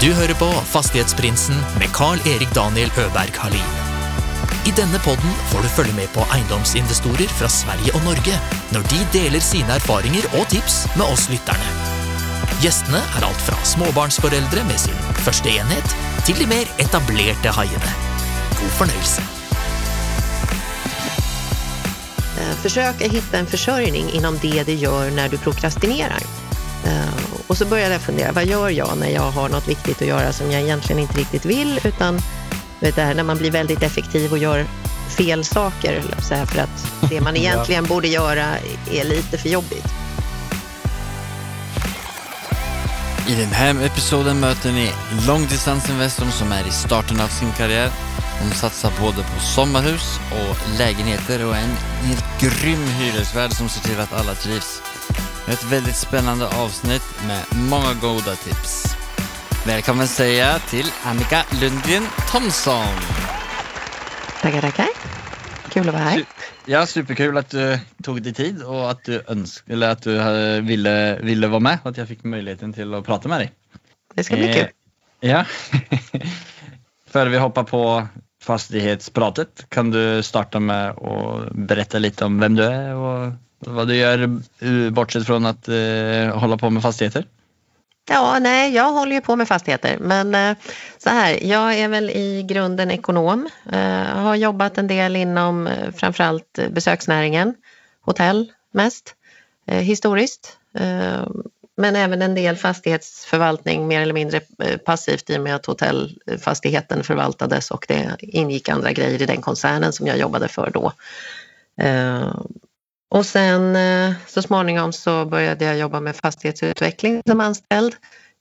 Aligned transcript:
Du 0.00 0.14
hører 0.16 0.32
på 0.40 0.46
Fastighetsprinsen 0.64 1.58
med 1.78 1.90
Carl-Erik 1.92 2.54
Daniel 2.56 2.88
Øberg 3.02 3.34
Halin. 3.36 3.72
I 4.64 4.72
denne 4.72 4.96
podden 5.04 5.34
får 5.50 5.60
du 5.60 5.68
følge 5.74 5.92
med 5.92 6.08
på 6.14 6.24
eiendomsinvestorer 6.32 7.28
fra 7.36 7.50
Sverige 7.52 7.92
og 7.98 8.06
Norge 8.06 8.38
når 8.72 8.86
de 8.88 9.00
deler 9.12 9.44
sine 9.44 9.76
erfaringer 9.76 10.24
og 10.38 10.46
tips 10.48 10.78
med 10.94 11.04
oss 11.04 11.26
lytterne. 11.28 11.74
Gjestene 12.64 13.02
er 13.18 13.26
alt 13.28 13.44
fra 13.44 13.58
småbarnsforeldre 13.74 14.64
med 14.70 14.80
sin 14.80 14.96
første 15.20 15.52
enhet, 15.52 15.92
til 16.24 16.40
de 16.40 16.48
mer 16.48 16.72
etablerte 16.80 17.52
haiene. 17.58 17.92
God 18.56 18.72
fornøyelse. 18.78 19.26
Eh, 22.40 22.54
försök 22.62 23.02
att 23.02 23.12
hitta 23.12 23.38
en 23.38 23.46
försörjning 23.46 24.10
inom 24.10 24.38
det 24.42 24.64
du 24.64 24.72
gör 24.72 25.10
när 25.10 25.28
du 25.28 25.38
prokrastinerar. 25.38 26.22
Eh, 26.84 27.29
och 27.50 27.56
så 27.56 27.66
började 27.66 27.94
jag 27.94 28.02
fundera, 28.02 28.32
vad 28.32 28.44
gör 28.44 28.68
jag 28.68 28.98
när 28.98 29.08
jag 29.08 29.30
har 29.30 29.48
något 29.48 29.68
viktigt 29.68 30.02
att 30.02 30.08
göra 30.08 30.32
som 30.32 30.50
jag 30.50 30.62
egentligen 30.62 31.02
inte 31.02 31.18
riktigt 31.18 31.44
vill, 31.44 31.80
utan 31.84 32.20
vet 32.80 32.96
det 32.96 33.02
här, 33.02 33.14
när 33.14 33.22
man 33.22 33.38
blir 33.38 33.50
väldigt 33.50 33.82
effektiv 33.82 34.32
och 34.32 34.38
gör 34.38 34.66
fel 35.16 35.44
saker, 35.44 36.02
att 36.16 36.24
säga, 36.24 36.46
för 36.46 36.60
att 36.60 37.10
det 37.10 37.20
man 37.20 37.36
egentligen 37.36 37.84
borde 37.84 38.08
göra 38.08 38.44
är 38.90 39.04
lite 39.04 39.38
för 39.38 39.48
jobbigt. 39.48 39.86
I 43.28 43.34
den 43.34 43.52
här 43.52 43.84
episoden 43.84 44.40
möter 44.40 44.72
ni 44.72 44.90
långdistansinvestorn 45.26 46.30
som 46.30 46.52
är 46.52 46.68
i 46.68 46.70
starten 46.70 47.20
av 47.20 47.28
sin 47.28 47.52
karriär. 47.52 47.90
Hon 48.40 48.50
satsar 48.50 48.92
både 49.00 49.16
på 49.16 49.40
sommarhus 49.40 50.20
och 50.30 50.78
lägenheter 50.78 51.46
och 51.46 51.56
en 51.56 51.76
helt 52.02 52.40
grym 52.40 52.84
hyresvärd 52.86 53.52
som 53.52 53.68
ser 53.68 53.88
till 53.88 54.00
att 54.00 54.12
alla 54.12 54.34
trivs. 54.34 54.82
Ett 55.50 55.72
väldigt 55.72 55.96
spännande 55.96 56.46
avsnitt 56.46 57.02
med 57.26 57.44
många 57.70 57.94
goda 57.94 58.36
tips. 58.36 58.96
Välkommen 59.66 60.06
säga 60.06 60.58
till 60.58 60.86
Annika 61.04 61.42
Lundgren 61.60 62.02
Thomsson. 62.32 62.96
Tackar, 64.42 64.60
tackar. 64.60 64.86
Kul 65.70 65.88
att 65.88 65.94
vara 65.94 66.04
här. 66.04 66.24
Ja, 66.66 66.86
superkul 66.86 67.36
att 67.36 67.50
du 67.50 67.78
tog 68.02 68.22
dig 68.22 68.34
tid 68.34 68.62
och 68.62 68.90
att 68.90 69.04
du, 69.04 69.22
önsk 69.28 69.64
eller 69.68 69.88
att 69.88 70.02
du 70.02 70.16
eh, 70.16 70.62
ville, 70.62 71.18
ville 71.22 71.46
vara 71.46 71.60
med 71.60 71.78
och 71.82 71.90
att 71.90 71.96
jag 71.96 72.08
fick 72.08 72.24
möjligheten 72.24 72.72
till 72.72 72.94
att 72.94 73.06
prata 73.06 73.28
med 73.28 73.40
dig. 73.40 73.52
Det 74.14 74.24
ska 74.24 74.36
bli 74.36 74.48
Eh, 74.48 74.54
kul. 74.54 74.68
Ja. 75.20 75.44
Före 77.10 77.28
vi 77.28 77.38
hoppar 77.38 77.64
på 77.64 78.06
fastighetspratet 78.42 79.66
kan 79.68 79.90
du 79.90 80.22
starta 80.22 80.60
med 80.60 80.90
att 80.90 81.52
berätta 81.52 81.98
lite 81.98 82.24
om 82.24 82.40
vem 82.40 82.54
du 82.54 82.64
är 82.64 82.94
och 82.94 83.32
vad 83.60 83.88
du 83.88 83.96
gör 83.96 84.40
eh, 84.58 84.90
bortsett 84.90 85.26
från 85.26 85.46
att 85.46 85.68
eh, 85.68 86.38
hålla 86.38 86.56
på 86.56 86.70
med 86.70 86.82
fastigheter. 86.82 87.24
Ja, 88.08 88.38
nej, 88.38 88.74
jag 88.74 88.92
håller 88.92 89.12
ju 89.12 89.20
på 89.20 89.36
med 89.36 89.48
fastigheter, 89.48 89.98
men 90.00 90.34
eh, 90.34 90.56
så 90.98 91.10
här, 91.10 91.38
jag 91.42 91.74
är 91.74 91.88
väl 91.88 92.10
i 92.10 92.42
grunden 92.42 92.90
ekonom. 92.90 93.48
Eh, 93.72 94.18
har 94.22 94.34
jobbat 94.34 94.78
en 94.78 94.86
del 94.86 95.16
inom 95.16 95.66
eh, 95.66 95.92
framförallt 95.92 96.58
besöksnäringen, 96.70 97.54
hotell 98.00 98.52
mest, 98.72 99.14
eh, 99.66 99.78
historiskt. 99.78 100.56
Eh, 100.78 101.26
men 101.76 101.96
även 101.96 102.22
en 102.22 102.34
del 102.34 102.56
fastighetsförvaltning, 102.56 103.88
mer 103.88 104.00
eller 104.00 104.14
mindre 104.14 104.40
eh, 104.58 104.76
passivt 104.76 105.30
i 105.30 105.36
och 105.36 105.40
med 105.40 105.54
att 105.54 105.66
hotellfastigheten 105.66 107.04
förvaltades 107.04 107.70
och 107.70 107.84
det 107.88 108.16
ingick 108.20 108.68
andra 108.68 108.92
grejer 108.92 109.22
i 109.22 109.26
den 109.26 109.42
koncernen 109.42 109.92
som 109.92 110.06
jag 110.06 110.18
jobbade 110.18 110.48
för 110.48 110.70
då. 110.70 110.92
Eh, 111.80 112.34
och 113.10 113.26
sen 113.26 113.76
eh, 113.76 114.12
så 114.26 114.42
småningom 114.42 114.92
så 114.92 115.24
började 115.24 115.64
jag 115.64 115.78
jobba 115.78 116.00
med 116.00 116.16
fastighetsutveckling 116.16 117.22
som 117.26 117.40
anställd 117.40 117.94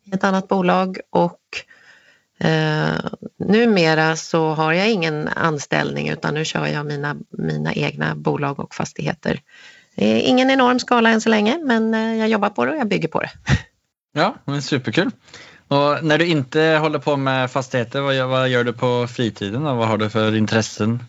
i 0.05 0.15
ett 0.15 0.23
annat 0.23 0.47
bolag 0.47 0.97
och 1.09 1.39
eh, 2.39 2.99
numera 3.39 4.15
så 4.15 4.49
har 4.49 4.73
jag 4.73 4.89
ingen 4.89 5.27
anställning 5.27 6.09
utan 6.09 6.33
nu 6.33 6.45
kör 6.45 6.67
jag 6.67 6.85
mina, 6.85 7.15
mina 7.29 7.73
egna 7.73 8.15
bolag 8.15 8.59
och 8.59 8.75
fastigheter. 8.75 9.41
Det 9.95 10.05
är 10.05 10.29
ingen 10.29 10.49
enorm 10.49 10.79
skala 10.79 11.09
än 11.09 11.21
så 11.21 11.29
länge 11.29 11.59
men 11.63 11.93
eh, 11.93 12.15
jag 12.15 12.29
jobbar 12.29 12.49
på 12.49 12.65
det 12.65 12.71
och 12.71 12.77
jag 12.77 12.87
bygger 12.87 13.07
på 13.07 13.21
det. 13.21 13.31
Ja, 14.11 14.35
men 14.45 14.61
superkul. 14.61 15.11
Och 15.67 16.03
när 16.03 16.17
du 16.17 16.25
inte 16.25 16.61
håller 16.61 16.99
på 16.99 17.17
med 17.17 17.51
fastigheter, 17.51 18.01
vad 18.01 18.15
gör, 18.15 18.27
vad 18.27 18.49
gör 18.49 18.63
du 18.63 18.73
på 18.73 19.07
fritiden 19.07 19.65
och 19.65 19.77
vad 19.77 19.87
har 19.87 19.97
du 19.97 20.09
för 20.09 20.35
intressen? 20.35 21.03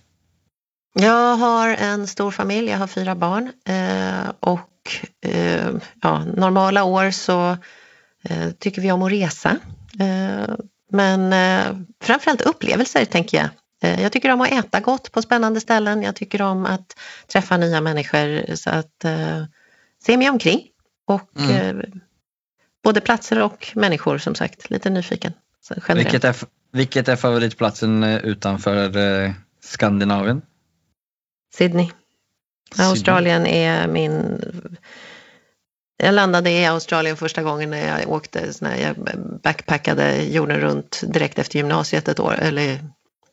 Jag 0.93 1.37
har 1.37 1.69
en 1.69 2.06
stor 2.06 2.31
familj, 2.31 2.71
jag 2.71 2.78
har 2.78 2.87
fyra 2.87 3.15
barn 3.15 3.53
eh, 3.65 4.33
och 4.41 4.69
eh, 5.27 5.71
ja, 6.03 6.25
normala 6.25 6.84
år 6.84 7.11
så 7.11 7.56
eh, 8.23 8.51
tycker 8.59 8.83
vi 8.83 8.93
om 8.93 9.03
att 9.03 9.12
resa. 9.12 9.56
Eh, 10.01 10.55
men 10.93 11.33
eh, 11.33 11.77
framförallt 12.03 12.41
upplevelser 12.41 13.05
tänker 13.05 13.39
jag. 13.39 13.49
Eh, 13.83 14.03
jag 14.03 14.12
tycker 14.12 14.31
om 14.33 14.41
att 14.41 14.53
äta 14.53 14.81
gott 14.81 15.12
på 15.12 15.23
spännande 15.23 15.61
ställen. 15.61 16.03
Jag 16.03 16.17
tycker 16.17 16.43
om 16.43 16.67
att 16.67 16.97
träffa 17.33 17.57
nya 17.57 17.81
människor 17.81 18.55
så 18.55 18.71
att 18.71 19.05
eh, 19.05 19.45
se 20.05 20.17
mig 20.17 20.31
omkring. 20.31 20.61
Och 21.07 21.31
Mm. 21.39 22.01
både 22.84 23.01
platser 23.01 23.43
och 23.43 23.72
människor 23.75 24.19
som 24.19 24.34
sagt, 24.34 24.71
lite 24.71 24.91
nyfiken. 24.91 25.33
Generellt. 25.89 26.07
Vilket 26.07 26.25
är, 26.25 26.37
vilket 26.72 27.09
är 27.09 27.17
favoritplatsen 27.17 28.05
utanför 28.05 29.34
Skandinavien? 29.65 30.43
Sydney. 31.55 31.91
Australien 32.78 33.47
är 33.47 33.88
min... 33.88 34.41
Jag 35.97 36.15
landade 36.15 36.50
i 36.50 36.66
Australien 36.66 37.16
första 37.16 37.43
gången 37.43 37.71
när 37.71 37.99
jag 37.99 38.11
åkte, 38.11 38.53
när 38.61 38.77
jag 38.77 38.97
backpackade 39.43 40.22
jorden 40.22 40.60
runt 40.60 41.03
direkt 41.06 41.39
efter 41.39 41.56
gymnasiet 41.56 42.09
ett 42.09 42.21
år, 42.21 42.34
eller 42.41 42.78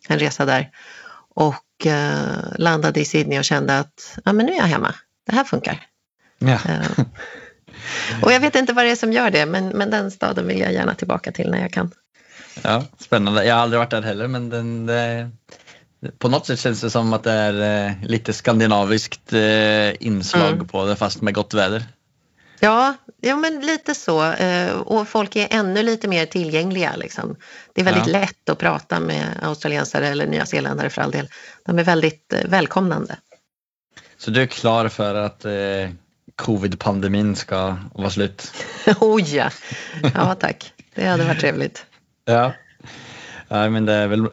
en 0.08 0.20
resa 0.20 0.46
där. 0.46 0.70
Och 1.36 1.86
eh, 1.86 2.58
landade 2.58 3.00
i 3.00 3.06
Sydney 3.06 3.40
och 3.40 3.46
kände 3.46 3.80
att 3.80 4.20
ja, 4.26 4.34
men 4.34 4.46
nu 4.46 4.52
är 4.52 4.58
jag 4.58 4.64
hemma. 4.64 4.96
Det 5.26 5.36
här 5.36 5.44
funkar. 5.44 5.86
Ja. 6.40 6.48
Eh, 6.48 7.06
och 8.22 8.32
jag 8.32 8.40
vet 8.40 8.56
inte 8.56 8.74
vad 8.74 8.86
det 8.86 8.92
är 8.92 8.96
som 8.96 9.14
gör 9.14 9.32
det, 9.32 9.46
men, 9.46 9.68
men 9.68 9.90
den 9.90 10.12
staden 10.12 10.48
vill 10.48 10.60
jag 10.60 10.74
gärna 10.74 10.96
tillbaka 10.96 11.32
till 11.32 11.52
när 11.52 11.62
jag 11.62 11.74
kan. 11.74 11.92
ja, 12.64 12.86
spännande. 13.00 13.46
Jag 13.46 13.56
har 13.56 13.62
aldrig 13.62 13.80
varit 13.80 13.92
där 13.92 14.02
heller 14.02 14.28
men 14.28 14.50
den, 14.50 14.86
det, 14.86 15.30
på 16.18 16.30
något 16.30 16.46
sätt 16.46 16.60
känns 16.60 16.82
det 16.82 16.90
som 16.90 17.14
att 17.14 17.24
det 17.24 17.32
är 17.32 17.86
eh, 17.88 17.94
lite 18.04 18.34
skandinaviskt 18.34 19.34
eh, 19.34 20.04
inslag 20.06 20.54
Mm. 20.54 20.68
på 20.68 20.86
det 20.86 20.96
fast 20.96 21.22
med 21.22 21.34
gott 21.34 21.54
väder. 21.54 21.84
Ja, 22.60 22.96
ja 23.22 23.36
men 23.36 23.60
lite 23.62 23.96
så. 23.96 24.32
Eh, 24.32 24.72
Och 24.74 25.08
folk 25.08 25.36
är 25.36 25.48
ännu 25.52 25.84
lite 25.84 26.08
mer 26.08 26.26
tillgängliga. 26.26 26.96
Liksom. 26.96 27.36
Det 27.74 27.82
är 27.82 27.86
väldigt 27.86 28.08
Ja. 28.08 28.20
lätt 28.20 28.50
att 28.50 28.58
prata 28.58 29.00
med 29.00 29.26
australiensare 29.42 30.08
eller 30.08 30.28
nyzeeländare 30.28 30.90
för 30.90 31.02
all 31.02 31.12
del. 31.12 31.30
De 31.66 31.80
är 31.80 31.84
väldigt 31.84 32.34
välkomnande. 32.46 33.16
Så 34.18 34.32
du 34.32 34.42
är 34.42 34.46
klar 34.46 34.88
för 34.90 35.16
att 35.16 35.46
eh, 35.46 35.52
covid-pandemin 36.36 37.36
ska 37.36 37.78
vara 37.94 38.10
slut? 38.10 38.52
oh 39.00 39.22
ja! 39.22 39.50
Ja, 40.14 40.36
tack. 40.36 40.74
Det 40.96 41.06
hade 41.06 41.24
varit 41.26 41.40
trevligt. 41.40 41.86
Ja. 42.26 42.54
ja, 43.48 43.70
men 43.70 43.86
det 43.86 43.94
är 43.94 44.08
väl 44.08 44.28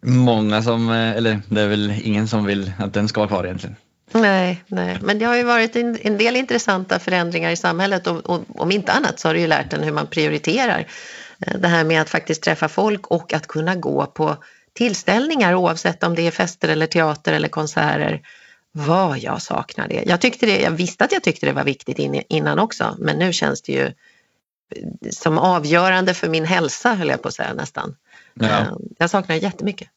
många 0.00 0.62
som, 0.62 0.90
eh, 0.90 1.10
eller 1.10 1.40
det 1.48 1.60
är 1.60 1.68
väl 1.68 1.94
ingen 2.02 2.28
som 2.28 2.44
vill 2.44 2.72
att 2.78 2.94
den 2.94 3.08
ska 3.08 3.20
vara 3.20 3.28
kvar 3.28 3.44
egentligen. 3.44 3.76
Nej, 4.12 4.64
nej, 4.66 4.98
men 5.02 5.18
det 5.18 5.24
har 5.24 5.36
ju 5.36 5.42
varit 5.42 5.76
en, 5.76 5.98
en 6.02 6.18
del 6.18 6.36
intressanta 6.36 6.98
förändringar 6.98 7.50
i 7.50 7.56
samhället 7.56 8.06
och, 8.06 8.26
och 8.26 8.60
om 8.60 8.70
inte 8.70 8.92
annat 8.92 9.20
så 9.20 9.28
har 9.28 9.34
det 9.34 9.40
ju 9.40 9.46
lärt 9.46 9.72
en 9.72 9.82
hur 9.82 9.92
man 9.92 10.06
prioriterar. 10.06 10.86
Eh, 11.46 11.58
det 11.58 11.68
här 11.68 11.84
med 11.84 12.00
att 12.00 12.10
faktiskt 12.10 12.42
träffa 12.42 12.68
folk 12.68 13.06
och 13.06 13.32
att 13.32 13.46
kunna 13.46 13.74
gå 13.74 14.06
på 14.06 14.36
tillställningar 14.72 15.54
oavsett 15.54 16.02
om 16.02 16.14
det 16.14 16.26
är 16.26 16.30
fester 16.30 16.68
eller 16.68 16.86
teater 16.86 17.32
eller 17.32 17.48
konserter. 17.48 18.20
Vad 18.72 19.18
jag 19.18 19.42
saknar 19.42 19.88
det. 19.88 20.02
Jag, 20.06 20.20
tyckte 20.20 20.46
det. 20.46 20.60
jag 20.60 20.70
visste 20.70 21.04
att 21.04 21.12
jag 21.12 21.22
tyckte 21.22 21.46
det 21.46 21.52
var 21.52 21.64
viktigt 21.64 21.98
in, 21.98 22.22
innan 22.28 22.58
också 22.58 22.96
men 22.98 23.18
nu 23.18 23.32
känns 23.32 23.62
det 23.62 23.72
ju 23.72 23.84
eh, 23.84 23.92
som 25.10 25.38
avgörande 25.38 26.14
för 26.14 26.28
min 26.28 26.44
hälsa 26.44 26.94
höll 26.94 27.08
jag 27.08 27.22
på 27.22 27.28
att 27.28 27.34
säga 27.34 27.54
nästan. 27.54 27.96
Ja. 28.40 28.46
Eh, 28.60 28.68
Jag 28.98 29.10
saknar 29.10 29.36
jättemycket. 29.36 29.88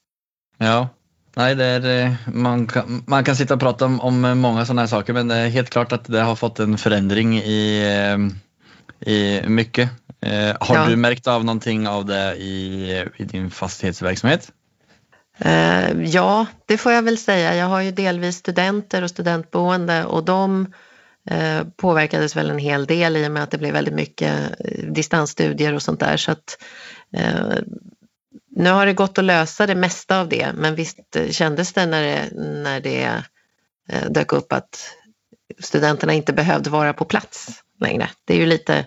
Ja, 0.58 0.90
nej, 1.36 1.56
det 1.56 1.66
är, 1.66 2.06
eh, 2.06 2.14
man, 2.34 2.68
kan, 2.68 3.04
man 3.08 3.24
kan 3.24 3.36
sitta 3.36 3.54
och 3.54 3.60
prata 3.60 3.86
om, 3.86 4.00
om 4.00 4.22
många 4.40 4.66
sådana 4.66 4.82
här 4.82 4.88
saker 4.88 5.14
men 5.14 5.28
det 5.28 5.36
är 5.36 5.50
helt 5.50 5.70
klart 5.70 5.92
att 5.92 6.06
det 6.06 6.22
har 6.22 6.36
fått 6.36 6.60
en 6.60 6.78
förändring 6.78 7.38
i, 7.38 7.84
eh, 7.86 9.12
i 9.14 9.42
mycket. 9.48 9.90
Eh, 10.22 10.56
Har 10.60 10.76
Ja. 10.76 10.86
du 10.90 10.96
märkt 10.96 11.28
av 11.28 11.46
någonting 11.46 11.88
av 11.88 12.06
det 12.06 12.36
i, 12.36 12.92
i 13.18 13.24
din 13.24 13.52
fastighetsverksamhet? 13.52 14.52
Eh, 15.38 16.02
ja, 16.02 16.46
det 16.66 16.78
får 16.78 16.92
jag 16.92 17.02
väl 17.02 17.18
säga. 17.18 17.56
Jag 17.56 17.66
har 17.66 17.82
ju 17.82 17.92
delvis 17.92 18.36
studenter 18.38 19.02
och 19.04 19.10
studentboende 19.10 20.06
och 20.06 20.24
de 20.24 20.74
eh, 21.30 21.64
påverkades 21.78 22.36
väl 22.36 22.50
en 22.50 22.58
hel 22.58 22.86
del 22.86 23.18
i 23.18 23.28
och 23.28 23.32
med 23.32 23.44
att 23.44 23.52
det 23.52 23.58
blev 23.58 23.74
väldigt 23.74 23.94
mycket 23.94 24.34
distansstudier 24.96 25.74
och 25.74 25.82
sånt 25.82 26.00
där. 26.00 26.18
Så 26.18 26.32
att, 26.32 26.58
nu 28.50 28.70
har 28.70 28.86
det 28.86 28.94
gått 28.94 29.18
att 29.18 29.26
lösa 29.26 29.68
det 29.68 29.76
mesta 29.76 30.20
av 30.20 30.30
det 30.30 30.54
men 30.56 30.76
visst 30.76 31.16
eh, 31.16 31.30
kändes 31.30 31.74
det 31.74 31.86
när 31.86 32.02
det, 32.02 32.30
när 32.36 32.80
det 32.80 33.24
eh, 33.90 34.10
dök 34.10 34.34
upp 34.34 34.54
att 34.54 34.96
studenterna 35.60 36.14
inte 36.14 36.34
behövde 36.34 36.70
vara 36.70 36.94
på 36.94 37.06
plats 37.06 37.64
längre. 37.80 38.10
Det 38.26 38.34
är 38.34 38.38
ju 38.38 38.46
lite 38.46 38.86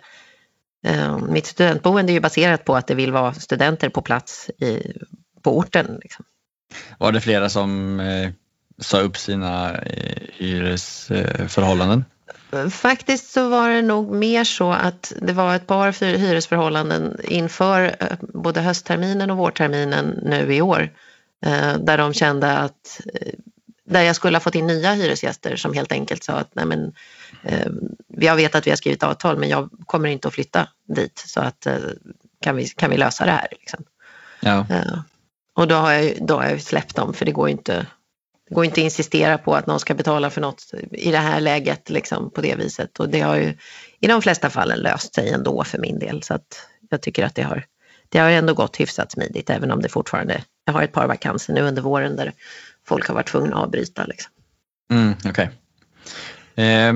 Eh, 0.85 1.19
mitt 1.19 1.47
studentboende 1.47 2.13
är 2.13 2.15
ju 2.15 2.21
baserat 2.21 2.65
på 2.65 2.77
att 2.77 2.87
det 2.87 2.95
vill 2.95 3.13
vara 3.13 3.35
studenter 3.35 3.89
på 3.89 4.03
plats 4.03 4.51
i, 4.51 4.93
på 5.43 5.59
orten. 5.59 5.99
Liksom. 6.03 6.25
Var 6.99 7.13
det 7.13 7.21
flera 7.21 7.49
som 7.49 8.01
eh, 8.01 8.31
sa 8.79 9.01
upp 9.01 9.17
sina 9.17 9.79
eh, 9.79 10.23
hyresförhållanden? 10.33 12.05
Faktiskt 12.71 13.33
så 13.33 13.49
var 13.49 13.69
det 13.69 13.83
nog 13.83 14.11
mer 14.11 14.45
så 14.45 14.73
att 14.73 15.13
det 15.21 15.33
var 15.33 15.57
ett 15.57 15.67
par 15.67 16.17
hyresförhållanden 16.17 17.21
inför 17.25 17.97
eh, 18.01 18.17
både 18.21 18.61
höstterminen 18.61 19.31
och 19.31 19.37
vårterminen 19.37 20.19
nu 20.23 20.55
i 20.55 20.63
år 20.63 20.91
eh, 21.45 21.77
där 21.79 21.99
de 21.99 22.15
kände 22.15 22.53
att 22.53 23.01
eh, 23.15 23.33
där 23.85 24.03
jag 24.03 24.17
skulle 24.17 24.37
ha 24.37 24.41
fått 24.41 24.55
in 24.55 24.67
nya 24.67 24.93
hyresgäster 24.93 25.57
som 25.57 25.75
helt 25.75 25.93
enkelt 25.93 26.25
sa 26.25 26.33
att 26.33 26.55
nej 26.55 26.67
men, 26.67 26.93
jag 28.09 28.37
vet 28.37 28.55
att 28.55 28.67
vi 28.67 28.71
har 28.71 28.77
skrivit 28.77 29.03
avtal 29.03 29.39
men 29.39 29.49
jag 29.49 29.71
kommer 29.87 30.09
inte 30.09 30.29
att 30.29 30.35
flytta 30.35 30.69
dit 30.89 31.23
så 31.27 31.41
att 31.41 31.67
kan 32.41 32.57
vi, 32.57 32.69
kan 32.69 32.91
vi 32.91 32.97
lösa 32.97 33.25
det 33.25 33.33
här? 33.33 33.49
Liksom. 33.51 33.85
Ja. 34.41 34.67
Och 35.55 35.69
då 35.69 35.75
har, 35.75 35.93
jag, 35.93 36.27
då 36.27 36.37
har 36.37 36.45
jag 36.45 36.63
släppt 36.63 36.97
dem 36.97 37.15
för 37.15 37.25
det 37.25 37.33
går 37.33 37.49
inte 37.49 37.73
det 37.73 37.87
går 38.53 38.65
inte 38.65 38.81
att 38.81 38.85
insistera 38.85 39.39
på 39.39 39.55
att 39.55 39.67
någon 39.67 39.81
ska 39.81 39.95
betala 39.95 40.31
för 40.31 40.41
något 40.41 40.71
i 40.91 41.11
det 41.11 41.19
här 41.19 41.41
läget 41.41 41.91
liksom, 41.91 42.31
på 42.31 42.41
det 42.41 42.55
viset. 42.55 43.01
Och 43.01 43.09
det 43.09 43.21
har 43.21 43.37
ju 43.37 43.55
i 44.01 44.07
de 44.07 44.23
flesta 44.23 44.51
fallen 44.51 44.79
löst 44.79 45.15
sig 45.15 45.29
ändå 45.31 45.65
för 45.65 45.79
min 45.79 45.99
del. 45.99 46.23
Så 46.23 46.35
att 46.35 46.69
jag 46.91 47.03
tycker 47.03 47.25
att 47.25 47.35
det 47.35 47.43
har, 47.43 47.65
det 48.09 48.19
har 48.19 48.31
ändå 48.31 48.55
gått 48.55 48.77
hyfsat 48.77 49.13
smidigt 49.13 49.51
även 49.51 49.71
om 49.71 49.83
det 49.83 49.89
fortfarande, 49.89 50.43
jag 50.65 50.73
har 50.73 50.83
ett 50.83 50.93
par 50.93 51.07
vakanser 51.07 51.53
nu 51.53 51.61
under 51.61 51.83
våren 51.83 52.17
där 52.17 52.33
folk 52.87 53.09
har 53.09 53.15
varit 53.15 53.29
tvungna 53.29 53.57
att 53.57 53.63
avbryta. 53.63 54.05
Liksom. 54.05 54.33
Mm, 54.91 55.15
okay. 55.29 55.49
Eh, 56.55 56.95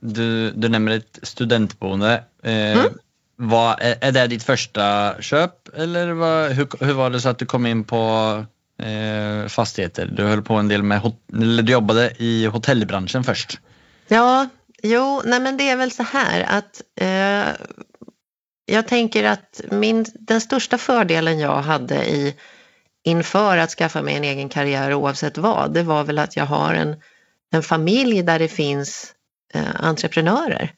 du, 0.00 0.50
du 0.50 0.68
nämner 0.68 0.96
ett 0.96 1.18
studentboende. 1.22 2.24
Eh, 2.42 2.78
mm. 2.78 2.92
Vad, 3.36 3.76
är 3.80 4.12
det 4.12 4.26
ditt 4.26 4.42
första 4.42 5.14
köp 5.20 5.76
eller 5.76 6.12
vad, 6.12 6.50
hur, 6.52 6.84
hur 6.84 6.92
var 6.92 7.10
det 7.10 7.20
så 7.20 7.28
att 7.28 7.38
du 7.38 7.46
kom 7.46 7.66
in 7.66 7.84
på 7.84 8.44
eh, 8.82 9.48
fastigheter. 9.48 10.06
Du 10.06 10.22
höll 10.22 10.42
på 10.42 10.54
en 10.54 10.68
del 10.68 10.82
med, 10.82 11.12
eller 11.32 11.62
du 11.62 11.72
jobbade 11.72 12.12
i 12.18 12.46
hotellbranschen 12.46 13.24
först. 13.24 13.60
Ja, 14.08 14.48
jo, 14.82 15.22
nej 15.24 15.40
men 15.40 15.56
det 15.56 15.68
är 15.68 15.76
väl 15.76 15.90
så 15.90 16.02
här 16.02 16.40
att 16.48 16.82
eh, 17.00 17.66
jag 18.66 18.88
tänker 18.88 19.24
att 19.24 19.60
min, 19.70 20.06
den 20.14 20.40
största 20.40 20.78
fördelen 20.78 21.38
jag 21.38 21.62
hade 21.62 22.10
i 22.10 22.34
inför 23.04 23.56
att 23.56 23.70
skaffa 23.70 24.02
mig 24.02 24.16
en 24.16 24.24
egen 24.24 24.48
karriär 24.48 24.94
oavsett 24.94 25.38
vad, 25.38 25.74
det 25.74 25.82
var 25.82 26.04
väl 26.04 26.18
att 26.18 26.36
jag 26.36 26.46
har 26.46 26.74
en, 26.74 26.96
en 27.52 27.62
familj 27.62 28.22
där 28.22 28.38
det 28.38 28.48
finns 28.48 29.12
eh, 29.54 29.84
entreprenörer. 29.84 30.72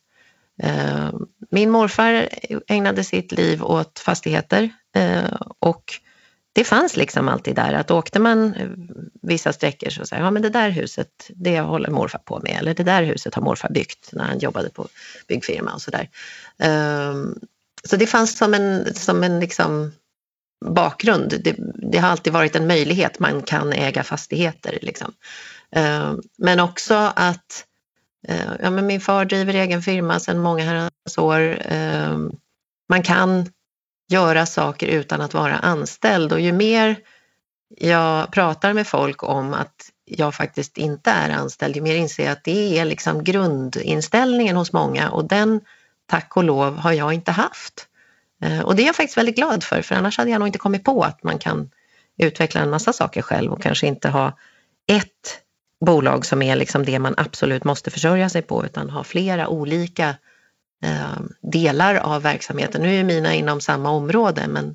Eh, 0.62 1.11
min 1.51 1.71
morfar 1.71 2.29
ägnade 2.69 3.05
sitt 3.05 3.33
liv 3.33 3.65
åt 3.65 3.99
fastigheter 3.99 4.71
eh, 4.97 5.41
och 5.59 5.85
det 6.53 6.65
fanns 6.65 6.97
liksom 6.97 7.29
alltid 7.29 7.56
där 7.56 7.73
att 7.73 7.91
åkte 7.91 8.19
man 8.19 8.55
eh, 8.55 8.69
vissa 9.23 9.53
sträckor 9.53 9.91
så 9.91 10.06
säger 10.06 10.23
ja 10.23 10.31
men 10.31 10.43
det 10.43 10.50
där 10.50 10.71
huset, 10.71 11.31
det 11.35 11.61
håller 11.61 11.91
morfar 11.91 12.19
på 12.19 12.41
med 12.43 12.56
eller 12.59 12.75
det 12.75 12.83
där 12.83 13.03
huset 13.03 13.35
har 13.35 13.43
morfar 13.43 13.69
byggt 13.69 14.12
när 14.12 14.25
han 14.25 14.39
jobbade 14.39 14.71
på 14.71 14.89
byggfirma 15.29 15.73
och 15.73 15.83
sådär. 15.83 16.09
Um, 16.59 16.69
ehm, 16.69 17.35
så 17.85 17.97
det 17.97 18.06
fanns 18.06 18.39
som 18.39 18.55
en, 18.55 18.95
som 18.95 19.23
en 19.25 19.41
liksom 19.41 19.93
bakgrund. 20.65 21.35
Det, 21.45 21.56
det, 21.93 21.99
har 21.99 22.09
alltid 22.09 22.33
varit 22.33 22.56
en 22.56 22.67
möjlighet, 22.67 23.19
man 23.19 23.43
kan 23.43 23.73
äga 23.73 24.05
fastigheter. 24.05 24.79
Liksom. 24.83 25.12
Um, 25.77 26.23
men 26.39 26.61
också 26.61 27.12
att 27.17 27.65
uh, 28.29 28.53
ja, 28.61 28.71
men 28.71 28.87
min 28.87 29.01
far 29.01 29.25
driver 29.25 29.55
egen 29.55 29.83
firma 29.83 30.21
sedan 30.21 30.39
många 30.39 30.65
herrans 30.65 31.19
år. 31.19 31.62
Um, 31.73 32.33
man 32.89 33.03
kan 33.03 33.47
göra 34.08 34.46
saker 34.46 34.87
utan 34.87 35.20
att 35.20 35.34
vara 35.34 35.58
anställd 35.58 36.32
och 36.32 36.40
ju 36.40 36.52
mer 36.52 36.96
jag 37.76 38.32
pratar 38.32 38.72
med 38.72 38.87
folk 38.87 39.22
om 39.22 39.55
att 39.55 39.90
jag 40.05 40.34
faktiskt 40.34 40.78
inte 40.78 41.10
är 41.10 41.31
anställd, 41.31 41.76
ju 41.76 41.82
mer 41.82 41.94
inser 41.94 42.25
jag 42.25 42.32
att 42.32 42.44
det 42.44 42.78
är 42.78 42.84
liksom 42.84 43.25
grundinställningen 43.25 44.56
hos 44.56 44.72
många 44.72 45.10
och 45.10 45.25
den, 45.25 45.60
tack 46.06 46.37
och 46.37 46.44
lov, 46.44 46.76
har 46.76 46.93
jag 46.93 47.12
inte 47.12 47.32
haft. 47.32 47.87
Eh, 48.43 48.60
och 48.60 48.76
det 48.76 48.82
är 48.82 48.87
jag 48.87 48.96
faktiskt 48.96 49.19
väldigt 49.19 49.37
glad 49.37 49.64
för, 49.64 49.82
för 49.82 49.94
annars 49.94 50.19
hade 50.19 50.31
jag 50.31 50.38
nog 50.38 50.49
inte 50.49 50.58
kommit 50.58 50.84
på 50.84 51.02
att 51.02 51.22
man 51.22 51.38
kan 51.38 51.70
utveckla 52.19 52.60
en 52.60 52.70
massa 52.70 52.93
saker 52.93 53.22
själv 53.22 53.52
och 53.52 53.62
kanske 53.62 53.87
inte 53.87 54.08
ha 54.08 54.38
ett 54.87 55.40
bolag 55.84 56.26
som 56.26 56.43
är 56.43 56.56
liksom 56.56 56.84
det 56.84 56.99
man 56.99 57.14
absolut 57.16 57.64
måste 57.64 57.90
försörja 57.90 58.28
sig 58.28 58.43
på, 58.43 58.64
utan 58.64 58.90
ha 58.90 59.05
flera 59.05 59.49
olika 59.49 60.08
Eh, 60.08 60.14
delar 61.41 61.95
av 61.95 62.23
verksamheten. 62.23 62.83
Nu 62.83 63.01
är 63.01 63.05
mina 63.05 63.35
inom 63.35 63.61
samma 63.61 63.91
område 63.91 64.47
men, 64.49 64.75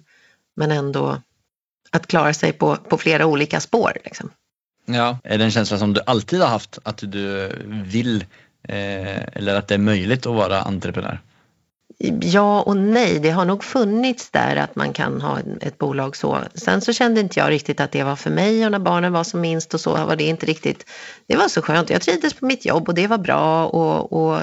men 0.56 0.72
ändå 0.72 1.22
att 1.92 2.08
klara 2.08 2.34
sig 2.34 2.54
på, 2.54 2.76
på 2.76 2.98
flera 2.98 3.26
olika 3.26 3.60
spår. 3.60 3.92
Liksom. 4.04 4.30
Ja, 4.86 5.18
är 5.24 5.38
det 5.38 5.44
en 5.44 5.52
känsla 5.52 5.78
som 5.78 5.94
du 5.94 6.02
alltid 6.06 6.42
har 6.42 6.48
haft 6.48 6.80
att 6.84 6.98
du 6.98 7.52
vill 7.68 8.26
eh, 8.68 9.24
eller 9.24 9.56
att 9.56 9.68
det 9.68 9.74
är 9.74 9.80
möjligt 9.80 10.26
att 10.26 10.36
vara 10.36 10.62
entreprenör? 10.62 11.22
Ja 12.22 12.62
och 12.62 12.78
nej, 12.78 13.20
det 13.20 13.30
har 13.30 13.46
nog 13.46 13.64
funnits 13.64 14.30
där 14.30 14.56
att 14.56 14.76
man 14.76 14.94
kan 14.94 15.22
ha 15.22 15.40
ett 15.62 15.78
bolag 15.78 16.16
så. 16.16 16.40
Sen 16.54 16.82
så 16.82 16.94
kände 16.94 17.22
inte 17.22 17.40
jag 17.40 17.50
riktigt 17.50 17.80
att 17.80 17.92
det 17.92 18.04
var 18.04 18.16
för 18.16 18.30
mig 18.30 18.66
och 18.66 18.72
när 18.72 18.80
barnen 18.80 19.14
var 19.14 19.24
som 19.24 19.42
minst 19.42 19.74
och 19.74 19.82
så 19.82 20.06
var 20.06 20.16
det 20.16 20.24
inte 20.24 20.46
riktigt, 20.46 20.86
det 21.28 21.36
var 21.36 21.48
så 21.48 21.62
skönt. 21.62 21.90
Jag 21.90 22.02
trivdes 22.02 22.34
på 22.34 22.46
mitt 22.46 22.66
jobb 22.66 22.88
och 22.88 22.96
det 22.96 23.08
var 23.08 23.18
bra 23.18 23.66
och, 23.66 24.14
och 24.14 24.40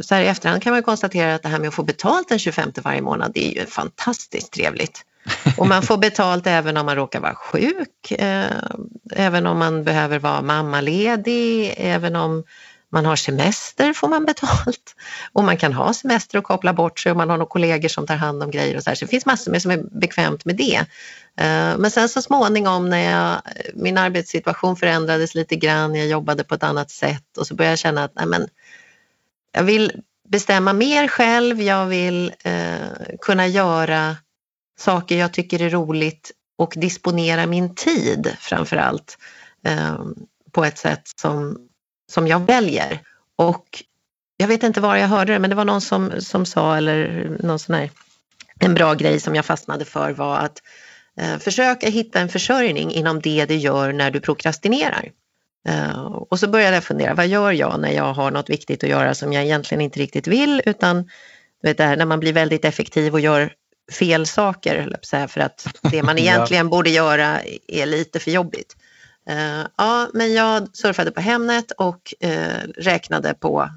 så 0.00 0.14
här 0.14 0.22
i 0.22 0.26
efterhand 0.26 0.62
kan 0.62 0.72
man 0.72 0.82
konstatera 0.82 1.34
att 1.34 1.42
det 1.42 1.48
här 1.48 1.58
med 1.58 1.68
att 1.68 1.74
få 1.74 1.82
betalt 1.82 2.28
den 2.28 2.38
25 2.38 2.72
varje 2.82 3.02
månad, 3.02 3.32
det 3.34 3.46
är 3.46 3.60
ju 3.60 3.66
fantastiskt 3.66 4.52
trevligt. 4.52 5.04
Och 5.58 5.66
man 5.66 5.82
får 5.82 5.96
betalt 5.96 6.46
även 6.46 6.76
om 6.76 6.86
man 6.86 6.96
råkar 6.96 7.20
vara 7.20 7.34
sjuk, 7.34 8.10
eh, 8.10 8.46
även 9.12 9.46
om 9.46 9.58
man 9.58 9.84
behöver 9.84 10.18
vara 10.18 10.42
mammaledig, 10.42 11.74
även 11.76 12.16
om 12.16 12.44
man 12.92 13.06
har 13.06 13.16
semester 13.16 13.92
får 13.92 14.08
man 14.08 14.24
betalt. 14.24 14.96
Och 15.32 15.44
man 15.44 15.56
kan 15.56 15.72
ha 15.72 15.94
semester 15.94 16.38
och 16.38 16.44
koppla 16.44 16.72
bort 16.72 16.98
sig 16.98 17.10
och 17.12 17.16
man 17.16 17.30
har 17.30 17.36
några 17.36 17.48
kollegor 17.48 17.88
som 17.88 18.06
tar 18.06 18.16
hand 18.16 18.42
om 18.42 18.50
grejer 18.50 18.76
och 18.76 18.82
så 18.82 18.90
här. 18.90 18.94
Så 18.94 19.04
det 19.04 19.10
finns 19.10 19.26
massor 19.26 19.50
med 19.50 19.62
som 19.62 19.70
är 19.70 20.00
bekvämt 20.00 20.44
med 20.44 20.56
det. 20.56 20.76
Eh, 21.36 21.78
men 21.78 21.90
sen 21.90 22.08
så 22.08 22.22
småningom 22.22 22.90
när 22.90 23.10
jag, 23.10 23.42
min 23.74 23.98
arbetssituation 23.98 24.76
förändrades 24.76 25.34
lite 25.34 25.56
grann, 25.56 25.94
jag 25.94 26.06
jobbade 26.06 26.44
på 26.44 26.54
ett 26.54 26.62
annat 26.62 26.90
sätt 26.90 27.38
och 27.38 27.46
så 27.46 27.54
började 27.54 27.72
jag 27.72 27.78
känna 27.78 28.04
att 28.04 28.14
nej 28.14 28.26
men, 28.26 28.46
jag 29.52 29.64
vill 29.64 29.92
bestämma 30.28 30.72
mer 30.72 31.08
själv, 31.08 31.62
jag 31.62 31.86
vill 31.86 32.32
eh, 32.44 33.16
kunna 33.20 33.46
göra 33.46 34.16
saker 34.78 35.18
jag 35.18 35.32
tycker 35.32 35.62
är 35.62 35.70
roligt 35.70 36.32
och 36.58 36.74
disponera 36.76 37.46
min 37.46 37.74
tid 37.74 38.36
framför 38.40 38.76
allt 38.76 39.18
eh, 39.66 39.98
på 40.52 40.64
ett 40.64 40.78
sätt 40.78 41.02
som, 41.16 41.58
som 42.12 42.26
jag 42.26 42.46
väljer. 42.46 43.00
Och 43.36 43.84
jag 44.36 44.48
vet 44.48 44.62
inte 44.62 44.80
var 44.80 44.96
jag 44.96 45.08
hörde 45.08 45.32
det, 45.32 45.38
men 45.38 45.50
det 45.50 45.56
var 45.56 45.64
någon 45.64 45.80
som, 45.80 46.12
som 46.20 46.46
sa, 46.46 46.76
eller 46.76 47.28
någon 47.42 47.58
sån 47.58 47.74
här, 47.74 47.90
en 48.60 48.74
bra 48.74 48.94
grej 48.94 49.20
som 49.20 49.34
jag 49.34 49.44
fastnade 49.44 49.84
för 49.84 50.12
var 50.12 50.36
att 50.36 50.62
eh, 51.16 51.38
försöka 51.38 51.88
hitta 51.88 52.20
en 52.20 52.28
försörjning 52.28 52.92
inom 52.92 53.20
det 53.20 53.46
du 53.46 53.54
gör 53.54 53.92
när 53.92 54.10
du 54.10 54.20
prokrastinerar. 54.20 55.10
Uh, 55.68 56.04
och 56.30 56.38
så 56.38 56.48
började 56.48 56.76
jag 56.76 56.84
fundera, 56.84 57.14
vad 57.14 57.26
gör 57.26 57.52
jag 57.52 57.80
när 57.80 57.92
jag 57.92 58.12
har 58.14 58.30
något 58.30 58.50
viktigt 58.50 58.84
att 58.84 58.90
göra 58.90 59.14
som 59.14 59.32
jag 59.32 59.44
egentligen 59.44 59.80
inte 59.80 59.98
riktigt 60.00 60.26
vill 60.26 60.62
utan 60.66 61.02
du 61.62 61.68
vet 61.68 61.76
det 61.76 61.84
här 61.84 61.96
när 61.96 62.04
man 62.04 62.20
blir 62.20 62.32
väldigt 62.32 62.64
effektiv 62.64 63.12
och 63.12 63.20
gör 63.20 63.52
fel 63.98 64.26
saker 64.26 64.96
för 65.28 65.40
att 65.40 65.66
det 65.82 66.02
man 66.02 66.18
egentligen 66.18 66.66
ja. 66.66 66.70
borde 66.70 66.90
göra 66.90 67.40
är 67.68 67.86
lite 67.86 68.18
för 68.18 68.30
jobbigt. 68.30 68.76
Uh, 69.30 69.66
ja, 69.76 70.08
men 70.14 70.34
jag 70.34 70.76
surfade 70.76 71.10
på 71.10 71.20
Hemnet 71.20 71.70
och 71.70 72.14
uh, 72.24 72.72
räknade 72.76 73.34
på 73.34 73.68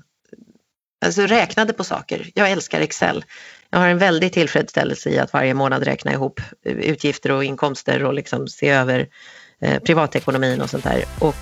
Alltså 1.06 1.22
räknade 1.22 1.74
på 1.74 1.84
saker. 1.84 2.30
Jag 2.34 2.52
älskar 2.52 2.82
Excel. 2.82 3.26
Jag 3.70 3.80
har 3.80 3.88
en 3.88 3.98
väldig 3.98 4.34
tillfredsställelse 4.34 5.10
i 5.10 5.20
att 5.20 5.34
varje 5.34 5.54
månad 5.54 5.84
räkna 5.84 6.14
ihop 6.14 6.42
utgifter 6.64 7.32
och 7.32 7.44
inkomster 7.44 8.04
och 8.04 8.14
liksom 8.14 8.48
se 8.48 8.70
över 8.70 9.08
eh, 9.62 9.80
privatekonomin 9.80 10.62
och 10.62 10.70
sånt 10.70 10.84
där. 10.84 11.04
Och 11.20 11.36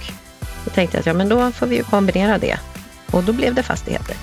då 0.65 0.71
tänkte 0.71 0.97
jag 0.97 0.99
att 0.99 1.05
ja, 1.05 1.13
men 1.13 1.29
då 1.29 1.51
får 1.51 1.67
vi 1.67 1.75
ju 1.75 1.83
kombinera 1.83 2.37
det. 2.37 2.59
Och 3.11 3.23
då 3.23 3.33
blev 3.33 3.55
det 3.55 3.63
fastigheter. 3.63 4.15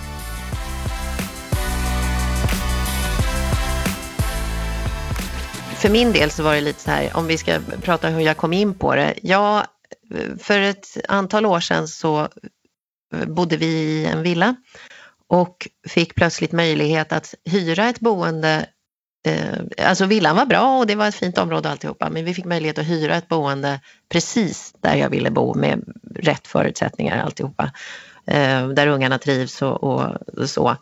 För 5.76 5.90
min 5.90 6.12
del 6.12 6.30
så 6.30 6.42
var 6.42 6.54
det 6.54 6.60
lite 6.60 6.80
så 6.80 6.90
här, 6.90 7.16
om 7.16 7.26
vi 7.26 7.38
ska 7.38 7.60
prata 7.82 8.08
hur 8.08 8.20
jag 8.20 8.36
kom 8.36 8.52
in 8.52 8.74
på 8.74 8.94
det. 8.94 9.14
Ja, 9.22 9.64
för 10.38 10.60
ett 10.60 10.96
antal 11.08 11.46
år 11.46 11.60
sedan 11.60 11.88
så 11.88 12.20
eh, 13.14 13.26
bodde 13.26 13.56
vi 13.56 13.66
i 13.66 14.06
en 14.06 14.22
villa 14.22 14.56
och 15.28 15.68
fick 15.88 16.14
plötsligt 16.14 16.52
möjlighet 16.52 17.12
att 17.12 17.34
hyra 17.44 17.88
ett 17.88 18.00
boende 18.00 18.66
Eh, 19.26 19.88
alltså 19.88 20.06
villan 20.06 20.36
var 20.36 20.46
bra 20.46 20.78
och 20.78 20.86
det 20.86 20.94
var 20.94 21.08
ett 21.08 21.14
fint 21.14 21.38
område 21.38 21.70
alltihopa 21.70 22.10
men 22.10 22.24
vi 22.24 22.34
fick 22.34 22.44
möjlighet 22.44 22.78
att 22.78 22.86
hyra 22.86 23.16
ett 23.16 23.28
boende 23.28 23.80
precis 24.08 24.74
där 24.80 24.94
jag 24.94 25.10
ville 25.10 25.30
bo 25.30 25.54
med 25.54 25.84
rätt 26.14 26.46
förutsättningar 26.46 27.18
alltihopa. 27.18 27.72
Eh, 28.26 28.68
där 28.68 28.86
ungarna 28.86 29.18
trivs 29.18 29.62
och, 29.62 29.82
och 29.82 30.50
så. 30.50 30.76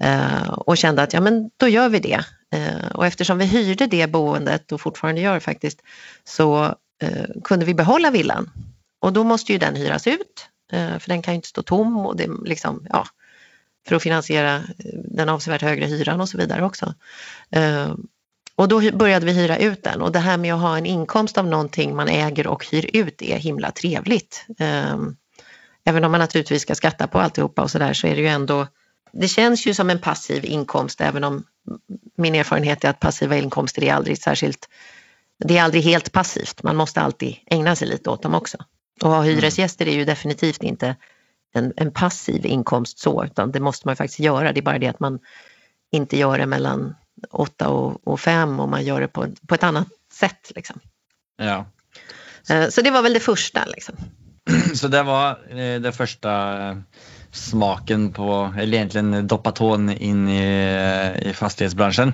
Eh, 0.00 0.48
och 0.48 0.76
kände 0.76 1.02
att 1.02 1.12
ja 1.12 1.20
men 1.20 1.50
då 1.56 1.68
gör 1.68 1.88
vi 1.88 1.98
det. 1.98 2.24
Eh, 2.54 2.90
och 2.94 3.06
eftersom 3.06 3.38
vi 3.38 3.44
hyrde 3.44 3.86
det 3.86 4.06
boendet 4.06 4.72
och 4.72 4.80
fortfarande 4.80 5.20
gör 5.20 5.40
faktiskt 5.40 5.82
så 6.24 6.64
eh, 7.02 7.26
kunde 7.44 7.66
vi 7.66 7.74
behålla 7.74 8.10
villan. 8.10 8.50
Och 9.00 9.12
då 9.12 9.24
måste 9.24 9.52
ju 9.52 9.58
den 9.58 9.76
hyras 9.76 10.06
ut 10.06 10.48
eh, 10.72 10.98
för 10.98 11.08
den 11.08 11.22
kan 11.22 11.34
ju 11.34 11.36
inte 11.36 11.48
stå 11.48 11.62
tom 11.62 11.96
och 12.06 12.16
det 12.16 12.30
liksom, 12.44 12.86
ja, 12.90 13.06
för 13.86 13.96
att 13.96 14.02
finansiera 14.02 14.56
eh, 14.56 14.62
den 14.94 15.28
avsevärt 15.28 15.62
högre 15.62 15.86
hyran 15.86 16.20
och 16.20 16.28
så 16.28 16.38
vidare 16.38 16.64
också. 16.64 16.94
Eh, 17.50 17.94
och 18.56 18.68
då 18.68 18.80
började 18.92 19.26
vi 19.26 19.32
hyra 19.32 19.58
ut 19.58 19.82
den 19.82 20.02
och 20.02 20.12
det 20.12 20.18
här 20.18 20.36
med 20.36 20.54
att 20.54 20.60
ha 20.60 20.78
en 20.78 20.86
inkomst 20.86 21.38
av 21.38 21.46
någonting 21.46 21.96
man 21.96 22.08
äger 22.08 22.46
och 22.46 22.66
hyr 22.66 22.90
ut 22.92 23.22
är 23.22 23.38
himla 23.38 23.70
trevligt. 23.70 24.46
Eh, 24.58 24.96
även 25.84 26.04
om 26.04 26.10
man 26.10 26.20
naturligtvis 26.20 26.62
ska 26.62 26.74
skatta 26.74 27.06
på 27.06 27.18
alltihopa 27.18 27.62
och 27.62 27.70
sådär 27.70 27.92
så 27.92 28.06
är 28.06 28.16
det 28.16 28.20
ju 28.20 28.28
ändå 28.28 28.66
det 29.12 29.28
känns 29.28 29.66
ju 29.66 29.74
som 29.74 29.90
en 29.90 29.98
passiv 29.98 30.44
inkomst 30.44 31.00
även 31.00 31.24
om 31.24 31.44
min 32.16 32.34
erfarenhet 32.34 32.84
är 32.84 32.90
att 32.90 33.00
passiva 33.00 33.36
inkomster 33.36 33.84
är 33.84 33.94
aldrig 33.94 34.18
särskilt, 34.18 34.68
det 35.44 35.58
är 35.58 35.62
aldrig 35.62 35.82
helt 35.82 36.12
passivt. 36.12 36.62
Man 36.62 36.76
måste 36.76 37.00
alltid 37.00 37.36
ägna 37.46 37.76
sig 37.76 37.88
lite 37.88 38.10
åt 38.10 38.22
dem 38.22 38.34
också. 38.34 38.58
Och 39.02 39.10
ha 39.10 39.22
hyresgäster 39.22 39.88
är 39.88 39.92
ju 39.92 40.04
definitivt 40.04 40.62
inte 40.62 40.96
en, 41.56 41.72
en 41.76 41.90
passiv 41.90 42.46
inkomst 42.46 42.98
så, 42.98 43.24
utan 43.24 43.52
det 43.52 43.60
måste 43.60 43.88
man 43.88 43.96
faktiskt 43.96 44.20
göra. 44.20 44.52
Det 44.52 44.60
är 44.60 44.62
bara 44.62 44.78
det 44.78 44.88
att 44.88 45.00
man 45.00 45.18
inte 45.92 46.18
gör 46.18 46.38
det 46.38 46.46
mellan 46.46 46.94
åtta 47.30 47.68
och, 47.68 48.08
och 48.08 48.20
fem 48.20 48.60
och 48.60 48.68
man 48.68 48.84
gör 48.84 49.00
det 49.00 49.08
på, 49.08 49.26
på 49.48 49.54
ett 49.54 49.62
annat 49.62 49.88
sätt. 50.12 50.52
Liksom. 50.54 50.80
Ja. 51.36 51.66
Eh, 52.50 52.68
så 52.68 52.82
det 52.82 52.90
var 52.90 53.02
väl 53.02 53.12
det 53.12 53.20
första. 53.20 53.64
Liksom. 53.64 53.94
Så 54.74 54.88
det 54.88 55.02
var 55.02 55.30
eh, 55.30 55.80
det 55.80 55.92
första 55.92 56.82
smaken 57.32 58.12
på, 58.12 58.54
eller 58.58 58.76
egentligen 58.76 59.26
doppa 59.26 59.52
tån 59.52 59.90
in 59.90 60.28
i, 60.28 61.18
i 61.22 61.32
fastighetsbranschen. 61.32 62.12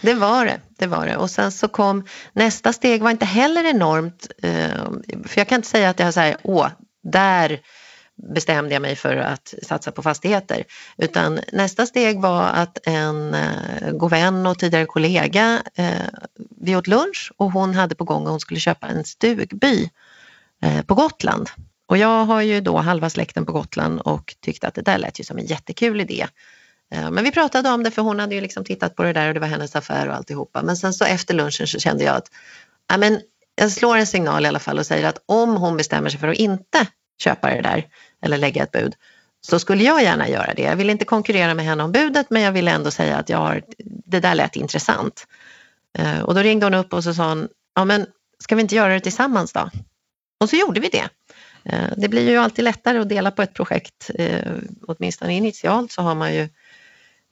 Det 0.00 0.14
var 0.14 0.44
det, 0.44 0.60
det 0.78 0.86
var 0.86 1.06
det. 1.06 1.16
Och 1.16 1.30
sen 1.30 1.52
så 1.52 1.68
kom 1.68 2.04
nästa 2.32 2.72
steg 2.72 3.02
var 3.02 3.10
inte 3.10 3.24
heller 3.24 3.64
enormt, 3.64 4.28
eh, 4.42 4.70
för 5.26 5.40
jag 5.40 5.48
kan 5.48 5.56
inte 5.56 5.68
säga 5.68 5.90
att 5.90 6.00
jag 6.00 6.14
säger 6.14 6.36
åh, 6.42 6.68
där 7.02 7.60
bestämde 8.18 8.74
jag 8.74 8.82
mig 8.82 8.96
för 8.96 9.16
att 9.16 9.54
satsa 9.62 9.92
på 9.92 10.02
fastigheter. 10.02 10.64
Utan 10.96 11.40
nästa 11.52 11.86
steg 11.86 12.20
var 12.20 12.42
att 12.42 12.78
en 12.86 13.34
eh, 13.34 13.90
god 13.92 14.10
vän 14.10 14.46
och 14.46 14.58
tidigare 14.58 14.86
kollega, 14.86 15.62
eh, 15.74 15.92
vi 16.60 16.76
åt 16.76 16.86
lunch 16.86 17.32
och 17.36 17.52
hon 17.52 17.74
hade 17.74 17.94
på 17.94 18.04
gång 18.04 18.22
att 18.22 18.30
hon 18.30 18.40
skulle 18.40 18.60
köpa 18.60 18.86
en 18.86 19.04
stugby 19.04 19.90
eh, 20.62 20.82
på 20.82 20.94
Gotland. 20.94 21.50
Och 21.86 21.98
jag 21.98 22.24
har 22.24 22.40
ju 22.40 22.60
då 22.60 22.76
halva 22.76 23.10
släkten 23.10 23.46
på 23.46 23.52
Gotland 23.52 24.00
och 24.00 24.34
tyckte 24.40 24.68
att 24.68 24.74
det 24.74 24.82
där 24.82 24.98
lät 24.98 25.20
ju 25.20 25.24
som 25.24 25.38
en 25.38 25.46
jättekul 25.46 26.00
idé. 26.00 26.26
Eh, 26.94 27.10
men 27.10 27.24
vi 27.24 27.32
pratade 27.32 27.70
om 27.70 27.82
det 27.82 27.90
för 27.90 28.02
hon 28.02 28.20
hade 28.20 28.34
ju 28.34 28.40
liksom 28.40 28.64
tittat 28.64 28.96
på 28.96 29.02
det 29.02 29.12
där 29.12 29.28
och 29.28 29.34
det 29.34 29.40
var 29.40 29.48
hennes 29.48 29.76
affär 29.76 30.08
och 30.08 30.14
alltihopa. 30.14 30.62
Men 30.62 30.76
sen 30.76 30.92
så 30.92 31.04
efter 31.04 31.34
lunchen 31.34 31.66
så 31.66 31.78
kände 31.78 32.04
jag 32.04 32.16
att 32.16 32.30
ja, 32.88 32.96
men 32.96 33.20
jag 33.54 33.70
slår 33.72 33.96
en 33.96 34.06
signal 34.06 34.44
i 34.44 34.48
alla 34.48 34.58
fall 34.58 34.78
och 34.78 34.86
säger 34.86 35.08
att 35.08 35.22
om 35.26 35.56
hon 35.56 35.76
bestämmer 35.76 36.10
sig 36.10 36.20
för 36.20 36.28
att 36.28 36.36
inte 36.36 36.86
köpa 37.22 37.50
det 37.50 37.62
där 37.62 37.86
eller 38.22 38.38
lägga 38.38 38.62
ett 38.62 38.72
bud 38.72 38.94
så 39.40 39.58
skulle 39.58 39.84
jag 39.84 40.02
gärna 40.02 40.28
göra 40.28 40.54
det. 40.54 40.62
Jag 40.62 40.76
vill 40.76 40.90
inte 40.90 41.04
konkurrera 41.04 41.54
med 41.54 41.64
henne 41.64 41.82
om 41.82 41.92
budet 41.92 42.30
men 42.30 42.42
jag 42.42 42.52
ville 42.52 42.70
ändå 42.70 42.90
säga 42.90 43.16
att 43.16 43.28
jag 43.28 43.38
har, 43.38 43.62
det 43.84 44.20
där 44.20 44.34
lät 44.34 44.56
intressant. 44.56 45.26
Eh, 45.98 46.20
och 46.20 46.34
då 46.34 46.40
ringde 46.40 46.66
hon 46.66 46.74
upp 46.74 46.92
och 46.92 47.04
så 47.04 47.14
sa 47.14 47.28
hon, 47.28 47.48
ja 47.74 47.84
men 47.84 48.06
ska 48.38 48.54
vi 48.54 48.62
inte 48.62 48.74
göra 48.74 48.94
det 48.94 49.00
tillsammans 49.00 49.52
då? 49.52 49.70
Och 50.40 50.50
så 50.50 50.56
gjorde 50.56 50.80
vi 50.80 50.88
det. 50.88 51.08
Eh, 51.64 51.88
det 51.96 52.08
blir 52.08 52.30
ju 52.30 52.36
alltid 52.36 52.64
lättare 52.64 52.98
att 52.98 53.08
dela 53.08 53.30
på 53.30 53.42
ett 53.42 53.54
projekt, 53.54 54.10
eh, 54.14 54.52
åtminstone 54.86 55.34
initialt 55.34 55.92
så 55.92 56.02
har 56.02 56.14
man 56.14 56.34
ju, 56.34 56.48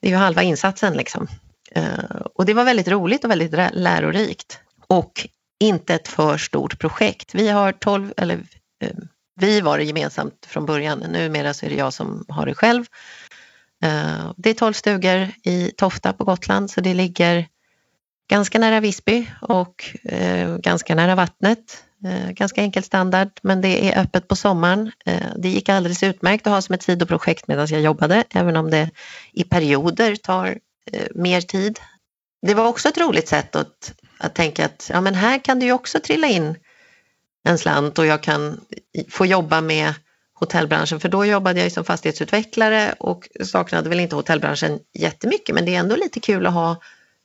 det 0.01 0.07
är 0.07 0.11
ju 0.11 0.17
halva 0.17 0.43
insatsen 0.43 0.93
liksom. 0.93 1.27
Och 2.35 2.45
det 2.45 2.53
var 2.53 2.63
väldigt 2.63 2.87
roligt 2.87 3.23
och 3.23 3.31
väldigt 3.31 3.51
lärorikt 3.73 4.59
och 4.87 5.27
inte 5.59 5.95
ett 5.95 6.07
för 6.07 6.37
stort 6.37 6.79
projekt. 6.79 7.35
Vi 7.35 7.49
har 7.49 7.71
12, 7.71 8.13
eller 8.17 8.39
vi 9.39 9.61
var 9.61 9.77
det 9.77 9.83
gemensamt 9.83 10.45
från 10.47 10.65
början, 10.65 10.99
numera 10.99 11.53
så 11.53 11.65
är 11.65 11.69
det 11.69 11.75
jag 11.75 11.93
som 11.93 12.25
har 12.27 12.45
det 12.45 12.55
själv. 12.55 12.85
Eh, 13.83 14.31
det 14.37 14.49
är 14.49 14.53
12 14.53 14.73
stugor 14.73 15.27
i 15.43 15.71
Tofta 15.77 16.13
på 16.13 16.23
Gotland 16.23 16.71
så 16.71 16.81
det 16.81 16.93
ligger 16.93 17.47
ganska 18.29 18.59
nära 18.59 18.79
Visby 18.79 19.27
och 19.41 19.95
eh, 20.03 20.57
ganska 20.57 20.95
nära 20.95 21.15
vattnet. 21.15 21.83
Eh, 22.05 22.31
ganska 22.31 22.61
enkel 22.61 22.83
standard, 22.83 23.29
men 23.41 23.61
det 23.61 23.91
är 23.91 24.01
öppet 24.01 24.27
på 24.27 24.35
sommaren. 24.35 24.91
Det 25.35 25.49
gick 25.49 25.69
alldeles 25.69 26.03
utmärkt 26.03 26.47
att 26.47 26.53
ha 26.53 26.61
som 26.61 26.75
ett 26.75 26.83
sidoprojekt 26.83 27.47
medan 27.47 27.67
jag 27.69 27.81
jobbade, 27.81 28.23
även 28.29 28.55
om 28.55 28.71
det 28.71 28.89
i 29.33 29.43
perioder 29.43 30.15
tar 30.15 30.57
mer 31.15 31.41
tid. 31.41 31.79
Det 32.41 32.53
var 32.53 32.67
också 32.67 32.89
ett 32.89 32.97
roligt 32.97 33.27
sätt 33.27 33.55
att, 33.55 33.93
att 34.17 34.35
tänka 34.35 34.65
att 34.65 34.89
ja, 34.93 35.01
men 35.01 35.15
här 35.15 35.39
kan 35.39 35.59
det 35.59 35.65
ju 35.65 35.71
också 35.71 35.99
trilla 35.99 36.27
in 36.27 36.55
en 37.47 37.57
slant 37.57 37.99
och 37.99 38.05
jag 38.05 38.23
kan 38.23 38.59
få 39.09 39.25
jobba 39.25 39.61
med 39.61 39.93
hotellbranschen, 40.39 40.99
för 40.99 41.09
då 41.09 41.25
jobbade 41.25 41.61
jag 41.61 41.71
som 41.71 41.85
fastighetsutvecklare 41.85 42.95
och 42.99 43.29
saknade 43.43 43.89
väl 43.89 43.99
inte 43.99 44.15
hotellbranschen 44.15 44.79
jättemycket, 44.93 45.55
men 45.55 45.65
det 45.65 45.75
är 45.75 45.79
ändå 45.79 45.95
lite 45.95 46.19
kul 46.19 46.45
att 46.45 46.53
ha 46.53 46.81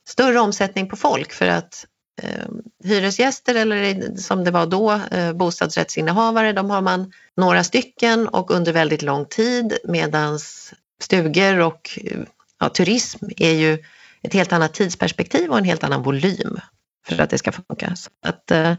större 0.07 0.39
omsättning 0.39 0.89
på 0.89 0.95
folk 0.95 1.33
för 1.33 1.47
att 1.47 1.85
eh, 2.21 2.47
hyresgäster 2.83 3.55
eller 3.55 4.15
som 4.17 4.43
det 4.43 4.51
var 4.51 4.65
då 4.65 5.01
eh, 5.11 5.33
bostadsrättsinnehavare, 5.33 6.53
de 6.53 6.69
har 6.69 6.81
man 6.81 7.11
några 7.37 7.63
stycken 7.63 8.27
och 8.27 8.51
under 8.51 8.73
väldigt 8.73 9.01
lång 9.01 9.25
tid 9.25 9.77
medans 9.83 10.73
stugor 11.01 11.59
och 11.59 11.99
eh, 12.03 12.19
ja, 12.59 12.69
turism 12.69 13.25
är 13.37 13.53
ju 13.53 13.83
ett 14.21 14.33
helt 14.33 14.53
annat 14.53 14.73
tidsperspektiv 14.73 15.51
och 15.51 15.57
en 15.57 15.63
helt 15.63 15.83
annan 15.83 16.03
volym 16.03 16.59
för 17.07 17.21
att 17.21 17.29
det 17.29 17.37
ska 17.37 17.51
funka. 17.51 17.95
Så 17.95 18.09
att, 18.25 18.51
eh, 18.51 18.73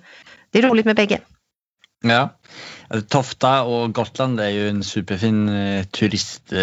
det 0.51 0.59
är 0.59 0.63
roligt 0.63 0.87
med 0.87 0.97
bägge. 0.97 1.21
Ja, 2.05 2.37
alltså, 2.89 3.09
Tofta 3.09 3.63
och 3.63 3.95
Gotland 3.95 4.41
är 4.41 4.49
ju 4.49 4.69
en 4.69 4.85
superfin 4.85 5.49
eh, 5.49 5.85
turistort. 5.85 6.59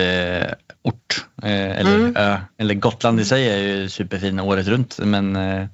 Eh, 1.43 1.79
eller, 1.79 1.95
mm. 1.95 2.39
eller 2.57 2.73
Gotland 2.73 3.19
i 3.19 3.25
sig 3.25 3.49
är 3.49 3.57
ju 3.57 3.89
superfin 3.89 4.39
året 4.39 4.67
runt 4.67 4.97
men 4.99 5.35
eh, 5.35 5.65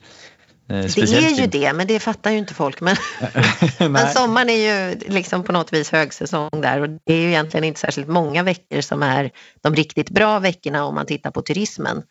Eh, 0.69 0.85
det 0.85 1.01
är 1.01 1.39
ju 1.39 1.47
det, 1.47 1.73
men 1.73 1.87
det 1.87 1.99
fattar 1.99 2.31
ju 2.31 2.37
inte 2.37 2.53
folk. 2.53 2.81
Men, 2.81 2.95
men 3.91 4.09
sommaren 4.09 4.49
är 4.49 4.89
ju 4.89 4.99
liksom 5.07 5.43
på 5.43 5.51
något 5.51 5.73
vis 5.73 5.91
högsäsong 5.91 6.49
där 6.61 6.81
och 6.81 6.89
det 6.89 7.13
är 7.13 7.21
ju 7.21 7.27
egentligen 7.27 7.63
inte 7.63 7.79
särskilt 7.79 8.07
många 8.07 8.43
veckor 8.43 8.81
som 8.81 9.03
är 9.03 9.31
de 9.61 9.75
riktigt 9.75 10.09
bra 10.09 10.39
veckorna 10.39 10.85
om 10.85 10.95
man 10.95 11.05
tittar 11.05 11.31
på 11.31 11.41
turismen. 11.41 12.03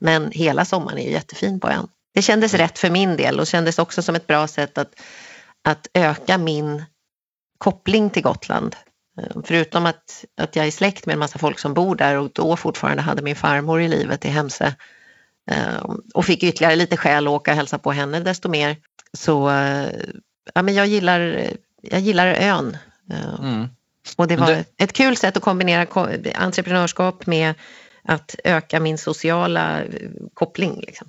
Men 0.00 0.30
hela 0.30 0.64
sommaren 0.64 0.98
är 0.98 1.02
ju 1.02 1.10
jättefin 1.10 1.60
på 1.60 1.68
ön. 1.68 1.88
Det 2.14 2.22
kändes 2.22 2.54
rätt 2.54 2.78
för 2.78 2.90
min 2.90 3.16
del 3.16 3.40
och 3.40 3.46
kändes 3.46 3.78
också 3.78 4.02
som 4.02 4.14
ett 4.14 4.26
bra 4.26 4.48
sätt 4.48 4.78
att, 4.78 4.92
att 5.64 5.86
öka 5.94 6.38
min 6.38 6.84
koppling 7.62 8.10
till 8.10 8.22
Gotland. 8.22 8.76
Eh, 9.18 9.42
förutom 9.44 9.86
att, 9.86 10.24
att 10.40 10.56
jag 10.56 10.66
är 10.66 10.70
släkt 10.70 11.06
med 11.06 11.12
en 11.12 11.18
massa 11.18 11.38
folk 11.38 11.58
som 11.58 11.74
bor 11.74 11.96
där 11.96 12.18
och 12.18 12.30
då 12.32 12.56
fortfarande 12.56 13.02
hade 13.02 13.22
min 13.22 13.36
farmor 13.36 13.80
i 13.80 13.88
livet 13.88 14.24
i 14.24 14.28
Hemse 14.28 14.74
Eh, 15.50 15.84
och 16.14 16.24
fick 16.24 16.42
ytterligare 16.42 16.76
lite 16.76 16.96
skäl 16.96 17.26
att 17.26 17.32
åka 17.32 17.50
och 17.50 17.56
hälsa 17.56 17.78
på 17.78 17.92
henne 17.92 18.20
desto 18.20 18.48
mer. 18.48 18.76
Så 19.12 19.50
eh, 19.50 19.88
ja, 20.54 20.62
men 20.62 20.74
jag, 20.74 20.86
gillar, 20.86 21.46
jag 21.82 22.00
gillar 22.00 22.26
ön. 22.26 22.76
Mm. 23.38 23.68
Och 24.16 24.28
det 24.28 24.36
var 24.36 24.46
det... 24.46 24.64
ett 24.78 24.92
kul 24.92 25.16
sätt 25.16 25.36
att 25.36 25.42
kombinera 25.42 25.86
entreprenörskap 26.34 27.26
med 27.26 27.54
att 28.04 28.36
öka 28.44 28.80
min 28.80 28.98
sociala 28.98 29.80
koppling. 30.34 30.80
Liksom. 30.86 31.08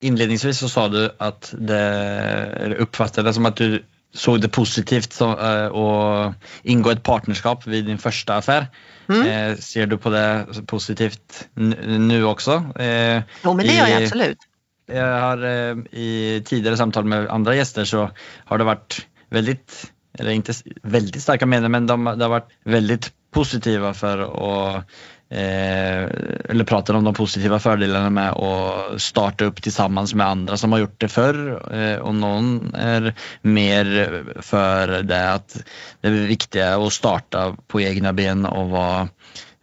Inledningsvis 0.00 0.58
så 0.58 0.68
sa 0.68 0.88
du 0.88 1.10
att 1.18 1.54
det 1.58 2.76
uppfattades 2.78 3.34
som 3.34 3.46
att 3.46 3.56
du 3.56 3.84
såg 4.14 4.40
det 4.40 4.48
positivt 4.48 5.22
att 5.22 6.34
ingå 6.62 6.90
ett 6.90 7.02
partnerskap 7.02 7.66
vid 7.66 7.84
din 7.84 7.98
första 7.98 8.36
affär. 8.36 8.66
Mm. 9.08 9.26
Eh, 9.26 9.56
ser 9.56 9.86
du 9.86 9.98
på 9.98 10.10
det 10.10 10.46
positivt 10.66 11.48
nu 11.54 12.24
också? 12.24 12.64
Eh, 12.76 13.22
jo, 13.44 13.54
men 13.54 13.66
det 13.66 13.74
gör 13.74 13.86
jag 13.86 14.02
absolut. 14.02 14.38
Jag 14.86 15.20
har 15.20 15.44
eh, 15.44 15.76
i 15.90 16.42
tidigare 16.46 16.76
samtal 16.76 17.04
med 17.04 17.28
andra 17.28 17.54
gäster 17.54 17.84
så 17.84 18.10
har 18.44 18.58
det 18.58 18.64
varit 18.64 19.06
väldigt, 19.30 19.92
eller 20.18 20.30
inte 20.30 20.52
väldigt 20.82 21.22
starka 21.22 21.46
meningar, 21.46 21.68
men 21.68 21.86
de, 21.86 22.04
det 22.04 22.24
har 22.24 22.28
varit 22.28 22.50
väldigt 22.64 23.12
positiva 23.30 23.94
för 23.94 24.18
att 24.18 24.84
Eh, 25.30 26.02
eller 26.50 26.64
pratar 26.64 26.94
om 26.94 27.04
de 27.04 27.14
positiva 27.14 27.58
fördelarna 27.58 28.10
med 28.10 28.32
att 28.32 29.02
starta 29.02 29.44
upp 29.44 29.62
tillsammans 29.62 30.14
med 30.14 30.26
andra 30.26 30.56
som 30.56 30.72
har 30.72 30.78
gjort 30.78 31.00
det 31.00 31.08
förr. 31.08 31.68
Eh, 31.74 31.98
och 31.98 32.14
någon 32.14 32.74
är 32.74 33.14
mer 33.42 34.24
för 34.42 35.02
det 35.02 35.32
att 35.32 35.62
det 36.00 36.08
är 36.08 36.12
viktigt 36.12 36.62
att 36.62 36.92
starta 36.92 37.56
på 37.66 37.80
egna 37.80 38.12
ben 38.12 38.46
och 38.46 38.70
vara, 38.70 39.08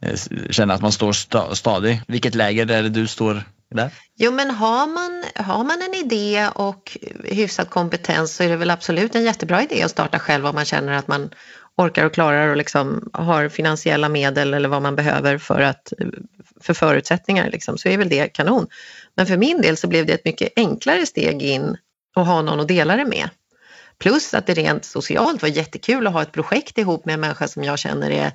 eh, 0.01 0.19
känna 0.49 0.73
att 0.73 0.81
man 0.81 0.91
står 0.91 1.13
sta 1.13 1.55
stadig. 1.55 2.01
Vilket 2.07 2.35
läger 2.35 2.71
är 2.71 2.83
det 2.83 2.89
du 2.89 3.07
står 3.07 3.43
där? 3.75 3.91
Jo 4.17 4.31
men 4.31 4.51
har 4.51 4.87
man, 4.87 5.23
har 5.45 5.63
man 5.63 5.81
en 5.81 6.05
idé 6.05 6.47
och 6.55 6.97
hyfsad 7.23 7.69
kompetens 7.69 8.35
så 8.35 8.43
är 8.43 8.49
det 8.49 8.55
väl 8.55 8.71
absolut 8.71 9.15
en 9.15 9.23
jättebra 9.23 9.63
idé 9.63 9.83
att 9.83 9.91
starta 9.91 10.19
själv 10.19 10.45
om 10.45 10.55
man 10.55 10.65
känner 10.65 10.93
att 10.93 11.07
man 11.07 11.29
orkar 11.77 12.05
och 12.05 12.13
klarar 12.13 12.47
och 12.47 12.57
liksom 12.57 13.09
har 13.13 13.49
finansiella 13.49 14.09
medel 14.09 14.53
eller 14.53 14.69
vad 14.69 14.81
man 14.81 14.95
behöver 14.95 15.37
för, 15.37 15.61
att, 15.61 15.93
för 16.61 16.73
förutsättningar 16.73 17.49
liksom, 17.51 17.77
så 17.77 17.89
är 17.89 17.97
väl 17.97 18.09
det 18.09 18.27
kanon. 18.27 18.67
Men 19.15 19.25
för 19.25 19.37
min 19.37 19.61
del 19.61 19.77
så 19.77 19.87
blev 19.87 20.05
det 20.05 20.13
ett 20.13 20.25
mycket 20.25 20.53
enklare 20.55 21.05
steg 21.05 21.41
in 21.41 21.77
och 22.15 22.25
ha 22.25 22.41
någon 22.41 22.59
att 22.59 22.67
dela 22.67 22.95
det 22.95 23.05
med. 23.05 23.29
Plus 23.97 24.33
att 24.33 24.47
det 24.47 24.53
rent 24.53 24.85
socialt 24.85 25.41
var 25.41 25.49
jättekul 25.49 26.07
att 26.07 26.13
ha 26.13 26.21
ett 26.21 26.31
projekt 26.31 26.77
ihop 26.77 27.05
med 27.05 27.13
en 27.13 27.19
människa 27.19 27.47
som 27.47 27.63
jag 27.63 27.79
känner 27.79 28.11
är 28.11 28.31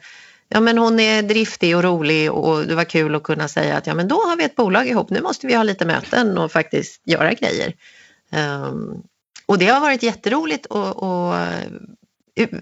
Ja 0.52 0.61
men 0.61 0.78
hon 0.78 1.00
är 1.00 1.23
driftig 1.23 1.76
och 1.76 1.82
rolig 1.82 2.32
och 2.32 2.66
det 2.66 2.75
var 2.75 2.85
kul 2.85 3.14
att 3.14 3.23
kunna 3.23 3.49
säga 3.49 3.76
att 3.76 3.87
ja 3.87 3.94
men 3.94 4.09
då 4.09 4.14
har 4.14 4.37
vi 4.37 4.44
ett 4.44 4.56
bolag 4.56 4.87
ihop, 4.87 5.11
nu 5.11 5.20
måste 5.20 5.47
vi 5.47 5.54
ha 5.54 5.62
lite 5.62 5.87
möten 5.87 6.38
och 6.38 6.52
faktiskt 6.52 7.02
göra 7.04 7.32
grejer. 7.32 7.75
Um, 8.66 9.02
och 9.47 9.59
det 9.59 9.66
har 9.66 9.80
varit 9.80 10.02
jätteroligt 10.02 10.66
och, 10.66 11.02
och 11.02 11.35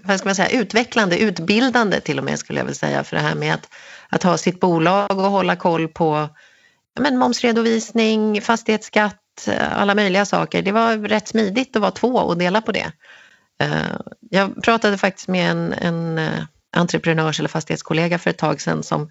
vad 0.03 0.17
ska 0.19 0.29
man 0.29 0.35
säga, 0.35 0.61
utvecklande, 0.61 1.19
utbildande 1.19 1.99
till 1.99 2.19
och 2.19 2.25
med 2.25 2.39
skulle 2.39 2.59
jag 2.59 2.65
vilja 2.65 2.75
säga 2.75 3.03
för 3.03 3.15
det 3.15 3.21
här 3.21 3.35
med 3.35 3.53
att, 3.53 3.69
att 4.09 4.23
ha 4.23 4.37
sitt 4.37 4.59
bolag 4.59 5.11
och 5.11 5.31
hålla 5.31 5.55
koll 5.55 5.87
på 5.87 6.29
ja, 6.95 7.01
men 7.01 7.17
momsredovisning, 7.17 8.41
fastighetsskatt, 8.41 9.47
eh, 9.47 9.81
alla 9.81 9.95
möjliga 9.95 10.25
saker. 10.25 10.61
Det 10.61 10.71
var 10.71 10.97
rätt 10.97 11.27
smidigt 11.27 11.75
att 11.75 11.81
vara 11.81 11.91
två 11.91 12.07
och 12.07 12.37
dela 12.37 12.61
på 12.61 12.71
det. 12.71 12.91
Eh, 13.61 13.97
jag 14.29 14.63
pratade 14.63 14.97
faktiskt 14.97 15.27
med 15.27 15.51
en, 15.51 15.73
en 15.73 16.17
eh, 16.17 16.43
entreprenörs 16.71 17.39
eller 17.39 17.49
fastighetskollega 17.49 18.19
för 18.19 18.29
ett 18.29 18.37
tag 18.37 18.61
sedan 18.61 18.83
som 18.83 19.09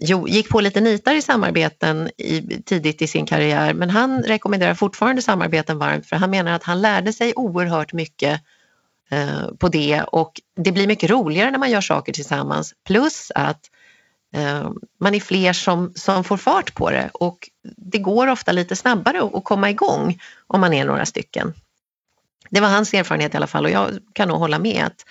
jo, 0.00 0.28
gick 0.28 0.48
på 0.48 0.60
lite 0.60 0.80
nitar 0.80 1.14
i 1.14 1.22
samarbeten 1.22 2.10
i, 2.18 2.62
tidigt 2.62 3.02
i 3.02 3.06
sin 3.06 3.26
karriär 3.26 3.74
men 3.74 3.90
han 3.90 4.22
rekommenderar 4.22 4.74
fortfarande 4.74 5.22
samarbeten 5.22 5.78
varmt 5.78 6.06
för 6.06 6.16
han 6.16 6.30
menar 6.30 6.52
att 6.52 6.62
han 6.62 6.82
lärde 6.82 7.12
sig 7.12 7.32
oerhört 7.36 7.92
mycket 7.92 8.40
eh, 9.10 9.46
på 9.58 9.68
det 9.68 10.02
och 10.02 10.40
det 10.56 10.72
blir 10.72 10.86
mycket 10.86 11.10
roligare 11.10 11.50
när 11.50 11.58
man 11.58 11.70
gör 11.70 11.80
saker 11.80 12.12
tillsammans 12.12 12.74
plus 12.86 13.32
att 13.34 13.70
eh, 14.34 14.70
man 15.00 15.14
är 15.14 15.20
fler 15.20 15.52
som, 15.52 15.92
som 15.94 16.24
får 16.24 16.36
fart 16.36 16.74
på 16.74 16.90
det 16.90 17.10
och 17.14 17.50
det 17.76 17.98
går 17.98 18.26
ofta 18.26 18.52
lite 18.52 18.76
snabbare 18.76 19.30
att 19.34 19.44
komma 19.44 19.70
igång 19.70 20.18
om 20.46 20.60
man 20.60 20.72
är 20.72 20.84
några 20.84 21.06
stycken. 21.06 21.54
Det 22.50 22.60
var 22.60 22.68
hans 22.68 22.94
erfarenhet 22.94 23.34
i 23.34 23.36
alla 23.36 23.46
fall 23.46 23.64
och 23.64 23.70
jag 23.70 23.98
kan 24.12 24.28
nog 24.28 24.38
hålla 24.38 24.58
med 24.58 24.84
att 24.84 25.04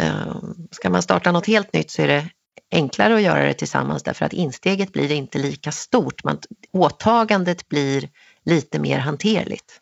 eh, 0.00 0.36
ska 0.70 0.90
man 0.90 1.02
starta 1.02 1.32
något 1.32 1.46
helt 1.46 1.72
nytt 1.72 1.90
så 1.90 2.02
är 2.02 2.08
det 2.08 2.28
enklare 2.70 3.14
att 3.14 3.22
göra 3.22 3.46
det 3.46 3.54
tillsammans 3.54 4.02
därför 4.02 4.26
att 4.26 4.32
insteget 4.32 4.92
blir 4.92 5.12
inte 5.12 5.38
lika 5.38 5.72
stort. 5.72 6.24
Man, 6.24 6.38
åtagandet 6.72 7.68
blir 7.68 8.08
lite 8.44 8.78
mer 8.78 8.98
hanterligt. 8.98 9.80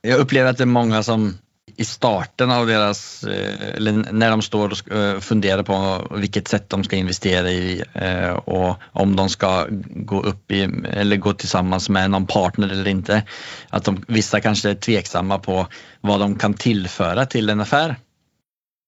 Jag 0.00 0.20
upplever 0.20 0.50
att 0.50 0.56
det 0.56 0.64
är 0.64 0.66
många 0.66 1.02
som 1.02 1.38
i 1.78 1.84
starten 1.84 2.50
av 2.50 2.66
deras, 2.66 3.24
eh, 3.24 3.74
eller 3.74 3.92
när 4.12 4.30
de 4.30 4.42
står 4.42 4.70
och 4.70 4.92
eh, 4.92 5.20
funderar 5.20 5.62
på 5.62 6.06
vilket 6.16 6.48
sätt 6.48 6.70
de 6.70 6.84
ska 6.84 6.96
investera 6.96 7.50
i 7.50 7.82
eh, 7.92 8.30
och 8.30 8.76
om 8.92 9.16
de 9.16 9.28
ska 9.28 9.66
gå 9.88 10.22
upp 10.22 10.50
i 10.52 10.62
eller 10.90 11.16
gå 11.16 11.32
tillsammans 11.32 11.88
med 11.88 12.10
någon 12.10 12.26
partner 12.26 12.68
eller 12.68 12.88
inte. 12.88 13.22
Att 13.68 13.84
de, 13.84 14.04
vissa 14.08 14.40
kanske 14.40 14.70
är 14.70 14.74
tveksamma 14.74 15.38
på 15.38 15.66
vad 16.00 16.20
de 16.20 16.38
kan 16.38 16.54
tillföra 16.54 17.26
till 17.26 17.50
en 17.50 17.60
affär. 17.60 17.96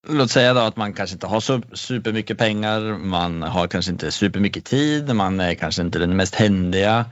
Låt 0.08 0.30
säga 0.30 0.54
då 0.54 0.60
att 0.60 0.76
man 0.76 0.92
kanske 0.92 1.14
inte 1.14 1.26
har 1.26 1.40
så 1.40 1.62
supermycket 1.72 2.38
pengar, 2.38 2.80
man 2.98 3.42
har 3.42 3.68
kanske 3.68 3.92
inte 3.92 4.10
supermycket 4.10 4.64
tid, 4.64 5.14
man 5.14 5.40
är 5.40 5.54
kanske 5.54 5.82
inte 5.82 5.98
den 5.98 6.16
mest 6.16 6.34
händiga. 6.34 7.04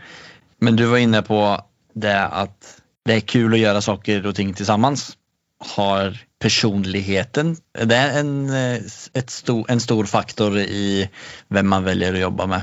Men 0.60 0.76
du 0.76 0.84
var 0.84 0.98
inne 0.98 1.22
på 1.22 1.64
det 1.94 2.24
att 2.26 2.80
det 3.04 3.14
är 3.14 3.20
kul 3.20 3.52
att 3.52 3.58
göra 3.58 3.80
saker 3.80 4.26
och 4.26 4.34
ting 4.34 4.54
tillsammans. 4.54 5.16
Har 5.58 6.18
personligheten, 6.38 7.56
är 7.78 7.86
det 7.86 7.96
en, 7.96 8.50
eh, 8.50 8.80
ett 9.12 9.30
stor, 9.30 9.70
en 9.70 9.80
stor 9.80 10.04
faktor 10.04 10.58
i 10.58 11.10
vem 11.48 11.68
man 11.68 11.84
väljer 11.84 12.14
att 12.14 12.20
jobba 12.20 12.46
med? 12.46 12.62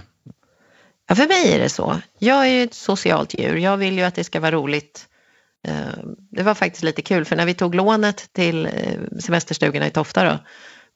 Ja, 1.07 1.15
för 1.15 1.27
mig 1.27 1.53
är 1.53 1.59
det 1.59 1.69
så. 1.69 2.01
Jag 2.19 2.47
är 2.47 2.63
ett 2.63 2.73
socialt 2.73 3.39
djur. 3.39 3.55
Jag 3.55 3.77
vill 3.77 3.97
ju 3.97 4.03
att 4.03 4.15
det 4.15 4.23
ska 4.23 4.39
vara 4.39 4.51
roligt 4.51 5.07
eh, 5.67 5.73
det 6.31 6.43
var 6.43 6.53
faktiskt 6.53 6.83
lite 6.83 7.01
kul 7.01 7.25
för 7.25 7.35
när 7.35 7.45
vi 7.45 7.53
tog 7.53 7.75
lånet 7.75 8.33
till 8.33 8.65
eh, 8.65 9.19
semesterstugorna 9.19 9.87
i 9.87 9.91
Tofta 9.91 10.23
då, 10.23 10.37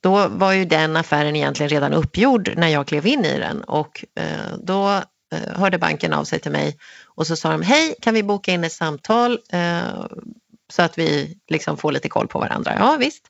då 0.01 0.27
var 0.27 0.53
ju 0.53 0.65
den 0.65 0.95
affären 0.95 1.35
egentligen 1.35 1.69
redan 1.69 1.93
uppgjord 1.93 2.53
när 2.57 2.67
jag 2.67 2.87
klev 2.87 3.07
in 3.07 3.25
i 3.25 3.39
den 3.39 3.61
och 3.61 4.05
då 4.63 5.01
hörde 5.55 5.77
banken 5.77 6.13
av 6.13 6.23
sig 6.23 6.39
till 6.39 6.51
mig 6.51 6.77
och 7.05 7.27
så 7.27 7.35
sa 7.35 7.51
de 7.51 7.61
hej 7.61 7.95
kan 8.01 8.13
vi 8.13 8.23
boka 8.23 8.51
in 8.51 8.63
ett 8.63 8.71
samtal 8.71 9.39
så 10.69 10.81
att 10.81 10.97
vi 10.97 11.37
liksom 11.47 11.77
får 11.77 11.91
lite 11.91 12.09
koll 12.09 12.27
på 12.27 12.39
varandra. 12.39 12.75
Ja 12.79 12.97
visst. 12.99 13.23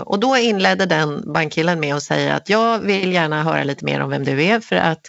Och 0.00 0.20
då 0.20 0.36
inledde 0.36 0.86
den 0.86 1.32
bankkillen 1.32 1.80
med 1.80 1.94
att 1.94 2.02
säga 2.02 2.34
att 2.34 2.48
jag 2.48 2.78
vill 2.78 3.12
gärna 3.12 3.42
höra 3.42 3.64
lite 3.64 3.84
mer 3.84 4.00
om 4.00 4.10
vem 4.10 4.24
du 4.24 4.44
är 4.44 4.60
för 4.60 4.76
att 4.76 5.06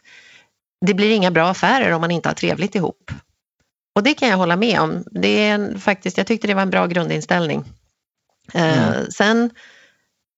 det 0.86 0.94
blir 0.94 1.16
inga 1.16 1.32
bra 1.32 1.50
affärer 1.50 1.92
om 1.92 2.02
man 2.02 2.12
inte 2.12 2.30
har 2.30 2.34
trevligt 2.34 2.76
ihop. 2.76 3.12
Och 3.96 4.04
det 4.04 4.14
kan 4.14 4.30
jag 4.30 4.38
hålla 4.38 4.56
med 4.56 4.80
om. 4.80 5.04
Det 5.12 5.48
är 5.48 5.78
faktiskt, 5.78 6.18
jag 6.18 6.28
tyckte 6.28 6.48
det 6.48 6.54
var 6.54 6.62
en 6.62 6.70
bra 6.70 6.86
grundinställning. 6.86 7.66
Eh, 8.54 8.94
mm. 8.94 9.12
sen 9.12 9.50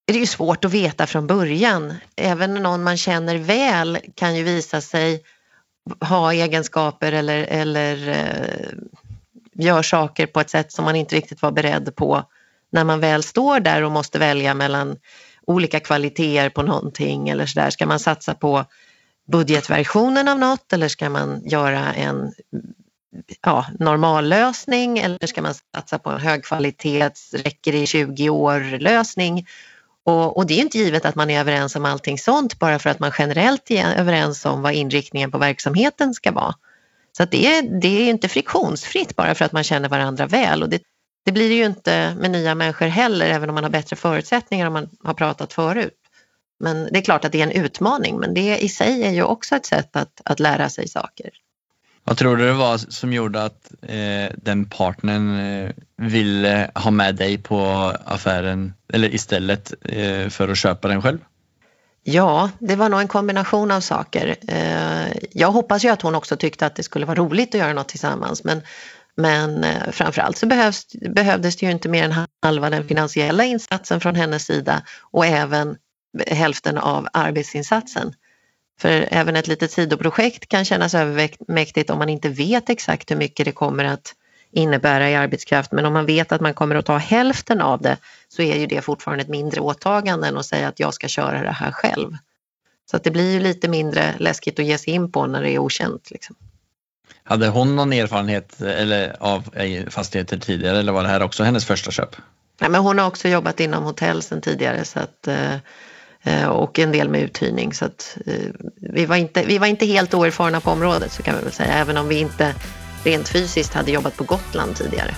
är 0.07 0.13
det 0.13 0.19
ju 0.19 0.25
svårt 0.25 0.65
att 0.65 0.71
veta 0.71 1.07
från 1.07 1.27
början. 1.27 1.93
Även 2.15 2.53
någon 2.53 2.83
man 2.83 2.97
känner 2.97 3.37
väl 3.37 3.99
kan 4.15 4.35
ju 4.35 4.43
visa 4.43 4.81
sig 4.81 5.23
ha 6.01 6.33
egenskaper 6.33 7.11
eller, 7.11 7.43
eller 7.43 8.09
uh, 8.09 8.79
gör 9.59 9.81
saker 9.81 10.25
på 10.25 10.39
ett 10.39 10.49
sätt 10.49 10.71
som 10.71 10.85
man 10.85 10.95
inte 10.95 11.15
riktigt 11.15 11.41
var 11.41 11.51
beredd 11.51 11.95
på 11.95 12.23
när 12.71 12.83
man 12.83 12.99
väl 12.99 13.23
står 13.23 13.59
där 13.59 13.83
och 13.83 13.91
måste 13.91 14.19
välja 14.19 14.53
mellan 14.53 14.97
olika 15.47 15.79
kvaliteter 15.79 16.49
på 16.49 16.61
någonting 16.61 17.29
eller 17.29 17.45
så 17.45 17.59
där. 17.59 17.69
Ska 17.69 17.85
man 17.85 17.99
satsa 17.99 18.33
på 18.33 18.65
budgetversionen 19.31 20.27
av 20.27 20.39
något 20.39 20.73
eller 20.73 20.87
ska 20.87 21.09
man 21.09 21.41
göra 21.45 21.93
en 21.93 22.33
ja, 23.41 23.65
normallösning 23.79 24.99
eller 24.99 25.27
ska 25.27 25.41
man 25.41 25.53
satsa 25.75 25.99
på 25.99 26.09
en 26.09 26.19
högkvalitets, 26.19 27.33
räcker 27.33 27.75
i 27.75 27.85
20 27.85 28.29
år 28.29 28.79
lösning? 28.79 29.47
Och, 30.03 30.37
och, 30.37 30.45
det 30.45 30.53
är 30.53 30.61
inte 30.61 30.77
givet 30.77 31.05
att 31.05 31.15
man 31.15 31.29
är 31.29 31.39
överens 31.39 31.75
om 31.75 31.85
allting 31.85 32.17
sånt 32.17 32.59
bara 32.59 32.79
för 32.79 32.89
att 32.89 32.99
man 32.99 33.11
generellt 33.17 33.71
är 33.71 33.95
överens 33.95 34.45
om 34.45 34.61
vad 34.61 34.73
inriktningen 34.73 35.31
på 35.31 35.37
verksamheten 35.37 36.13
ska 36.13 36.31
vara. 36.31 36.55
Så 37.19 37.23
att 37.23 37.31
det, 37.31 37.47
är, 37.47 37.79
det 37.81 37.87
är 37.87 38.09
inte 38.09 38.27
friktionsfritt 38.27 39.15
bara 39.15 39.35
för 39.35 39.45
att 39.45 39.51
man 39.51 39.63
känner 39.63 39.89
varandra 39.89 40.27
väl 40.27 40.63
och 40.63 40.69
det, 40.69 40.81
det 41.25 41.31
blir 41.31 41.49
det 41.49 41.55
ju 41.55 41.65
inte 41.65 42.15
med 42.15 42.31
nya 42.31 42.55
människor 42.55 42.85
heller 42.85 43.25
även 43.25 43.49
om 43.49 43.55
man 43.55 43.63
har 43.63 43.71
bättre 43.71 43.95
förutsättningar 43.95 44.67
om 44.67 44.73
man 44.73 44.89
har 45.03 45.13
pratat 45.13 45.53
förut. 45.53 45.93
Men 46.59 46.89
det 46.91 46.97
är 46.97 47.01
klart 47.01 47.25
att 47.25 47.31
det 47.31 47.41
är 47.41 47.43
en 47.43 47.65
utmaning 47.65 48.19
men 48.19 48.33
det 48.33 48.57
i 48.57 48.69
sig 48.69 49.03
är 49.03 49.11
ju 49.11 49.23
också 49.23 49.55
ett 49.55 49.65
sätt 49.65 49.95
att, 49.95 50.21
att 50.25 50.39
lära 50.39 50.69
sig 50.69 50.87
saker. 50.87 51.29
Vad 52.03 52.17
tror 52.17 52.37
du 52.37 52.45
det 52.45 52.53
var 52.53 52.77
som 52.77 53.13
gjorde 53.13 53.43
att 53.43 53.71
eh, 53.81 54.35
den 54.35 54.65
partnern 54.65 55.39
eh, 55.39 55.71
ville 55.97 56.71
ha 56.75 56.91
med 56.91 57.15
dig 57.15 57.37
på 57.37 57.61
affären 58.05 58.73
eller 58.93 59.15
istället 59.15 59.73
eh, 59.81 60.29
för 60.29 60.49
att 60.49 60.57
köpa 60.57 60.87
den 60.87 61.01
själv? 61.01 61.19
Ja, 62.03 62.49
det 62.59 62.75
var 62.75 62.89
nog 62.89 62.99
en 62.99 63.07
kombination 63.07 63.71
av 63.71 63.81
saker. 63.81 64.35
Eh, 64.47 65.17
jag 65.31 65.51
hoppas 65.51 65.85
ju 65.85 65.89
att 65.89 66.01
hon 66.01 66.15
också 66.15 66.37
tyckte 66.37 66.65
att 66.65 66.75
det 66.75 66.83
skulle 66.83 67.05
vara 67.05 67.19
roligt 67.19 67.55
att 67.55 67.59
göra 67.59 67.73
något 67.73 67.89
tillsammans 67.89 68.43
men, 68.43 68.61
men 69.15 69.63
eh, 69.63 69.91
framförallt 69.91 70.37
så 70.37 70.47
behövs, 70.47 70.87
behövdes 71.15 71.55
det 71.55 71.65
ju 71.65 71.71
inte 71.71 71.89
mer 71.89 72.03
än 72.03 72.25
halva 72.41 72.69
den 72.69 72.87
finansiella 72.87 73.43
insatsen 73.43 73.99
från 73.99 74.15
hennes 74.15 74.45
sida 74.45 74.81
och 75.11 75.25
även 75.25 75.75
hälften 76.27 76.77
av 76.77 77.07
arbetsinsatsen. 77.13 78.13
För 78.79 79.07
även 79.11 79.35
ett 79.35 79.47
litet 79.47 79.71
sidoprojekt 79.71 80.49
kan 80.49 80.65
kännas 80.65 80.95
övermäktigt 80.95 81.89
om 81.89 81.97
man 81.97 82.09
inte 82.09 82.29
vet 82.29 82.69
exakt 82.69 83.11
hur 83.11 83.15
mycket 83.15 83.45
det 83.45 83.51
kommer 83.51 83.85
att 83.85 84.15
innebära 84.51 85.09
i 85.09 85.15
arbetskraft. 85.15 85.71
Men 85.71 85.85
om 85.85 85.93
man 85.93 86.05
vet 86.05 86.31
att 86.31 86.41
man 86.41 86.53
kommer 86.53 86.75
att 86.75 86.85
ta 86.85 86.97
hälften 86.97 87.61
av 87.61 87.81
det 87.81 87.97
så 88.29 88.41
är 88.41 88.57
ju 88.57 88.67
det 88.67 88.81
fortfarande 88.81 89.23
ett 89.23 89.29
mindre 89.29 89.61
åtagande 89.61 90.27
än 90.27 90.37
att 90.37 90.45
säga 90.45 90.67
att 90.67 90.79
jag 90.79 90.93
ska 90.93 91.07
köra 91.07 91.43
det 91.43 91.51
här 91.51 91.71
själv. 91.71 92.17
Så 92.91 92.97
att 92.97 93.03
det 93.03 93.11
blir 93.11 93.33
ju 93.33 93.39
lite 93.39 93.67
mindre 93.67 94.15
läskigt 94.19 94.59
att 94.59 94.65
ge 94.65 94.77
sig 94.77 94.93
in 94.93 95.11
på 95.11 95.27
när 95.27 95.41
det 95.41 95.51
är 95.51 95.59
okänt. 95.59 96.11
Liksom. 96.11 96.35
Hade 97.23 97.47
hon 97.47 97.75
någon 97.75 97.93
erfarenhet 97.93 98.61
eller, 98.61 99.15
av 99.19 99.49
fastigheter 99.89 100.37
tidigare 100.39 100.79
eller 100.79 100.91
var 100.91 101.03
det 101.03 101.09
här 101.09 101.21
också 101.21 101.43
hennes 101.43 101.65
första 101.65 101.91
köp? 101.91 102.15
Nej, 102.61 102.69
men 102.69 102.81
hon 102.81 102.99
har 102.99 103.07
också 103.07 103.27
jobbat 103.27 103.59
inom 103.59 103.83
hotell 103.83 104.21
sedan 104.21 104.41
tidigare 104.41 104.85
så 104.85 104.99
att 104.99 105.27
eh, 105.27 105.55
Eh, 106.23 106.47
och 106.47 106.79
en 106.79 106.91
del 106.91 107.09
med 107.09 107.21
uthyrning. 107.21 107.73
Så 107.73 107.85
att, 107.85 108.17
eh, 108.25 108.33
vi, 108.75 109.05
var 109.05 109.15
inte, 109.15 109.45
vi 109.45 109.57
var 109.57 109.67
inte 109.67 109.85
helt 109.85 110.13
oerfarna 110.13 110.61
på 110.61 110.71
området 110.71 111.11
så 111.11 111.23
kan 111.23 111.37
vi 111.37 111.43
väl 111.43 111.51
säga, 111.51 111.73
även 111.73 111.97
om 111.97 112.07
vi 112.07 112.19
inte 112.19 112.55
rent 113.03 113.29
fysiskt 113.29 113.73
hade 113.73 113.91
jobbat 113.91 114.17
på 114.17 114.23
Gotland 114.23 114.75
tidigare. 114.75 115.15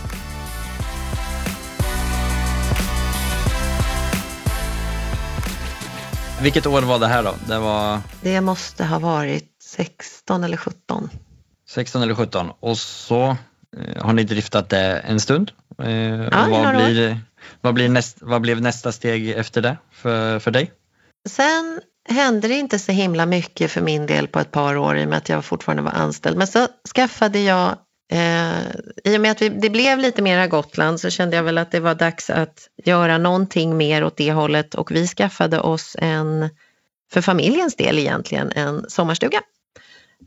Vilket 6.41 6.65
år 6.65 6.81
var 6.81 6.99
det 6.99 7.07
här 7.07 7.23
då? 7.23 7.35
Det, 7.47 7.59
var... 7.59 7.99
det 8.21 8.41
måste 8.41 8.85
ha 8.85 8.99
varit 8.99 9.49
16 9.63 10.43
eller 10.43 10.57
17. 10.57 11.09
16 11.69 12.01
eller 12.01 12.15
17 12.15 12.51
och 12.59 12.77
så 12.77 13.37
eh, 13.77 14.03
har 14.05 14.13
ni 14.13 14.23
driftat 14.23 14.69
det 14.69 14.99
en 14.99 15.19
stund. 15.19 15.51
Ja, 16.31 16.47
vad, 16.49 16.75
blir, 16.75 17.19
vad, 17.61 17.73
blir 17.73 17.89
näst, 17.89 18.17
vad 18.21 18.41
blev 18.41 18.61
nästa 18.61 18.91
steg 18.91 19.29
efter 19.29 19.61
det 19.61 19.77
för, 19.91 20.39
för 20.39 20.51
dig? 20.51 20.71
Sen 21.29 21.81
hände 22.09 22.47
det 22.47 22.55
inte 22.55 22.79
så 22.79 22.91
himla 22.91 23.25
mycket 23.25 23.71
för 23.71 23.81
min 23.81 24.05
del 24.05 24.27
på 24.27 24.39
ett 24.39 24.51
par 24.51 24.77
år 24.77 24.97
i 24.97 25.05
och 25.05 25.09
med 25.09 25.17
att 25.17 25.29
jag 25.29 25.45
fortfarande 25.45 25.83
var 25.83 25.91
anställd. 25.91 26.37
Men 26.37 26.47
så 26.47 26.67
skaffade 26.95 27.39
jag, 27.39 27.77
eh, 28.11 28.61
i 29.03 29.17
och 29.17 29.21
med 29.21 29.31
att 29.31 29.41
vi, 29.41 29.49
det 29.49 29.69
blev 29.69 29.99
lite 29.99 30.21
mera 30.21 30.47
Gotland 30.47 30.99
så 30.99 31.09
kände 31.09 31.35
jag 31.35 31.43
väl 31.43 31.57
att 31.57 31.71
det 31.71 31.79
var 31.79 31.95
dags 31.95 32.29
att 32.29 32.69
göra 32.85 33.17
någonting 33.17 33.77
mer 33.77 34.03
åt 34.03 34.17
det 34.17 34.31
hållet 34.31 34.75
och 34.75 34.91
vi 34.91 35.07
skaffade 35.07 35.59
oss 35.59 35.95
en, 35.99 36.49
för 37.11 37.21
familjens 37.21 37.75
del 37.75 37.99
egentligen, 37.99 38.51
en 38.55 38.89
sommarstuga. 38.89 39.41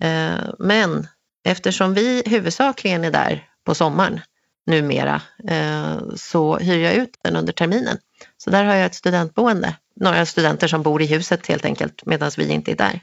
Eh, 0.00 0.50
men 0.58 1.06
eftersom 1.44 1.94
vi 1.94 2.22
huvudsakligen 2.26 3.04
är 3.04 3.10
där 3.10 3.48
på 3.64 3.74
sommaren 3.74 4.20
numera 4.66 5.22
eh, 5.48 5.98
så 6.16 6.56
hyr 6.56 6.78
jag 6.78 6.94
ut 6.94 7.18
den 7.22 7.36
under 7.36 7.52
terminen. 7.52 7.98
Så 8.36 8.50
där 8.50 8.64
har 8.64 8.74
jag 8.74 8.86
ett 8.86 8.94
studentboende 8.94 9.76
några 9.96 10.26
studenter 10.26 10.68
som 10.68 10.82
bor 10.82 11.02
i 11.02 11.06
huset 11.06 11.46
helt 11.46 11.64
enkelt 11.64 12.06
medan 12.06 12.30
vi 12.36 12.52
inte 12.52 12.70
är 12.70 12.76
där. 12.76 13.00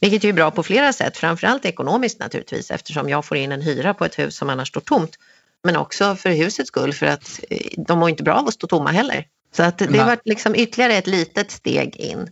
Vilket 0.00 0.24
är 0.24 0.32
bra 0.32 0.50
på 0.50 0.62
flera 0.62 0.92
sätt, 0.92 1.16
framförallt 1.16 1.64
ekonomiskt 1.64 2.20
naturligtvis 2.20 2.70
eftersom 2.70 3.08
jag 3.08 3.24
får 3.24 3.36
in 3.36 3.52
en 3.52 3.62
hyra 3.62 3.94
på 3.94 4.04
ett 4.04 4.18
hus 4.18 4.36
som 4.36 4.50
annars 4.50 4.68
står 4.68 4.80
tomt. 4.80 5.18
Men 5.64 5.76
också 5.76 6.16
för 6.16 6.30
husets 6.30 6.68
skull 6.68 6.92
för 6.92 7.06
att 7.06 7.40
eh, 7.50 7.58
de 7.76 7.98
mår 7.98 8.10
inte 8.10 8.22
bra 8.22 8.34
av 8.34 8.48
att 8.48 8.54
stå 8.54 8.66
tomma 8.66 8.90
heller. 8.90 9.26
Så 9.52 9.62
att 9.62 9.78
det 9.78 10.04
varit 10.04 10.20
liksom 10.24 10.54
ytterligare 10.54 10.92
ett 10.92 11.06
litet 11.06 11.50
steg 11.50 11.96
in. 11.96 12.28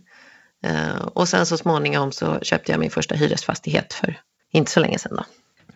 Eh, 0.63 1.01
och 1.13 1.29
sen 1.29 1.45
så 1.45 1.57
småningom 1.57 2.11
så 2.11 2.39
köpte 2.41 2.71
jag 2.71 2.79
min 2.79 2.91
första 2.91 3.15
hyresfastighet 3.15 3.93
för 3.93 4.19
inte 4.51 4.71
så 4.71 4.79
länge 4.79 4.99
sedan. 4.99 5.15
Då. 5.15 5.23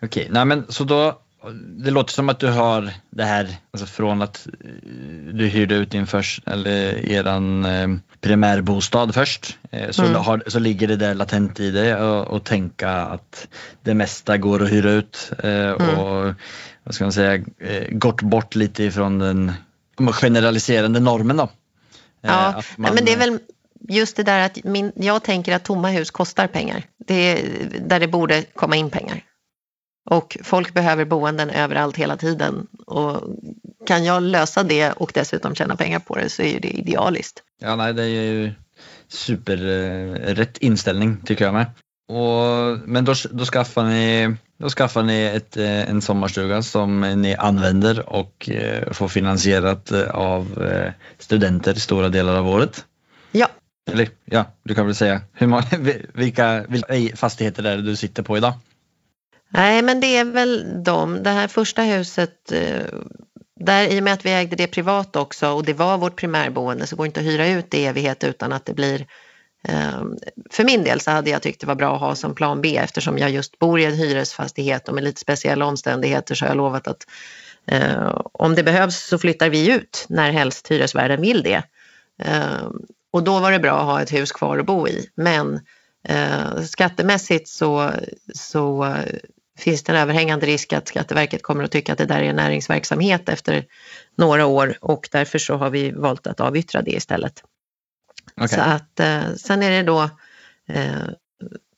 Okej, 0.02 0.28
nej 0.30 0.44
men 0.44 0.64
så 0.68 0.84
då 0.84 1.20
det 1.52 1.90
låter 1.90 2.12
som 2.12 2.28
att 2.28 2.38
du 2.38 2.48
har 2.48 2.90
det 3.10 3.24
här, 3.24 3.56
alltså 3.70 3.86
från 3.86 4.22
att 4.22 4.46
eh, 4.46 4.70
du 5.32 5.46
hyrde 5.46 5.74
ut 5.74 5.90
din 5.90 6.06
först, 6.06 6.48
eller 6.48 7.10
eran 7.10 7.64
eh, 7.64 7.88
primärbostad 8.20 9.14
först, 9.14 9.58
eh, 9.70 9.90
så, 9.90 10.02
mm. 10.04 10.14
har, 10.14 10.42
så 10.46 10.58
ligger 10.58 10.88
det 10.88 10.96
där 10.96 11.14
latent 11.14 11.60
i 11.60 11.70
dig 11.70 11.94
och, 11.96 12.44
tänka 12.44 12.90
att 12.90 13.48
det 13.82 13.94
mesta 13.94 14.36
går 14.36 14.62
att 14.62 14.70
hyra 14.70 14.90
ut 14.90 15.32
eh, 15.38 15.50
mm. 15.50 15.98
och 15.98 16.34
vad 16.84 16.94
ska 16.94 17.04
man 17.04 17.12
säga, 17.12 17.34
eh, 17.58 17.88
gått 17.90 18.22
bort 18.22 18.54
lite 18.54 18.84
ifrån 18.84 19.18
den 19.18 19.52
generaliserande 20.12 21.00
normen 21.00 21.36
då. 21.36 21.42
Eh, 21.42 21.48
ja, 22.22 22.62
man, 22.76 22.94
men 22.94 23.04
det 23.04 23.12
är 23.12 23.18
väl 23.18 23.38
just 23.88 24.16
det 24.16 24.22
där 24.22 24.46
att 24.46 24.64
min, 24.64 24.92
jag 24.94 25.22
tänker 25.22 25.56
att 25.56 25.64
tomma 25.64 25.88
hus 25.88 26.10
kostar 26.10 26.46
pengar. 26.46 26.82
Det 27.06 27.14
är 27.14 27.68
där 27.80 28.00
det 28.00 28.08
borde 28.08 28.42
komma 28.42 28.76
in 28.76 28.90
pengar. 28.90 29.22
Och 30.04 30.36
folk 30.42 30.74
behöver 30.74 31.04
boenden 31.04 31.50
överallt 31.50 31.96
hela 31.96 32.16
tiden. 32.16 32.66
Och 32.86 33.22
kan 33.86 34.04
jag 34.04 34.22
lösa 34.22 34.62
det 34.62 34.92
och 34.92 35.10
dessutom 35.14 35.54
tjäna 35.54 35.76
pengar 35.76 35.98
på 35.98 36.16
det 36.16 36.28
så 36.28 36.42
är 36.42 36.60
det 36.60 36.68
idealiskt. 36.68 37.42
Ja, 37.60 37.76
nej, 37.76 37.94
det 37.94 38.02
är 38.02 38.06
ju 38.06 38.52
superrätt 39.08 40.58
eh, 40.62 40.66
inställning 40.66 41.16
tycker 41.24 41.44
jag 41.44 41.54
med. 41.54 41.66
Och, 42.08 42.78
men 42.88 43.04
då, 43.04 43.14
då, 43.30 43.44
skaffar 43.44 43.84
ni, 43.84 44.36
då 44.58 44.68
skaffar 44.68 45.02
ni 45.02 45.24
ett, 45.24 45.56
eh, 45.56 45.90
en 45.90 46.02
sommarstuga 46.02 46.62
som 46.62 47.00
ni 47.00 47.34
använder 47.34 48.08
och 48.08 48.50
eh, 48.50 48.92
får 48.92 49.08
finansierat 49.08 49.92
av 50.10 50.66
studenter 51.18 51.74
stora 51.74 52.08
delar 52.08 52.36
av 52.36 52.48
året. 52.48 52.84
Ja. 53.32 53.48
Eller 53.90 54.08
ja, 54.24 54.44
du 54.62 54.74
kan 54.74 54.86
väl 54.86 54.94
säga 54.94 55.20
hur 55.32 55.46
många, 55.46 55.64
vilka, 56.14 56.64
vilka 56.68 57.16
fastigheter 57.16 57.64
är 57.64 57.76
det 57.76 57.82
du 57.82 57.96
sitter 57.96 58.22
på 58.22 58.36
idag? 58.36 58.52
Nej, 59.54 59.82
men 59.82 60.00
det 60.00 60.16
är 60.16 60.24
väl 60.24 60.82
de. 60.84 61.22
Det 61.22 61.30
här 61.30 61.48
första 61.48 61.82
huset, 61.82 62.52
eh, 62.52 62.86
där, 63.60 63.88
i 63.88 64.00
och 64.00 64.04
med 64.04 64.12
att 64.12 64.26
vi 64.26 64.32
ägde 64.32 64.56
det 64.56 64.66
privat 64.66 65.16
också 65.16 65.48
och 65.48 65.64
det 65.64 65.72
var 65.72 65.98
vårt 65.98 66.16
primärboende 66.16 66.86
så 66.86 66.96
går 66.96 67.04
det 67.04 67.06
inte 67.06 67.20
att 67.20 67.26
hyra 67.26 67.48
ut 67.48 67.70
det 67.70 67.78
i 67.78 67.84
evighet 67.84 68.24
utan 68.24 68.52
att 68.52 68.66
det 68.66 68.74
blir 68.74 69.06
eh, 69.68 70.02
för 70.50 70.64
min 70.64 70.84
del 70.84 71.00
så 71.00 71.10
hade 71.10 71.30
jag 71.30 71.42
tyckt 71.42 71.60
det 71.60 71.66
var 71.66 71.74
bra 71.74 71.94
att 71.94 72.00
ha 72.00 72.14
som 72.14 72.34
plan 72.34 72.60
B 72.60 72.76
eftersom 72.76 73.18
jag 73.18 73.30
just 73.30 73.58
bor 73.58 73.80
i 73.80 73.84
en 73.84 73.94
hyresfastighet 73.94 74.88
och 74.88 74.94
med 74.94 75.04
lite 75.04 75.20
speciella 75.20 75.66
omständigheter 75.66 76.34
så 76.34 76.44
har 76.44 76.50
jag 76.50 76.56
lovat 76.56 76.88
att 76.88 77.06
eh, 77.66 78.20
om 78.32 78.54
det 78.54 78.62
behövs 78.62 79.06
så 79.06 79.18
flyttar 79.18 79.48
vi 79.48 79.72
ut 79.72 80.06
när 80.08 80.32
helst 80.32 80.70
hyresvärden 80.70 81.20
vill 81.20 81.42
det. 81.42 81.62
Eh, 82.22 82.68
och 83.12 83.24
då 83.24 83.40
var 83.40 83.52
det 83.52 83.58
bra 83.58 83.78
att 83.78 83.86
ha 83.86 84.02
ett 84.02 84.12
hus 84.12 84.32
kvar 84.32 84.58
att 84.58 84.66
bo 84.66 84.88
i. 84.88 85.10
Men 85.14 85.60
eh, 86.08 86.62
skattemässigt 86.62 87.48
så, 87.48 87.90
så 88.34 88.94
finns 89.58 89.82
det 89.82 89.92
en 89.92 89.98
överhängande 89.98 90.46
risk 90.46 90.72
att 90.72 90.88
Skatteverket 90.88 91.42
kommer 91.42 91.64
att 91.64 91.70
tycka 91.70 91.92
att 91.92 91.98
det 91.98 92.06
där 92.06 92.22
är 92.22 92.32
näringsverksamhet 92.32 93.28
efter 93.28 93.64
några 94.16 94.46
år 94.46 94.78
och 94.80 95.08
därför 95.12 95.38
så 95.38 95.56
har 95.56 95.70
vi 95.70 95.90
valt 95.90 96.26
att 96.26 96.40
avyttra 96.40 96.82
det 96.82 96.90
istället. 96.90 97.42
Okay. 98.36 98.48
Så 98.48 98.60
att 98.60 99.00
eh, 99.00 99.34
sen 99.36 99.62
är 99.62 99.70
det 99.70 99.82
då 99.82 100.02
eh, 100.68 101.06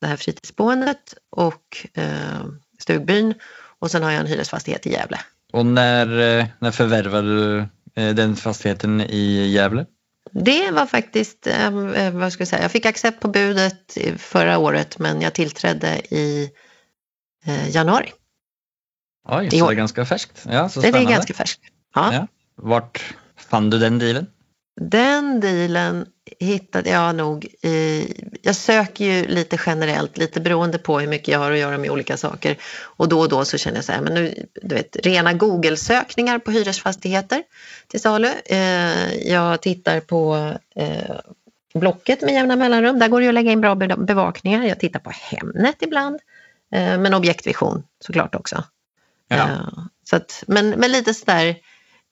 det 0.01 0.07
här 0.07 0.17
fritidsboendet 0.17 1.15
och 1.31 1.87
eh, 1.95 2.45
stugbyn 2.79 3.35
och 3.79 3.91
sen 3.91 4.03
har 4.03 4.11
jag 4.11 4.21
en 4.21 4.27
hyresfastighet 4.27 4.87
i 4.87 4.93
Gävle. 4.93 5.21
Och 5.53 5.67
när, 5.67 6.07
när 6.59 6.71
förvärvade 6.71 7.37
du 7.37 7.67
den 8.13 8.37
fastigheten 8.37 9.01
i 9.01 9.47
Gävle? 9.47 9.87
Det 10.33 10.71
var 10.71 10.87
faktiskt, 10.87 11.49
vad 12.13 12.33
ska 12.33 12.41
jag 12.41 12.49
säga, 12.49 12.63
jag 12.63 12.71
fick 12.71 12.87
accept 12.87 13.21
på 13.21 13.29
budet 13.29 13.99
förra 14.17 14.59
året 14.59 14.99
men 14.99 15.21
jag 15.21 15.33
tillträdde 15.33 16.15
i 16.15 16.51
januari. 17.69 18.13
Oj, 19.29 19.51
så 19.51 19.67
det 19.67 19.73
är 19.73 19.77
ganska 19.77 20.05
färskt. 20.05 20.47
Ja, 20.51 20.69
så 20.69 20.81
det 20.81 20.89
är 20.89 21.05
ganska 21.05 21.35
färskt. 21.35 21.61
Ja. 21.95 22.15
ja. 22.15 22.27
Vart 22.55 23.15
fann 23.37 23.71
du 23.71 23.79
den 23.79 23.99
dealen? 23.99 24.27
Den 24.81 25.41
dealen 25.41 26.07
hittade 26.41 26.91
jag 26.91 27.15
nog 27.15 27.45
i... 27.45 28.07
Jag 28.43 28.57
söker 28.57 29.05
ju 29.05 29.27
lite 29.27 29.59
generellt, 29.67 30.19
lite 30.19 30.41
beroende 30.41 30.79
på 30.79 31.01
hur 31.01 31.09
mycket 31.09 31.29
jag 31.29 31.39
har 31.39 31.53
att 31.53 31.59
göra 31.59 31.79
med 31.79 31.91
olika 31.91 32.17
saker. 32.17 32.57
Och 32.83 33.09
då 33.09 33.21
och 33.21 33.29
då 33.29 33.45
så 33.45 33.59
känner 33.59 33.77
jag 33.77 33.85
så 33.85 33.93
här, 33.93 34.01
men 34.01 34.15
nu, 34.15 34.47
du 34.63 34.75
vet, 34.75 34.97
rena 34.97 35.33
Google-sökningar 35.33 36.39
på 36.39 36.51
hyresfastigheter 36.51 37.43
till 37.87 38.01
salu. 38.01 38.29
Eh, 38.45 39.15
jag 39.15 39.61
tittar 39.61 40.01
på 40.01 40.53
eh, 40.75 41.17
Blocket 41.75 42.23
med 42.23 42.35
jämna 42.35 42.57
mellanrum. 42.57 42.99
Där 42.99 43.09
går 43.09 43.21
det 43.21 43.29
att 43.29 43.35
lägga 43.35 43.53
in 43.53 43.61
bra 43.61 43.75
bevakningar. 43.75 44.65
Jag 44.65 44.81
tittar 44.81 45.01
på 45.01 45.11
Hemnet 45.11 45.77
ibland. 45.81 46.21
Eh, 46.73 46.99
men 46.99 47.15
objektvision 47.15 47.83
såklart 48.01 48.35
också. 48.35 48.65
Ja. 49.29 49.37
Eh, 49.37 49.69
så 50.11 50.17
att, 50.17 50.45
men, 50.47 50.71
men 50.71 50.93
lite 50.93 51.15
sådär, 51.15 51.57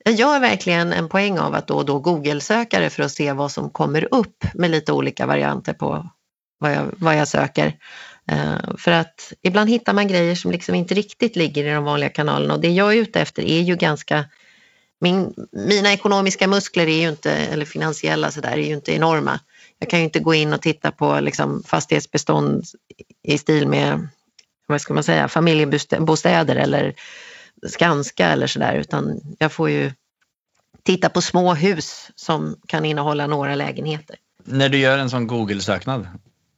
jag 0.05 0.15
gör 0.15 0.41
verkligen 0.41 0.93
en 0.93 1.09
poäng 1.09 1.39
av 1.39 1.55
att 1.55 1.67
då 1.67 1.75
och 1.75 1.85
då 1.85 1.99
Google-söka 1.99 2.81
det 2.81 2.91
för 2.91 3.03
att 3.03 3.13
se 3.13 3.33
vad 3.33 3.53
som 3.53 3.71
kommer 3.71 4.15
upp 4.15 4.45
med 4.55 4.71
lite 4.71 4.93
olika 4.93 5.27
varianter 5.27 5.73
på 5.73 6.11
vad 6.59 6.73
jag, 6.73 6.95
vad 6.97 7.17
jag 7.17 7.29
söker. 7.29 7.79
Uh, 8.33 8.77
för 8.79 8.91
att 8.91 9.33
ibland 9.43 9.71
hittar 9.71 9.93
man 9.93 10.09
grejer 10.09 10.35
som 10.35 10.51
liksom 10.51 10.75
inte 10.75 10.95
riktigt 10.95 11.37
ligger 11.37 11.65
i 11.65 11.75
de 11.75 11.85
vanliga 11.85 12.11
kanalerna 12.11 12.55
och 12.55 12.61
det 12.61 12.71
jag 12.71 12.93
är 12.93 12.97
ute 12.97 13.21
efter 13.21 13.43
är 13.43 13.61
ju 13.61 13.77
ganska 13.77 14.25
min, 15.01 15.35
mina 15.53 15.93
ekonomiska 15.93 16.49
muskler 16.49 16.87
är 16.87 17.01
ju 17.01 17.09
inte, 17.09 17.33
eller 17.33 17.65
finansiella 17.65 18.31
sådär, 18.31 18.53
är 18.53 18.57
ju 18.67 18.75
inte 18.75 18.93
enorma. 18.93 19.41
Jag 19.79 19.91
kan 19.91 19.99
ju 19.99 20.05
inte 20.05 20.21
gå 20.21 20.35
in 20.35 20.53
och 20.53 20.63
titta 20.63 20.91
på 20.91 21.21
liksom 21.21 21.63
fastighetsbestånd 21.67 22.65
i 23.23 23.39
stil 23.39 23.69
med 23.69 24.09
vad 24.67 24.81
ska 24.81 24.95
man 24.95 25.05
säga, 25.05 25.29
familjebostäder 25.29 26.57
eller 26.57 26.95
Skanska 27.67 28.29
eller 28.29 28.47
sådär 28.47 28.75
utan 28.75 29.21
jag 29.39 29.53
får 29.53 29.71
ju 29.71 29.93
titta 30.83 31.09
på 31.09 31.21
små 31.21 31.55
hus 31.55 32.11
som 32.15 32.57
kan 32.67 32.85
innehålla 32.85 33.27
några 33.27 33.55
lägenheter. 33.55 34.17
När 34.45 34.69
du 34.69 34.79
gör 34.79 34.99
en 34.99 35.11
sån 35.11 35.27
Google-söknad, 35.27 36.09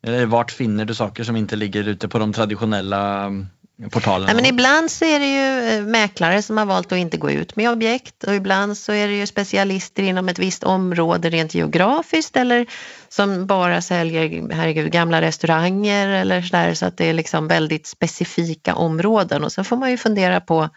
eh, 0.02 0.26
vart 0.26 0.50
finner 0.50 0.84
du 0.84 0.94
saker 0.94 1.24
som 1.24 1.36
inte 1.36 1.56
ligger 1.56 1.88
ute 1.88 2.08
på 2.08 2.18
de 2.18 2.32
traditionella 2.32 3.24
mm, 3.24 3.46
portalerna? 3.90 4.30
Ja, 4.30 4.34
men 4.34 4.46
ibland 4.46 4.90
så 4.90 5.04
är 5.04 5.20
det 5.20 5.26
ju 5.26 5.76
eh, 5.76 5.82
mäklare 5.82 6.42
som 6.42 6.58
har 6.58 6.66
valt 6.66 6.92
att 6.92 6.98
inte 6.98 7.16
gå 7.16 7.30
ut 7.30 7.56
med 7.56 7.70
objekt 7.70 8.24
och 8.24 8.34
ibland 8.34 8.76
så 8.78 8.92
är 8.92 9.08
det 9.08 9.14
ju 9.14 9.26
specialister 9.26 10.02
inom 10.02 10.28
ett 10.28 10.38
visst 10.38 10.64
område 10.64 11.30
rent 11.30 11.54
geografiskt 11.54 12.36
eller 12.36 12.66
som 13.08 13.46
bara 13.46 13.82
säljer 13.82 14.52
herregud, 14.52 14.92
gamla 14.92 15.20
restauranger 15.20 16.08
eller 16.08 16.42
sådär 16.42 16.74
så 16.74 16.86
att 16.86 16.96
det 16.96 17.04
är 17.04 17.14
liksom 17.14 17.48
väldigt 17.48 17.86
specifika 17.86 18.74
områden 18.74 19.44
och 19.44 19.52
sen 19.52 19.64
får 19.64 19.76
man 19.76 19.90
ju 19.90 19.96
fundera 19.96 20.40
på 20.40 20.68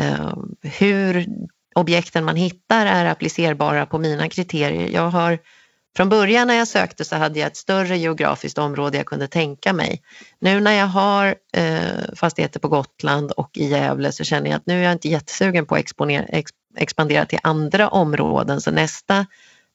eh, 0.00 0.36
hur 0.62 1.26
objekten 1.74 2.24
man 2.24 2.36
hittar 2.36 2.86
är 2.86 3.04
applicerbara 3.04 3.86
på 3.86 3.98
mina 3.98 4.28
kriterier. 4.28 4.88
Jag 4.88 5.10
har 5.10 5.38
från 5.96 6.08
början 6.08 6.46
när 6.46 6.54
jag 6.54 6.68
sökte 6.68 7.04
så 7.04 7.16
hade 7.16 7.38
jag 7.38 7.46
ett 7.46 7.56
större 7.56 7.96
geografiskt 7.96 8.58
område 8.58 8.96
jag 8.96 9.06
kunde 9.06 9.28
tänka 9.28 9.72
mig. 9.72 10.02
Nu 10.40 10.60
när 10.60 10.72
jag 10.72 10.86
har 10.86 11.34
eh, 11.52 12.14
fastigheter 12.16 12.60
på 12.60 12.68
Gotland 12.68 13.32
och 13.32 13.50
i 13.54 13.64
Gävle 13.64 14.12
så 14.12 14.24
känner 14.24 14.50
jag 14.50 14.56
att 14.56 14.66
nu 14.66 14.78
är 14.78 14.84
jag 14.84 14.92
inte 14.92 15.08
jättesugen 15.08 15.66
på 15.66 15.74
att 15.74 15.80
exponera, 15.80 16.24
ex, 16.24 16.50
expandera 16.76 17.26
till 17.26 17.38
andra 17.42 17.88
områden 17.88 18.60
så 18.60 18.70
nästa 18.70 19.26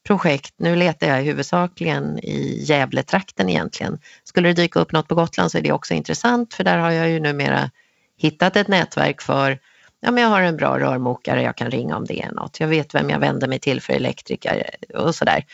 projekt, 0.06 0.54
nu 0.56 0.76
letar 0.76 1.06
jag 1.06 1.22
huvudsakligen 1.22 2.18
i 2.18 2.62
Gävletrakten 2.62 3.48
egentligen. 3.48 3.98
Skulle 4.24 4.48
det 4.48 4.62
dyka 4.62 4.80
upp 4.80 4.92
något 4.92 5.08
på 5.08 5.14
Gotland 5.14 5.50
så 5.50 5.58
är 5.58 5.62
det 5.62 5.72
också 5.72 5.94
intressant 5.94 6.54
för 6.54 6.64
där 6.64 6.78
har 6.78 6.90
jag 6.90 7.10
ju 7.10 7.20
numera 7.20 7.70
hittat 8.16 8.56
ett 8.56 8.68
nätverk 8.68 9.22
för 9.22 9.58
ja, 10.00 10.10
men 10.10 10.22
jag 10.22 10.30
har 10.30 10.42
en 10.42 10.56
bra 10.56 10.78
rörmokare 10.78 11.42
jag 11.42 11.56
kan 11.56 11.70
ringa 11.70 11.96
om 11.96 12.04
det 12.04 12.22
är 12.22 12.30
något. 12.30 12.60
Jag 12.60 12.68
vet 12.68 12.94
vem 12.94 13.10
jag 13.10 13.18
vänder 13.18 13.48
mig 13.48 13.58
till 13.58 13.80
för 13.80 13.92
elektriker 13.92 14.70
och 14.94 15.14
sådär. 15.14 15.44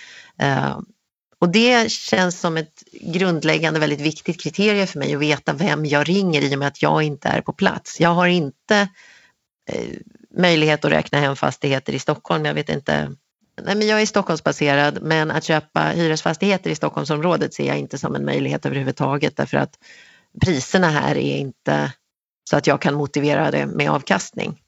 Eh, 0.40 0.79
och 1.38 1.48
det 1.48 1.90
känns 1.90 2.40
som 2.40 2.57
ett 2.57 2.83
grundläggande 2.92 3.81
väldigt 3.81 4.00
viktigt 4.00 4.40
kriterie 4.40 4.87
för 4.87 4.98
mig 4.98 5.14
att 5.14 5.20
veta 5.20 5.53
vem 5.53 5.87
jag 5.87 6.09
ringer 6.09 6.42
i 6.42 6.55
och 6.55 6.59
med 6.59 6.68
att 6.68 6.83
jag 6.83 7.03
inte 7.03 7.29
är 7.29 7.40
på 7.40 7.53
plats. 7.53 8.00
Jag 8.00 8.11
har 8.11 8.26
inte 8.26 8.88
eh, 9.70 9.96
möjlighet 10.37 10.85
att 10.85 10.92
räkna 10.92 11.18
hem 11.18 11.37
fastigheter 11.37 11.92
i 11.92 11.98
Stockholm. 11.98 12.44
Jag 12.44 12.55
vet 12.55 12.68
inte 12.68 13.16
Nej, 13.64 13.74
men 13.74 13.87
jag 13.87 14.03
är 14.03 14.07
Stockholmsbaserad 14.07 15.03
men 15.03 15.31
att 15.31 15.44
köpa 15.44 15.81
hyresfastigheter 15.81 16.70
i 16.70 16.74
Stockholmsområdet 16.74 17.55
ser 17.55 17.66
jag 17.66 17.79
inte 17.79 17.98
som 17.98 18.14
en 18.14 18.24
möjlighet 18.24 18.66
överhuvudtaget 18.66 19.37
därför 19.37 19.57
att 19.57 19.79
priserna 20.44 20.88
här 20.88 21.16
är 21.16 21.37
inte 21.37 21.92
så 22.50 22.57
att 22.57 22.66
jag 22.66 22.81
kan 22.81 22.94
motivera 22.94 23.50
det 23.50 23.66
med 23.66 23.90
avkastning. 23.90 24.61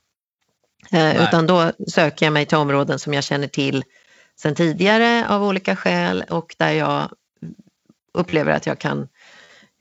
Eh, 0.92 1.22
utan 1.22 1.46
då 1.46 1.72
söker 1.88 2.26
jag 2.26 2.32
mig 2.32 2.46
till 2.46 2.58
områden 2.58 2.98
som 2.98 3.14
jag 3.14 3.24
känner 3.24 3.46
till 3.46 3.84
sen 4.42 4.54
tidigare 4.54 5.28
av 5.28 5.44
olika 5.44 5.76
skäl 5.76 6.24
och 6.30 6.54
där 6.58 6.70
jag 6.70 7.08
upplever 8.14 8.52
att 8.52 8.66
jag 8.66 8.78
kan 8.78 9.08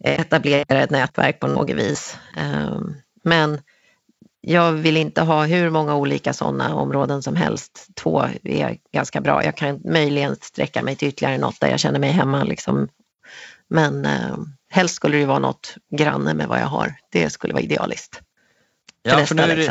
etablera 0.04 0.82
ett 0.82 0.90
nätverk 0.90 1.40
på 1.40 1.48
något 1.48 1.70
vis. 1.70 2.18
Ehm, 2.38 2.96
men 3.24 3.62
jag 4.42 4.72
vill 4.72 4.98
inte 4.98 5.22
ha 5.22 5.46
hur 5.46 5.70
många 5.70 5.96
olika 5.96 6.34
sådana 6.34 6.76
områden 6.76 7.24
som 7.24 7.36
helst. 7.36 7.88
Två 7.96 8.22
är 8.44 8.78
ganska 8.94 9.22
bra. 9.22 9.44
Jag 9.44 9.58
kan 9.58 9.82
möjligen 9.84 10.36
sträcka 10.42 10.84
mig 10.84 10.96
till 10.96 11.08
ytterligare 11.08 11.38
något 11.38 11.60
där 11.60 11.70
jag 11.70 11.80
känner 11.80 12.00
mig 12.00 12.12
hemma. 12.12 12.44
Liksom. 12.44 12.88
Men 13.68 14.06
eh, 14.06 14.38
helst 14.70 14.96
skulle 14.96 15.18
det 15.18 15.26
vara 15.26 15.40
något 15.40 15.76
granne 15.98 16.34
med 16.34 16.48
vad 16.48 16.60
jag 16.60 16.68
har. 16.68 16.96
Det 17.12 17.30
skulle 17.30 17.54
vara 17.54 17.64
idealiskt. 17.64 18.22
Ja, 19.04 19.26
för 19.26 19.36
nu 19.36 19.42
är, 19.44 19.56
du, 19.56 19.70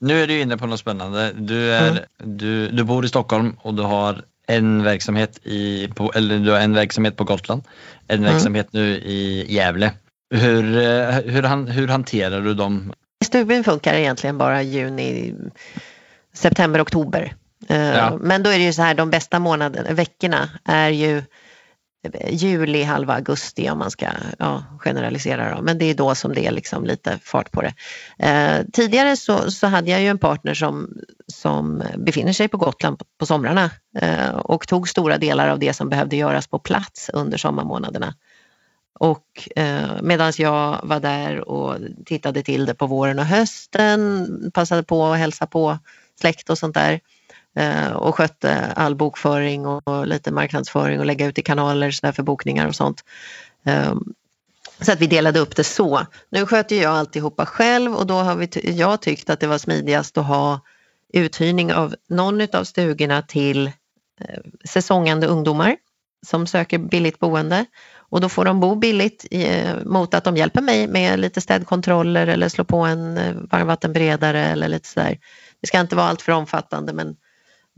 nu 0.00 0.22
är 0.22 0.26
du 0.26 0.40
inne 0.40 0.56
på 0.56 0.66
något 0.66 0.80
spännande. 0.80 1.32
Du, 1.32 1.72
är, 1.72 1.90
mm. 1.90 2.02
du, 2.16 2.68
du 2.68 2.84
bor 2.84 3.04
i 3.04 3.08
Stockholm 3.08 3.56
och 3.62 3.74
du 3.74 3.82
har 3.82 4.24
en 4.46 4.82
verksamhet, 4.82 5.46
i, 5.46 5.88
på, 5.88 6.12
eller 6.14 6.38
du 6.38 6.50
har 6.50 6.58
en 6.58 6.74
verksamhet 6.74 7.16
på 7.16 7.24
Gotland, 7.24 7.62
en 8.06 8.18
mm. 8.18 8.32
verksamhet 8.32 8.68
nu 8.70 8.96
i 8.96 9.46
Gävle. 9.48 9.92
Hur, 10.30 10.76
eh, 10.76 11.10
hur, 11.10 11.66
hur 11.70 11.88
hanterar 11.88 12.40
du 12.40 12.54
dem 12.54 12.92
Stubin 13.24 13.64
funkar 13.64 13.94
egentligen 13.94 14.38
bara 14.38 14.62
juni, 14.62 15.34
september, 16.32 16.82
oktober. 16.82 17.34
Eh, 17.68 17.76
ja. 17.76 18.18
Men 18.20 18.42
då 18.42 18.50
är 18.50 18.58
det 18.58 18.64
ju 18.64 18.72
så 18.72 18.82
här, 18.82 18.94
de 18.94 19.10
bästa 19.10 19.38
månaderna, 19.38 19.92
veckorna 19.92 20.48
är 20.64 20.88
ju 20.88 21.22
juli, 22.28 22.82
halva 22.82 23.14
augusti 23.14 23.70
om 23.70 23.78
man 23.78 23.90
ska 23.90 24.06
ja, 24.38 24.64
generalisera. 24.78 25.56
Då. 25.56 25.62
Men 25.62 25.78
det 25.78 25.84
är 25.84 25.94
då 25.94 26.14
som 26.14 26.34
det 26.34 26.46
är 26.46 26.50
liksom 26.50 26.84
lite 26.84 27.18
fart 27.22 27.52
på 27.52 27.62
det. 27.62 27.74
Eh, 28.18 28.66
tidigare 28.72 29.16
så, 29.16 29.50
så 29.50 29.66
hade 29.66 29.90
jag 29.90 30.00
ju 30.00 30.06
en 30.08 30.18
partner 30.18 30.54
som, 30.54 30.88
som 31.26 31.82
befinner 31.96 32.32
sig 32.32 32.48
på 32.48 32.56
Gotland 32.56 32.98
på, 32.98 33.04
på 33.18 33.26
somrarna 33.26 33.70
eh, 33.98 34.28
och 34.28 34.68
tog 34.68 34.88
stora 34.88 35.18
delar 35.18 35.48
av 35.48 35.58
det 35.58 35.72
som 35.72 35.88
behövde 35.88 36.16
göras 36.16 36.46
på 36.46 36.58
plats 36.58 37.10
under 37.12 37.38
sommarmånaderna. 37.38 38.14
Och 39.00 39.48
eh, 39.56 40.02
medan 40.02 40.32
jag 40.38 40.80
var 40.82 41.00
där 41.00 41.48
och 41.48 41.76
tittade 42.06 42.42
till 42.42 42.66
det 42.66 42.74
på 42.74 42.86
våren 42.86 43.18
och 43.18 43.24
hösten, 43.24 44.26
passade 44.54 44.82
på 44.82 45.06
att 45.06 45.18
hälsa 45.18 45.46
på 45.46 45.78
släkt 46.20 46.50
och 46.50 46.58
sånt 46.58 46.74
där 46.74 46.92
eh, 46.92 46.98
Eh, 47.58 47.92
och 47.92 48.14
skötte 48.14 48.72
all 48.76 48.94
bokföring 48.94 49.66
och 49.66 50.06
lite 50.06 50.30
marknadsföring 50.30 51.00
och 51.00 51.06
lägga 51.06 51.26
ut 51.26 51.38
i 51.38 51.42
kanaler 51.42 51.90
så 51.90 52.12
för 52.12 52.22
bokningar 52.22 52.66
och 52.66 52.74
sånt. 52.74 53.04
Eh, 53.64 53.94
så 54.80 54.92
att 54.92 55.00
vi 55.00 55.06
delade 55.06 55.38
upp 55.38 55.56
det 55.56 55.64
så. 55.64 56.06
Nu 56.30 56.46
sköter 56.46 56.82
jag 56.82 56.92
alltihopa 56.92 57.46
själv 57.46 57.94
och 57.94 58.06
då 58.06 58.14
har 58.14 58.36
vi 58.36 58.48
jag 58.76 59.02
tyckt 59.02 59.30
att 59.30 59.40
det 59.40 59.46
var 59.46 59.58
smidigast 59.58 60.18
att 60.18 60.26
ha 60.26 60.60
uthyrning 61.12 61.72
av 61.72 61.94
någon 62.08 62.54
av 62.54 62.64
stugorna 62.64 63.22
till 63.22 63.66
eh, 64.20 64.40
säsongande 64.64 65.26
ungdomar 65.26 65.76
som 66.26 66.46
söker 66.46 66.78
billigt 66.78 67.18
boende 67.18 67.66
och 68.10 68.20
då 68.20 68.28
får 68.28 68.44
de 68.44 68.60
bo 68.60 68.74
billigt 68.74 69.26
eh, 69.30 69.84
mot 69.84 70.14
att 70.14 70.24
de 70.24 70.36
hjälper 70.36 70.62
mig 70.62 70.86
med 70.86 71.20
lite 71.20 71.40
städkontroller 71.40 72.26
eller 72.26 72.48
slå 72.48 72.64
på 72.64 72.78
en 72.78 73.18
eh, 73.18 73.34
varmvattenberedare 73.50 74.40
eller 74.40 74.68
lite 74.68 74.88
sådär. 74.88 75.18
Det 75.60 75.66
ska 75.66 75.80
inte 75.80 75.96
vara 75.96 76.06
allt 76.06 76.22
för 76.22 76.32
omfattande 76.32 76.92
men, 76.92 77.16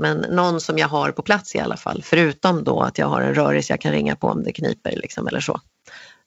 men 0.00 0.16
någon 0.16 0.60
som 0.60 0.78
jag 0.78 0.88
har 0.88 1.12
på 1.12 1.22
plats 1.22 1.54
i 1.54 1.58
alla 1.58 1.76
fall. 1.76 2.02
Förutom 2.04 2.64
då 2.64 2.80
att 2.82 2.98
jag 2.98 3.06
har 3.06 3.20
en 3.20 3.34
röris 3.34 3.70
jag 3.70 3.80
kan 3.80 3.92
ringa 3.92 4.16
på 4.16 4.28
om 4.28 4.42
det 4.42 4.52
kniper 4.52 4.96
liksom, 4.96 5.26
eller 5.26 5.40
så. 5.40 5.60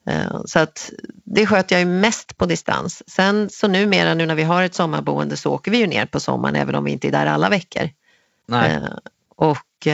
Eh, 0.10 0.42
så 0.46 0.60
att 0.60 0.92
det 1.26 1.46
sköter 1.46 1.76
jag 1.76 1.80
ju 1.80 1.86
mest 1.86 2.38
på 2.38 2.46
distans. 2.46 3.04
Sen 3.08 3.50
så 3.50 3.68
numera 3.68 4.14
nu 4.14 4.26
när 4.26 4.36
vi 4.36 4.44
har 4.44 4.64
ett 4.64 4.76
sommarboende 4.76 5.38
så 5.38 5.52
åker 5.52 5.72
vi 5.72 5.78
ju 5.78 5.88
ner 5.88 6.06
på 6.06 6.20
sommaren 6.20 6.56
även 6.56 6.76
om 6.76 6.84
vi 6.84 6.92
inte 6.92 7.08
är 7.08 7.12
där 7.12 7.26
alla 7.26 7.50
veckor. 7.50 7.90
Nej. 8.48 8.80
Och 9.36 9.88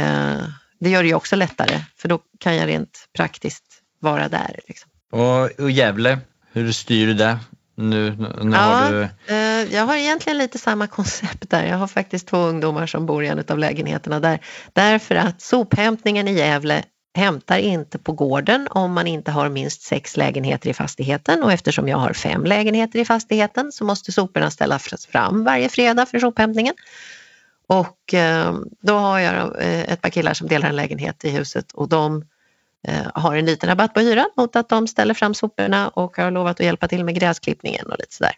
det 0.80 0.90
gör 0.90 1.04
det 1.04 1.10
ju 1.10 1.16
också 1.16 1.36
lättare 1.36 1.82
för 1.98 2.10
då 2.10 2.20
kan 2.40 2.56
jag 2.56 2.68
rent 2.68 3.10
praktiskt 3.14 3.64
vara 4.00 4.30
där. 4.30 4.60
Liksom. 4.68 4.90
Och, 5.12 5.60
och 5.60 5.72
Gävle, 5.72 6.20
hur 6.52 6.72
styr 6.72 7.08
du 7.08 7.14
det? 7.14 7.40
Nu, 7.82 8.16
nu 8.44 8.56
ja, 8.56 8.58
har 8.58 8.92
du... 8.92 9.02
eh, 9.28 9.74
jag 9.74 9.86
har 9.86 9.96
egentligen 9.96 10.38
lite 10.38 10.58
samma 10.58 10.88
koncept 10.88 11.50
där. 11.50 11.66
Jag 11.66 11.78
har 11.78 11.88
faktiskt 11.88 12.28
två 12.28 12.38
ungdomar 12.38 12.88
som 12.88 13.06
bor 13.06 13.24
i 13.24 13.28
en 13.28 13.44
av 13.48 13.60
lägenheterna 13.60 14.20
där. 14.20 14.40
Därför 14.74 15.16
att 15.16 15.42
sophämtningen 15.42 16.28
i 16.28 16.34
Gävle 16.34 16.84
hämtar 17.14 17.58
inte 17.58 18.00
på 18.00 18.12
gården 18.12 18.68
om 18.70 18.94
man 18.94 19.08
inte 19.08 19.32
har 19.32 19.50
minst 19.50 19.82
sex 19.82 20.18
lägenheter 20.18 20.70
i 20.70 20.74
fastigheten 20.74 21.44
och 21.44 21.52
eftersom 21.52 21.88
jag 21.88 21.98
har 21.98 22.14
fem 22.14 22.46
lägenheter 22.46 23.00
i 23.00 23.06
fastigheten 23.06 23.72
så 23.72 23.86
måste 23.86 24.12
soporna 24.12 24.52
ställas 24.52 25.06
fram 25.06 25.44
varje 25.44 25.70
fredag 25.70 26.06
för 26.06 26.20
sophämtningen. 26.20 26.74
Och 27.68 28.14
eh, 28.14 28.54
då 28.82 28.94
har 28.94 29.20
jag 29.20 29.62
eh, 29.62 29.92
ett 29.92 30.02
par 30.02 30.10
killar 30.10 30.34
som 30.34 30.48
delar 30.48 30.70
en 30.70 30.76
lägenhet 30.76 31.26
i 31.26 31.30
huset 31.30 31.72
och 31.72 31.90
de 31.90 32.24
har 33.14 33.36
en 33.36 33.46
liten 33.46 33.70
rabatt 33.70 33.94
på 33.94 34.00
hyran 34.00 34.30
mot 34.38 34.56
att 34.56 34.70
de 34.70 34.88
ställer 34.88 35.14
fram 35.14 35.34
soporna 35.34 35.90
och 35.90 36.18
har 36.18 36.32
lovat 36.32 36.60
att 36.60 36.66
hjälpa 36.66 36.88
till 36.88 37.04
med 37.04 37.16
gräsklippningen 37.16 37.86
och 37.86 37.96
lite 38.00 38.16
sådär. 38.16 38.34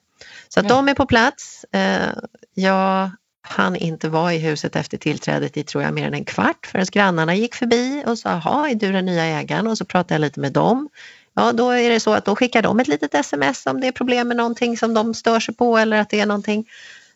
Så 0.49 0.59
att 0.59 0.69
de 0.69 0.89
är 0.89 0.93
på 0.93 1.05
plats. 1.05 1.65
Eh, 1.71 2.09
jag 2.53 3.11
hann 3.41 3.75
inte 3.75 4.09
vara 4.09 4.33
i 4.33 4.37
huset 4.37 4.75
efter 4.75 4.97
tillträdet 4.97 5.57
i 5.57 5.63
tror 5.63 5.83
jag 5.83 5.93
mer 5.93 6.07
än 6.07 6.13
en 6.13 6.25
kvart 6.25 6.65
förrän 6.65 6.85
grannarna 6.91 7.35
gick 7.35 7.55
förbi 7.55 8.03
och 8.05 8.17
sa, 8.17 8.29
jaha, 8.29 8.69
är 8.69 8.75
du 8.75 8.91
den 8.91 9.05
nya 9.05 9.25
ägaren? 9.25 9.67
Och 9.67 9.77
så 9.77 9.85
pratade 9.85 10.13
jag 10.13 10.21
lite 10.21 10.39
med 10.39 10.51
dem. 10.51 10.89
Ja, 11.33 11.51
då 11.51 11.69
är 11.69 11.89
det 11.89 11.99
så 11.99 12.13
att 12.13 12.25
då 12.25 12.35
skickar 12.35 12.61
de 12.61 12.79
ett 12.79 12.87
litet 12.87 13.15
sms 13.15 13.65
om 13.65 13.81
det 13.81 13.87
är 13.87 13.91
problem 13.91 14.27
med 14.27 14.37
någonting 14.37 14.77
som 14.77 14.93
de 14.93 15.13
stör 15.13 15.39
sig 15.39 15.55
på 15.55 15.77
eller 15.77 15.97
att 15.97 16.09
det 16.09 16.19
är 16.19 16.25
någonting. 16.25 16.69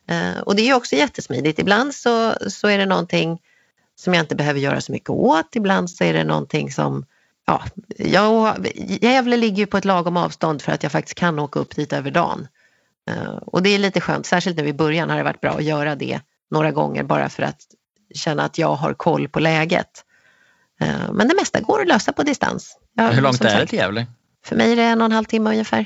Eh, 0.08 0.42
och 0.42 0.56
det 0.56 0.70
är 0.70 0.74
också 0.74 0.96
jättesmidigt. 0.96 1.60
Ibland 1.60 1.96
så, 1.96 2.34
så 2.50 2.68
är 2.68 2.78
det 2.78 2.86
någonting 2.86 3.42
som 3.96 4.14
jag 4.14 4.24
inte 4.24 4.36
behöver 4.36 4.60
göra 4.60 4.82
så 4.82 4.92
mycket 4.92 5.10
åt. 5.10 5.56
Ibland 5.56 5.90
så 5.90 6.04
är 6.04 6.14
det 6.14 6.24
någonting 6.24 6.72
som 6.72 7.06
ja, 7.46 7.64
jag, 7.98 8.68
Gävle 9.02 9.38
ligger 9.38 9.58
ju 9.58 9.66
på 9.66 9.78
ett 9.78 9.86
lagom 9.86 10.18
avstånd 10.18 10.62
för 10.62 10.72
att 10.72 10.84
jag 10.84 10.92
faktiskt 10.92 11.18
kan 11.18 11.40
åka 11.40 11.60
upp 11.60 11.76
dit 11.76 11.94
över 11.94 12.12
dagen. 12.12 12.48
Uh, 13.12 13.36
och 13.36 13.64
det 13.64 13.70
är 13.70 13.80
lite 13.80 14.02
skönt, 14.02 14.26
särskilt 14.26 14.58
nu 14.58 14.68
i 14.68 14.74
början 14.74 15.10
har 15.10 15.18
det 15.18 15.24
varit 15.24 15.42
bra 15.42 15.52
att 15.52 15.64
göra 15.64 15.96
det 15.96 16.20
några 16.52 16.72
gånger 16.72 17.04
bara 17.04 17.30
för 17.30 17.44
att 17.44 17.62
känna 18.16 18.44
att 18.44 18.58
jag 18.58 18.76
har 18.76 18.94
koll 18.94 19.28
på 19.28 19.40
läget. 19.40 20.04
Uh, 20.82 21.12
men 21.12 21.28
det 21.28 21.36
mesta 21.36 21.60
går 21.60 21.82
att 21.82 21.88
lösa 21.88 22.14
på 22.14 22.24
distans. 22.24 22.78
Jag, 22.94 23.12
Hur 23.12 23.22
långt 23.22 23.42
är 23.42 23.60
det 23.60 23.68
till 23.68 23.80
Gävle? 23.80 24.08
För 24.46 24.56
mig 24.56 24.72
är 24.72 24.76
det 24.76 24.84
en 24.84 25.02
och 25.02 25.06
en 25.06 25.12
halv 25.12 25.26
timme 25.26 25.50
ungefär. 25.50 25.86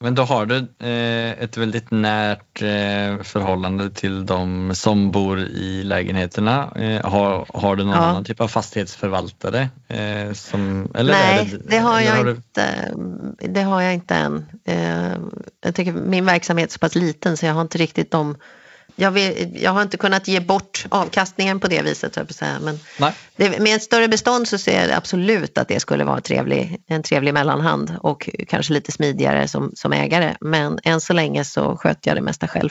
Men 0.00 0.14
då 0.14 0.22
har 0.22 0.46
du 0.46 0.56
eh, 0.56 1.42
ett 1.42 1.56
väldigt 1.56 1.90
närt 1.90 2.62
eh, 2.62 3.22
förhållande 3.22 3.90
till 3.90 4.26
de 4.26 4.74
som 4.74 5.10
bor 5.10 5.40
i 5.40 5.82
lägenheterna. 5.84 6.72
Eh, 6.76 7.10
har, 7.10 7.46
har 7.48 7.76
du 7.76 7.84
någon 7.84 7.94
ja. 7.94 8.00
annan 8.00 8.24
typ 8.24 8.40
av 8.40 8.48
fastighetsförvaltare? 8.48 9.68
Eh, 9.88 10.32
som, 10.32 10.88
eller 10.94 11.12
Nej, 11.12 11.50
det, 11.50 11.70
det, 11.70 11.78
har 11.78 12.00
jag 12.00 12.14
har 12.14 12.30
inte. 12.30 12.94
Det 13.38 13.62
har 13.62 13.82
jag 13.82 13.94
inte 13.94 14.14
än. 14.14 14.46
Eh, 14.64 15.12
jag 15.64 15.74
tycker 15.74 15.92
min 15.92 16.24
verksamhet 16.24 16.68
är 16.70 16.72
så 16.72 16.78
pass 16.78 16.94
liten 16.94 17.36
så 17.36 17.46
jag 17.46 17.54
har 17.54 17.62
inte 17.62 17.78
riktigt 17.78 18.10
de 18.10 18.36
jag, 18.96 19.10
vill, 19.10 19.58
jag, 19.62 19.70
har 19.70 19.82
inte 19.82 19.96
kunnat 19.96 20.28
ge 20.28 20.40
bort 20.40 20.86
avkastningen 20.88 21.60
på 21.60 21.68
det 21.68 21.82
viset, 21.82 22.16
jag 22.16 22.34
säga. 22.34 22.58
men 22.60 22.78
det, 23.36 23.60
med 23.60 23.76
ett 23.76 23.82
större 23.82 24.08
bestånd 24.08 24.48
så 24.48 24.58
ser 24.58 24.80
jag 24.80 24.90
absolut 24.90 25.58
att 25.58 25.68
det 25.68 25.80
skulle 25.80 26.04
vara 26.04 26.20
trevlig, 26.20 26.82
en 26.86 27.02
trevlig 27.02 27.34
mellanhand 27.34 27.96
och 28.00 28.30
kanske 28.48 28.72
lite 28.72 28.92
smidigare 28.92 29.48
som, 29.48 29.72
som 29.74 29.92
ägare. 29.92 30.34
Men 30.40 30.78
än 30.82 31.00
så 31.00 31.12
länge 31.12 31.44
så 31.44 31.76
sköter 31.76 32.10
jag 32.10 32.16
det 32.16 32.22
mesta 32.22 32.48
själv. 32.48 32.70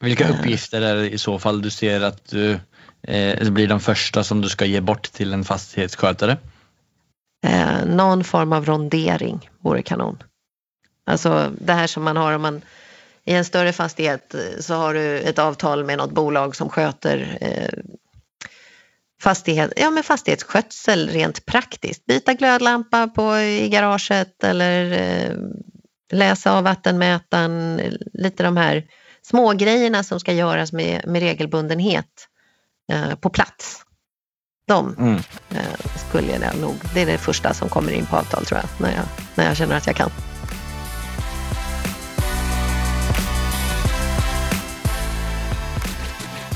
Vilka 0.00 0.24
eh. 0.24 0.30
uppgifter 0.30 0.82
är 0.82 0.96
det 0.96 1.10
i 1.10 1.18
så 1.18 1.38
fall 1.38 1.62
du 1.62 1.70
ser 1.70 2.00
att 2.00 2.30
du 2.30 2.58
eh, 3.02 3.50
blir 3.50 3.68
de 3.68 3.80
första 3.80 4.24
som 4.24 4.40
du 4.40 4.48
ska 4.48 4.64
ge 4.64 4.80
bort 4.80 5.12
till 5.12 5.32
en 5.32 5.44
fastighetsskötare? 5.44 6.36
Eh, 7.46 7.84
någon 7.86 8.24
form 8.24 8.52
av 8.52 8.64
rondering 8.64 9.50
vore 9.60 9.82
kanon. 9.82 10.22
Alltså 11.06 11.52
det 11.60 11.72
här 11.72 11.86
som 11.86 12.02
man 12.02 12.16
har 12.16 12.32
om 12.32 12.42
man 12.42 12.62
i 13.26 13.32
en 13.32 13.44
större 13.44 13.72
fastighet 13.72 14.34
eh, 14.34 14.40
så 14.60 14.74
har 14.74 14.94
du 14.94 15.18
ett 15.18 15.38
avtal 15.38 15.84
med 15.84 15.98
något 15.98 16.12
bolag 16.12 16.56
som 16.56 16.68
sköter 16.68 17.38
eh, 17.40 17.78
fastighet, 19.22 19.72
ja, 19.76 19.90
men 19.90 20.02
fastighetsskötsel 20.02 21.08
rent 21.10 21.46
praktiskt. 21.46 22.06
Byta 22.06 22.34
glödlampa 22.34 23.08
på, 23.08 23.38
i 23.38 23.68
garaget 23.68 24.44
eller 24.44 24.92
eh, 24.92 25.36
läsa 26.12 26.52
av 26.52 26.64
vattenmätaren, 26.64 27.80
lite 28.12 28.42
de 28.42 28.56
här 28.56 28.84
små 29.22 29.52
grejerna 29.52 30.02
som 30.02 30.20
ska 30.20 30.32
göras 30.32 30.72
med, 30.72 31.06
med 31.06 31.22
regelbundenhet 31.22 32.28
eh, 32.92 33.14
på 33.14 33.30
plats. 33.30 33.82
De 34.66 34.94
Mm. 34.98 35.14
eh, 35.50 36.06
skulle 36.08 36.32
jag 36.32 36.58
nog, 36.60 36.74
det 36.94 37.02
är 37.02 37.06
det 37.06 37.18
första 37.18 37.54
som 37.54 37.68
kommer 37.68 37.92
in 37.92 38.06
på 38.06 38.16
avtal 38.16 38.44
tror 38.44 38.60
jag, 38.60 38.88
när 38.88 38.96
jag, 38.96 39.04
när 39.34 39.46
jag 39.46 39.56
känner 39.56 39.76
att 39.76 39.86
jag 39.86 39.96
kan. 39.96 40.10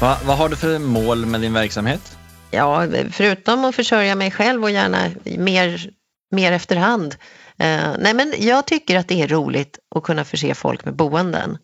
Va, 0.00 0.18
vad 0.24 0.36
har 0.36 0.48
du 0.48 0.56
för 0.56 0.78
mål 0.78 1.26
med 1.26 1.40
din 1.40 1.52
verksamhet? 1.52 2.18
Ja, 2.50 2.86
förutom 3.10 3.64
att 3.64 3.74
försörja 3.74 4.14
mig 4.14 4.30
själv 4.30 4.62
och 4.62 4.70
gärna 4.70 5.10
mer, 5.24 5.90
mer 6.30 6.52
efterhand. 6.52 7.16
Eh, 7.58 7.90
nej, 7.98 8.14
men 8.14 8.34
jag 8.38 8.66
tycker 8.66 8.98
att 8.98 9.08
det 9.08 9.22
är 9.22 9.28
roligt 9.28 9.78
att 9.94 10.02
kunna 10.02 10.24
förse 10.24 10.54
folk 10.54 10.84
med 10.84 10.96
boenden 10.96 11.58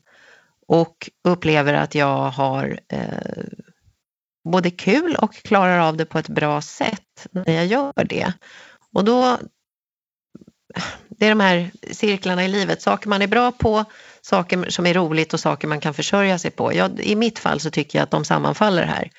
och 0.68 1.10
upplever 1.24 1.74
att 1.74 1.94
jag 1.94 2.30
har 2.30 2.80
eh, 2.88 3.44
både 4.44 4.70
kul 4.70 5.16
och 5.16 5.34
klarar 5.34 5.78
av 5.78 5.96
det 5.96 6.04
på 6.04 6.18
ett 6.18 6.28
bra 6.28 6.62
sätt 6.62 7.26
när 7.30 7.52
jag 7.52 7.66
gör 7.66 8.04
det. 8.04 8.32
Och 8.94 9.04
då, 9.04 9.38
det 11.08 11.26
är 11.26 11.30
de 11.30 11.40
här 11.40 11.70
cirklarna 11.90 12.44
i 12.44 12.48
livet, 12.48 12.82
saker 12.82 13.08
man 13.08 13.22
är 13.22 13.26
bra 13.26 13.52
på, 13.52 13.84
saker 14.22 14.70
som 14.70 14.86
är 14.86 14.94
roligt 14.94 15.34
och 15.34 15.40
saker 15.40 15.68
man 15.68 15.80
kan 15.80 15.94
försörja 15.94 16.38
sig 16.38 16.50
på. 16.50 16.74
Jag, 16.74 17.00
I 17.00 17.16
mitt 17.16 17.38
fall 17.38 17.60
så 17.60 17.70
tycker 17.70 17.98
jag 17.98 18.02
att 18.04 18.10
de 18.10 18.24
sammanfaller 18.24 18.82
här. 18.82 19.10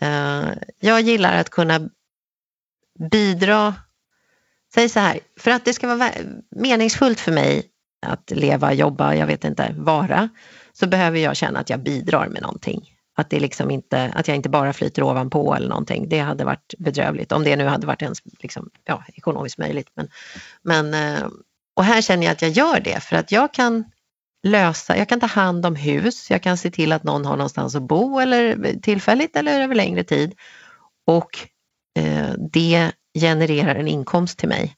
Eh, 0.00 0.52
jag 0.80 1.00
gillar 1.00 1.40
att 1.40 1.50
kunna 1.50 1.88
bidra, 3.10 3.74
säg 4.74 4.88
så 4.88 5.00
här, 5.00 5.20
för 5.40 5.50
att 5.50 5.64
det 5.64 5.72
ska 5.72 5.96
vara 5.96 6.10
meningsfullt 6.50 7.20
för 7.20 7.32
mig 7.32 7.62
att 8.06 8.30
leva, 8.30 8.72
jobba, 8.72 9.14
jag 9.14 9.26
vet 9.26 9.44
inte, 9.44 9.74
vara, 9.76 10.28
så 10.72 10.86
behöver 10.86 11.18
jag 11.18 11.36
känna 11.36 11.60
att 11.60 11.70
jag 11.70 11.80
bidrar 11.80 12.28
med 12.28 12.42
någonting. 12.42 12.94
Att, 13.16 13.30
det 13.30 13.40
liksom 13.40 13.70
inte, 13.70 14.12
att 14.14 14.28
jag 14.28 14.36
inte 14.36 14.48
bara 14.48 14.72
flyter 14.72 15.02
ovanpå 15.02 15.54
eller 15.54 15.68
någonting. 15.68 16.08
Det 16.08 16.18
hade 16.18 16.44
varit 16.44 16.74
bedrövligt, 16.78 17.32
om 17.32 17.44
det 17.44 17.56
nu 17.56 17.64
hade 17.64 17.86
varit 17.86 18.02
ens 18.02 18.18
liksom, 18.38 18.70
ja, 18.84 19.04
ekonomiskt 19.14 19.58
möjligt. 19.58 19.88
Men, 19.94 20.08
men, 20.62 20.94
eh, 20.94 21.28
och 21.76 21.84
här 21.84 22.02
känner 22.02 22.24
jag 22.24 22.32
att 22.32 22.42
jag 22.42 22.50
gör 22.50 22.80
det 22.80 23.00
för 23.00 23.16
att 23.16 23.32
jag 23.32 23.54
kan 23.54 23.84
lösa, 24.42 24.96
jag 24.96 25.08
kan 25.08 25.20
ta 25.20 25.26
hand 25.26 25.66
om 25.66 25.76
hus, 25.76 26.30
jag 26.30 26.42
kan 26.42 26.56
se 26.56 26.70
till 26.70 26.92
att 26.92 27.02
någon 27.02 27.24
har 27.24 27.36
någonstans 27.36 27.74
att 27.74 27.82
bo 27.82 28.18
eller 28.18 28.74
tillfälligt 28.80 29.36
eller 29.36 29.60
över 29.60 29.74
längre 29.74 30.04
tid. 30.04 30.34
Och 31.06 31.38
eh, 31.98 32.32
det 32.52 32.92
genererar 33.18 33.74
en 33.74 33.88
inkomst 33.88 34.38
till 34.38 34.48
mig. 34.48 34.76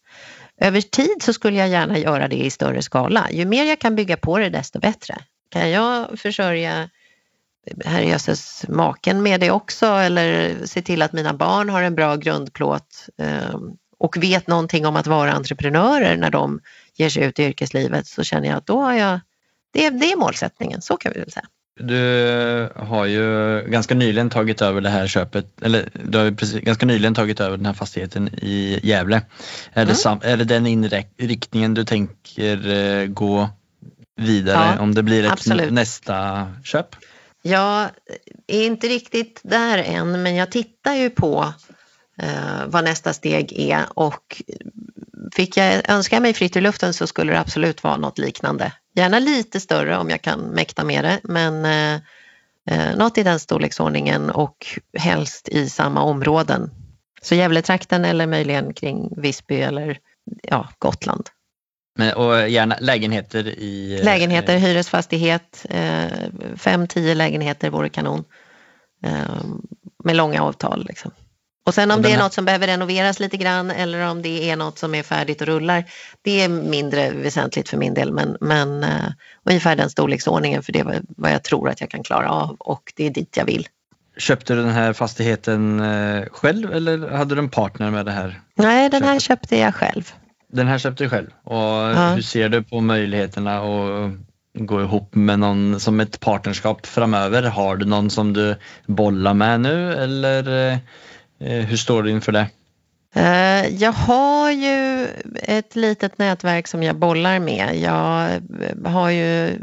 Över 0.60 0.80
tid 0.80 1.22
så 1.22 1.32
skulle 1.32 1.58
jag 1.58 1.68
gärna 1.68 1.98
göra 1.98 2.28
det 2.28 2.36
i 2.36 2.50
större 2.50 2.82
skala. 2.82 3.30
Ju 3.30 3.44
mer 3.44 3.64
jag 3.64 3.78
kan 3.78 3.96
bygga 3.96 4.16
på 4.16 4.38
det 4.38 4.48
desto 4.48 4.80
bättre. 4.80 5.16
Kan 5.50 5.70
jag 5.70 6.18
försörja 6.18 6.88
eh, 7.66 7.76
herrejösses 7.90 8.64
maken 8.68 9.22
med 9.22 9.40
det 9.40 9.50
också 9.50 9.86
eller 9.86 10.56
se 10.66 10.82
till 10.82 11.02
att 11.02 11.12
mina 11.12 11.34
barn 11.34 11.68
har 11.68 11.82
en 11.82 11.94
bra 11.94 12.16
grundplåt 12.16 13.06
eh, 13.18 13.60
och 13.98 14.16
vet 14.16 14.46
någonting 14.46 14.86
om 14.86 14.96
att 14.96 15.06
vara 15.06 15.32
entreprenörer 15.32 16.16
när 16.16 16.30
de 16.30 16.60
ger 16.94 17.08
sig 17.08 17.24
ut 17.24 17.38
i 17.38 17.42
yrkeslivet 17.42 18.06
så 18.06 18.22
känner 18.22 18.48
jag 18.48 18.56
att 18.56 18.66
då 18.66 18.80
har 18.80 18.92
jag, 18.92 19.20
det, 19.72 19.90
det 19.90 20.12
är 20.12 20.16
målsättningen, 20.16 20.82
så 20.82 20.96
kan 20.96 21.12
vi 21.14 21.20
väl 21.20 21.30
säga. 21.32 21.46
Du 21.80 22.68
har 22.76 23.06
ju 23.06 23.60
ganska 23.68 23.94
nyligen 23.94 24.30
tagit 24.30 24.62
över 24.62 24.80
det 24.80 24.88
här 24.88 25.06
köpet, 25.06 25.62
eller 25.62 25.88
du 26.04 26.18
har 26.18 26.30
precis, 26.30 26.60
ganska 26.60 26.86
nyligen 26.86 27.14
tagit 27.14 27.40
över 27.40 27.56
den 27.56 27.66
här 27.66 27.72
fastigheten 27.72 28.28
i 28.28 28.80
Gävle. 28.82 29.16
Är, 29.16 29.22
det, 29.72 29.82
Mm. 29.82 29.94
sam, 29.94 30.20
är 30.22 30.36
det 30.36 30.44
den 30.44 30.66
inriktningen 30.66 31.74
du 31.74 31.84
tänker 31.84 32.68
eh, 32.68 33.06
gå 33.06 33.48
vidare 34.16 34.74
Ja, 34.76 34.82
om 34.82 34.94
det 34.94 35.02
blir 35.02 35.32
ett 35.32 35.72
nästa 35.72 36.48
köp? 36.64 36.96
Jag 37.42 37.88
är 38.46 38.66
inte 38.66 38.86
riktigt 38.86 39.40
där 39.42 39.78
än, 39.78 40.22
men 40.22 40.34
jag 40.36 40.50
tittar 40.50 40.94
ju 40.94 41.10
på 41.10 41.52
eh, 42.18 42.66
vad 42.66 42.84
nästa 42.84 43.12
steg 43.12 43.52
är 43.52 43.86
och 43.94 44.42
fick 45.32 45.56
jag 45.56 45.90
önska 45.90 46.20
mig 46.20 46.34
fritt 46.34 46.56
i 46.56 46.60
luften 46.60 46.94
så 46.94 47.06
skulle 47.06 47.32
det 47.32 47.40
absolut 47.40 47.82
vara 47.82 47.96
något 47.96 48.18
liknande. 48.18 48.72
Gärna 48.94 49.18
lite 49.18 49.60
större 49.60 49.98
om 49.98 50.10
jag 50.10 50.22
kan 50.22 50.40
mäkta 50.40 50.84
med 50.84 51.04
det, 51.04 51.20
men 51.22 51.64
eh, 51.64 52.00
eh, 52.70 52.96
något 52.96 53.18
i 53.18 53.22
den 53.22 53.40
storleksordningen 53.40 54.30
och 54.30 54.66
helst 54.98 55.48
i 55.48 55.70
samma 55.70 56.02
områden. 56.02 56.70
Så 57.22 57.34
Gävletrakten 57.34 58.04
eller 58.04 58.26
möjligen 58.26 58.74
kring 58.74 59.12
Visby 59.16 59.60
eller 59.60 59.98
ja, 60.42 60.68
Gotland. 60.78 61.28
Men, 61.98 62.14
och 62.14 62.48
gärna 62.48 62.76
lägenheter 62.80 63.46
i... 63.46 64.00
Lägenheter, 64.04 64.58
hyresfastighet, 64.58 65.66
eh, 65.70 66.06
fem, 66.56 66.86
tio 66.86 67.14
lägenheter 67.14 67.70
vore 67.70 67.88
kanon. 67.88 68.24
Eh, 69.04 69.44
med 70.04 70.16
långa 70.16 70.42
avtal. 70.42 70.84
Liksom. 70.88 71.10
Och 71.70 71.74
sen 71.74 71.90
om 71.90 71.96
Och 71.96 72.02
det 72.02 72.08
är 72.08 72.12
här- 72.16 72.22
något 72.22 72.32
som 72.32 72.44
behöver 72.44 72.66
renoveras 72.66 73.20
lite 73.20 73.36
grann 73.36 73.70
eller 73.70 74.06
om 74.10 74.22
det 74.22 74.50
är 74.50 74.56
något 74.56 74.78
som 74.78 74.94
är 74.94 75.02
färdigt 75.02 75.40
och 75.40 75.46
rullar. 75.46 75.84
Det 76.22 76.40
är 76.42 76.48
mindre 76.48 77.10
väsentligt 77.10 77.68
för 77.68 77.76
min 77.76 77.94
del 77.94 78.12
men, 78.12 78.36
men 78.40 78.84
eh, 78.84 78.90
ungefär 79.44 79.76
den 79.76 79.90
storleksordningen 79.90 80.62
för 80.62 80.72
det 80.72 80.78
är 80.78 80.84
vad- 80.84 81.06
vad 81.16 81.32
jag 81.32 81.42
tror 81.42 81.68
att 81.68 81.80
jag 81.80 81.90
kan 81.90 82.02
klara 82.02 82.30
av 82.30 82.56
och 82.58 82.92
det 82.96 83.06
är 83.06 83.10
dit 83.10 83.36
jag 83.36 83.44
vill. 83.44 83.68
Köpte 84.18 84.54
du 84.54 84.62
den 84.62 84.70
här 84.72 84.92
fastigheten 84.92 85.80
eh, 85.80 86.24
själv 86.32 86.72
eller 86.72 87.10
hade 87.10 87.34
du 87.34 87.38
en 87.38 87.48
partner 87.50 87.90
med 87.90 88.06
det 88.06 88.12
här? 88.12 88.40
Nej, 88.54 88.88
den 88.90 89.02
här 89.02 89.18
köpte 89.18 89.56
jag 89.56 89.74
själv. 89.74 90.12
Den 90.52 90.66
här 90.66 90.78
köpte 90.78 91.04
du 91.04 91.10
själv 91.10 91.26
och 91.44 91.56
Ja. 91.56 92.08
hur 92.14 92.22
ser 92.22 92.48
du 92.48 92.62
på 92.62 92.80
möjligheterna 92.80 93.58
att 93.58 94.10
gå 94.54 94.80
ihop 94.82 95.14
med 95.14 95.38
någon 95.38 95.80
som 95.80 96.00
ett 96.00 96.20
partnerskap 96.20 96.86
framöver? 96.86 97.42
Har 97.42 97.76
du 97.76 97.86
någon 97.86 98.10
som 98.10 98.32
du 98.32 98.56
bollar 98.86 99.34
med 99.34 99.60
nu 99.60 99.92
eller 99.94 100.72
eh, 100.72 100.78
Eh, 101.40 101.64
hur 101.64 101.76
står 101.76 102.02
du 102.02 102.10
inför 102.10 102.32
det? 102.32 102.46
Eh, 103.14 103.66
jag 103.66 103.92
har 103.92 104.50
ju 104.50 105.06
ett 105.34 105.76
litet 105.76 106.18
nätverk 106.18 106.66
som 106.66 106.82
jag 106.82 106.96
bollar 106.96 107.38
med. 107.38 107.76
Jag 107.76 108.30
eh, 108.32 108.92
har 108.92 109.10
ju... 109.10 109.58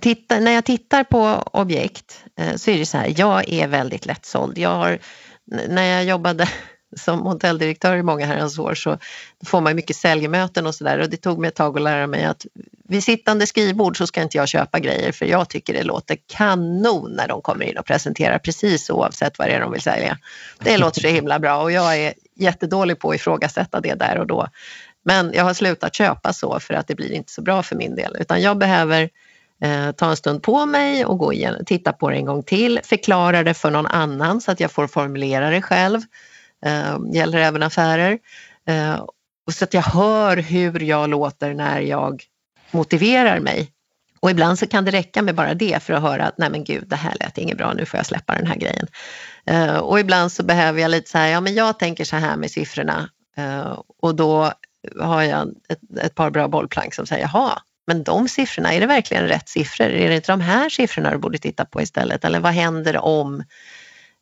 Titta, 0.00 0.40
när 0.40 0.52
jag 0.52 0.64
tittar 0.64 1.04
på 1.04 1.42
objekt 1.52 2.24
så 2.56 2.70
är 2.70 2.78
det 2.78 2.86
så 2.86 2.98
här, 2.98 3.14
jag 3.16 3.48
är 3.48 3.68
väldigt 3.68 4.06
lättsåld. 4.06 4.58
Jag 4.58 4.74
har, 4.74 4.98
när 5.68 5.82
jag 5.82 6.04
jobbade 6.04 6.48
som 6.96 7.20
hotelldirektör 7.20 7.96
i 7.96 8.02
många 8.02 8.26
herrans 8.26 8.58
år 8.58 8.74
så 8.74 8.98
får 9.44 9.60
man 9.60 9.76
mycket 9.76 9.96
säljmöten 9.96 10.66
och 10.66 10.74
sådär 10.74 10.98
och 10.98 11.10
det 11.10 11.16
tog 11.16 11.38
mig 11.38 11.48
ett 11.48 11.54
tag 11.54 11.76
att 11.76 11.82
lära 11.82 12.06
mig 12.06 12.24
att 12.24 12.46
vid 12.88 13.04
sittande 13.04 13.46
skrivbord 13.46 13.98
så 13.98 14.06
ska 14.06 14.22
inte 14.22 14.36
jag 14.36 14.48
köpa 14.48 14.78
grejer 14.78 15.12
för 15.12 15.26
jag 15.26 15.48
tycker 15.48 15.74
det 15.74 15.82
låter 15.82 16.16
kanon 16.26 17.12
när 17.12 17.28
de 17.28 17.42
kommer 17.42 17.64
in 17.64 17.78
och 17.78 17.86
presenterar 17.86 18.38
precis 18.38 18.90
oavsett 18.90 19.38
vad 19.38 19.48
det 19.48 19.54
är 19.54 19.60
de 19.60 19.72
vill 19.72 19.82
sälja. 19.82 20.18
Det 20.58 20.78
låter 20.78 21.00
så 21.00 21.08
himla 21.08 21.38
bra 21.38 21.62
och 21.62 21.72
jag 21.72 21.98
är 21.98 22.14
jättedålig 22.34 22.98
på 22.98 23.10
att 23.10 23.16
ifrågasätta 23.16 23.80
det 23.80 23.94
där 23.94 24.18
och 24.18 24.26
då. 24.26 24.48
Men 25.02 25.32
jag 25.34 25.44
har 25.44 25.54
slutat 25.54 25.94
köpa 25.94 26.32
så 26.32 26.60
för 26.60 26.74
att 26.74 26.88
det 26.88 26.94
blir 26.94 27.12
inte 27.12 27.32
så 27.32 27.42
bra 27.42 27.62
för 27.62 27.76
min 27.76 27.96
del 27.96 28.16
utan 28.20 28.42
jag 28.42 28.58
behöver 28.58 29.08
eh, 29.62 29.92
ta 29.92 30.10
en 30.10 30.16
stund 30.16 30.42
på 30.42 30.66
mig 30.66 31.04
och 31.04 31.18
gå 31.18 31.32
igen, 31.32 31.64
titta 31.66 31.92
på 31.92 32.10
det 32.10 32.16
en 32.16 32.24
gång 32.24 32.42
till, 32.42 32.80
förklara 32.84 33.42
det 33.42 33.54
för 33.54 33.70
någon 33.70 33.86
annan 33.86 34.40
så 34.40 34.52
att 34.52 34.60
jag 34.60 34.70
får 34.70 34.86
formulera 34.86 35.50
det 35.50 35.62
själv. 35.62 36.00
Eh, 36.66 36.98
gäller 37.12 37.38
även 37.38 37.62
affärer. 37.62 38.18
Eh, 38.66 39.04
och 39.46 39.54
så 39.54 39.64
att 39.64 39.74
jag 39.74 39.82
hör 39.82 40.36
hur 40.36 40.80
jag 40.80 41.10
låter 41.10 41.54
när 41.54 41.80
jag 41.80 42.22
motiverar 42.70 43.40
mig. 43.40 43.72
Och 44.20 44.30
ibland 44.30 44.58
så 44.58 44.66
kan 44.66 44.84
det 44.84 44.90
räcka 44.90 45.22
med 45.22 45.34
bara 45.34 45.54
det 45.54 45.82
för 45.82 45.92
att 45.92 46.02
höra 46.02 46.26
att 46.26 46.38
nej 46.38 46.50
men 46.50 46.64
gud, 46.64 46.88
det 46.88 46.96
här 46.96 47.14
lät 47.20 47.38
inget 47.38 47.58
bra, 47.58 47.72
nu 47.72 47.86
får 47.86 47.98
jag 47.98 48.06
släppa 48.06 48.34
den 48.34 48.46
här 48.46 48.56
grejen. 48.56 48.86
Eh, 49.46 49.76
och 49.76 50.00
ibland 50.00 50.32
så 50.32 50.42
behöver 50.42 50.80
jag 50.80 50.90
lite 50.90 51.10
så 51.10 51.18
här, 51.18 51.26
ja 51.26 51.40
men 51.40 51.54
jag 51.54 51.78
tänker 51.78 52.04
så 52.04 52.16
här 52.16 52.36
med 52.36 52.50
siffrorna 52.50 53.08
Eh, 53.40 53.78
och 54.02 54.14
då 54.14 54.52
har 55.00 55.22
jag 55.22 55.54
ett, 55.68 55.98
ett 56.00 56.14
par 56.14 56.30
bra 56.30 56.48
bollplank 56.48 56.94
som 56.94 57.06
säger, 57.06 57.22
jaha, 57.22 57.62
men 57.86 58.04
de 58.04 58.28
siffrorna, 58.28 58.72
är 58.72 58.80
det 58.80 58.86
verkligen 58.86 59.28
rätt 59.28 59.48
siffror? 59.48 59.86
Är 59.86 60.08
det 60.08 60.14
inte 60.14 60.32
de 60.32 60.40
här 60.40 60.68
siffrorna 60.68 61.10
du 61.10 61.18
borde 61.18 61.38
titta 61.38 61.64
på 61.64 61.82
istället? 61.82 62.24
Eller 62.24 62.40
vad 62.40 62.52
händer 62.52 62.96
om 62.96 63.44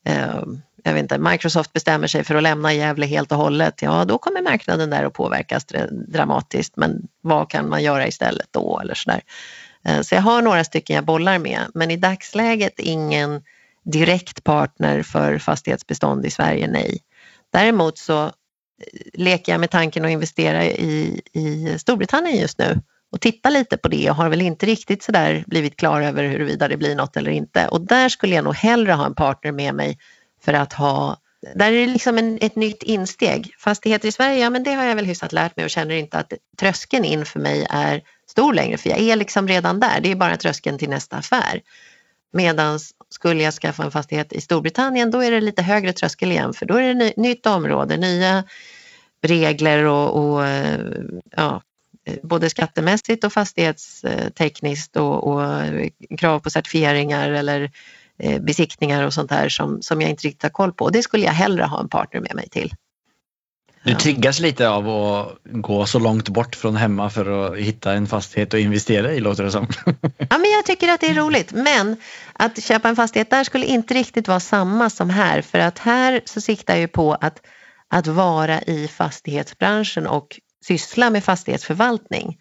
eh, 0.05 0.42
jag 0.83 0.93
vet 0.93 1.03
inte, 1.03 1.19
Microsoft 1.19 1.73
bestämmer 1.73 2.07
sig 2.07 2.25
för 2.25 2.35
att 2.35 2.43
lämna 2.43 2.73
Gävle 2.73 3.07
helt 3.07 3.33
och 3.33 3.39
hållet, 3.39 3.83
ja 3.83 4.05
då 4.05 4.18
kommer 4.18 4.43
marknaden 4.43 4.91
där 4.91 5.05
att 5.05 5.12
påverkas 5.12 5.66
dramatiskt. 6.09 6.76
Men 6.76 7.09
vad 7.20 7.51
kan 7.51 7.68
man 7.68 7.83
göra 7.83 8.07
istället 8.07 8.49
då? 8.51 8.81
Eller 8.81 8.95
så, 8.95 9.11
där. 9.11 9.22
Eh, 9.85 10.01
så 10.01 10.14
jag 10.14 10.22
har 10.22 10.43
några 10.43 10.64
stycken 10.64 10.97
jag 10.97 11.05
bollar 11.05 11.39
med, 11.39 11.61
men 11.74 11.91
i 11.91 11.97
dagsläget 11.97 12.79
ingen 12.79 13.43
direkt 13.85 14.45
partner 14.45 15.03
för 15.03 15.39
fastighetsbestånd 15.39 16.26
i 16.26 16.31
Sverige, 16.31 16.68
nej. 16.68 16.99
Däremot 17.53 17.99
så 17.99 18.24
eh, 18.24 18.31
leker 19.14 19.53
jag 19.53 19.61
med 19.61 19.70
tanken 19.70 20.05
att 20.05 20.11
investera 20.11 20.64
i, 20.64 21.20
i 21.33 21.79
Storbritannien 21.79 22.39
just 22.39 22.59
nu 22.59 22.81
och 23.11 23.20
titta 23.20 23.51
lite 23.51 23.76
på 23.76 23.89
det 23.89 24.11
och 24.11 24.16
har 24.16 24.29
väl 24.29 24.41
inte 24.41 24.66
riktigt 24.66 25.03
sådär 25.03 25.45
blivit 25.47 25.76
klar 25.76 26.01
över 26.01 26.24
huruvida 26.24 26.68
det 26.68 26.76
blir 26.76 26.97
något 26.97 27.16
eller 27.16 27.31
inte. 27.31 27.68
Och 27.68 27.81
där 27.81 28.09
skulle 28.09 28.35
jag 28.35 28.45
nog 28.45 28.55
hellre 28.55 28.93
ha 28.93 29.07
en 29.07 29.14
partner 29.14 29.53
med 29.53 29.74
mig 29.74 29.99
för 30.41 30.53
att 30.53 30.72
ha 30.72 31.16
där 31.55 31.72
är 31.72 31.86
det 31.86 31.93
liksom 31.93 32.18
en, 32.18 32.39
ett 32.41 32.57
nytt 32.57 32.82
insteg. 32.82 33.55
Fastigheter 33.59 34.09
i 34.09 34.12
Sverige, 34.12 34.39
ja 34.39 34.51
men 34.51 34.62
det 34.62 34.72
har 34.72 34.84
jag 34.84 34.97
väl 34.97 35.05
hyfsat 35.05 35.32
lärt 35.32 35.57
mig 35.57 35.64
och 35.64 35.70
känner 35.70 35.95
inte 35.95 36.18
att 36.18 36.32
tröskeln 36.61 37.05
in 37.05 37.24
för 37.24 37.41
mig 37.41 37.66
är 37.70 38.03
stor 38.30 38.55
längre 38.55 38.78
för 38.78 38.91
jag 38.91 38.99
är 38.99 39.16
liksom 39.16 39.49
redan 39.49 39.80
där. 39.80 40.01
Det 40.01 40.11
är 40.11 40.16
bara 40.16 40.36
tröskeln 40.36 40.78
till 40.78 40.89
nästa 40.91 41.16
affär. 41.16 41.61
Medan 42.32 42.78
skulle 43.11 43.43
jag 43.43 43.55
skaffa 43.55 43.84
en 43.84 43.91
fastighet 43.91 44.32
i 44.32 44.41
Storbritannien 44.41 45.11
då 45.11 45.22
är 45.22 45.30
det 45.30 45.41
lite 45.41 45.62
högre 45.62 45.93
tröskel 45.93 46.32
igen 46.32 46.53
för 46.53 46.66
då 46.66 46.74
är 46.74 46.82
det 46.82 46.95
ny, 46.95 47.12
nytt 47.16 47.47
område, 47.47 47.97
nya 47.97 48.45
regler 49.22 49.84
och, 49.84 50.16
och 50.16 50.45
ja, 51.36 51.62
både 52.22 52.51
skattemässigt 52.51 53.24
och 53.24 53.32
fastighetstekniskt 53.32 54.97
och, 54.97 55.26
och 55.26 55.43
krav 56.18 56.41
på 56.41 56.51
certifieringar 56.51 57.30
eller 57.30 57.61
eh, 57.61 57.70
besiktningar 58.41 59.07
och 59.07 59.14
sånt 59.14 59.31
där 59.31 59.49
som, 59.49 59.83
som 59.83 60.01
jag 60.01 60.11
inte 60.11 60.27
riktigt 60.27 60.43
har 60.43 60.51
koll 60.51 60.73
på. 60.73 60.91
Det 60.91 61.03
skulle 61.03 61.25
jag 61.25 61.33
hellre 61.33 61.64
ha 61.64 61.81
en 61.81 61.89
partner 61.89 62.21
med 62.21 62.35
mig 62.35 62.49
till. 62.49 62.75
Du 63.85 63.95
triggas 63.95 64.41
lite 64.41 64.69
av 64.69 64.89
att 64.89 65.39
gå 65.45 65.87
så 65.87 65.99
långt 65.99 66.29
bort 66.29 66.57
från 66.57 66.77
hemma 66.77 67.11
för 67.11 67.47
att 67.47 67.59
hitta 67.59 67.93
en 67.93 68.07
fastighet 68.07 68.55
och 68.55 68.61
investera 68.61 69.12
i 69.12 69.21
låter 69.21 69.45
det 69.45 69.51
som. 69.51 69.66
Ja, 70.03 70.39
men 70.39 70.51
jag 70.51 70.64
tycker 70.64 70.89
att 70.89 71.01
det 71.01 71.07
är 71.07 71.14
roligt 71.14 71.53
men 71.53 71.97
att 72.33 72.62
köpa 72.62 72.89
en 72.89 72.97
fastighet 72.97 73.31
där 73.31 73.45
skulle 73.45 73.66
inte 73.66 73.95
riktigt 73.95 74.29
vara 74.29 74.41
samma 74.41 74.91
som 74.91 75.11
här 75.11 75.43
för 75.43 75.59
att 75.59 75.79
här 75.79 76.21
så 76.25 76.41
siktar 76.41 76.77
jag 76.77 76.93
på 76.93 77.14
att, 77.14 77.41
att 77.89 78.07
vara 78.07 78.61
i 78.62 78.89
fastighetsbranschen 78.89 80.07
och 80.07 80.41
syssla 80.64 81.11
med 81.11 81.25
fastighetsförvaltning. 81.25 82.37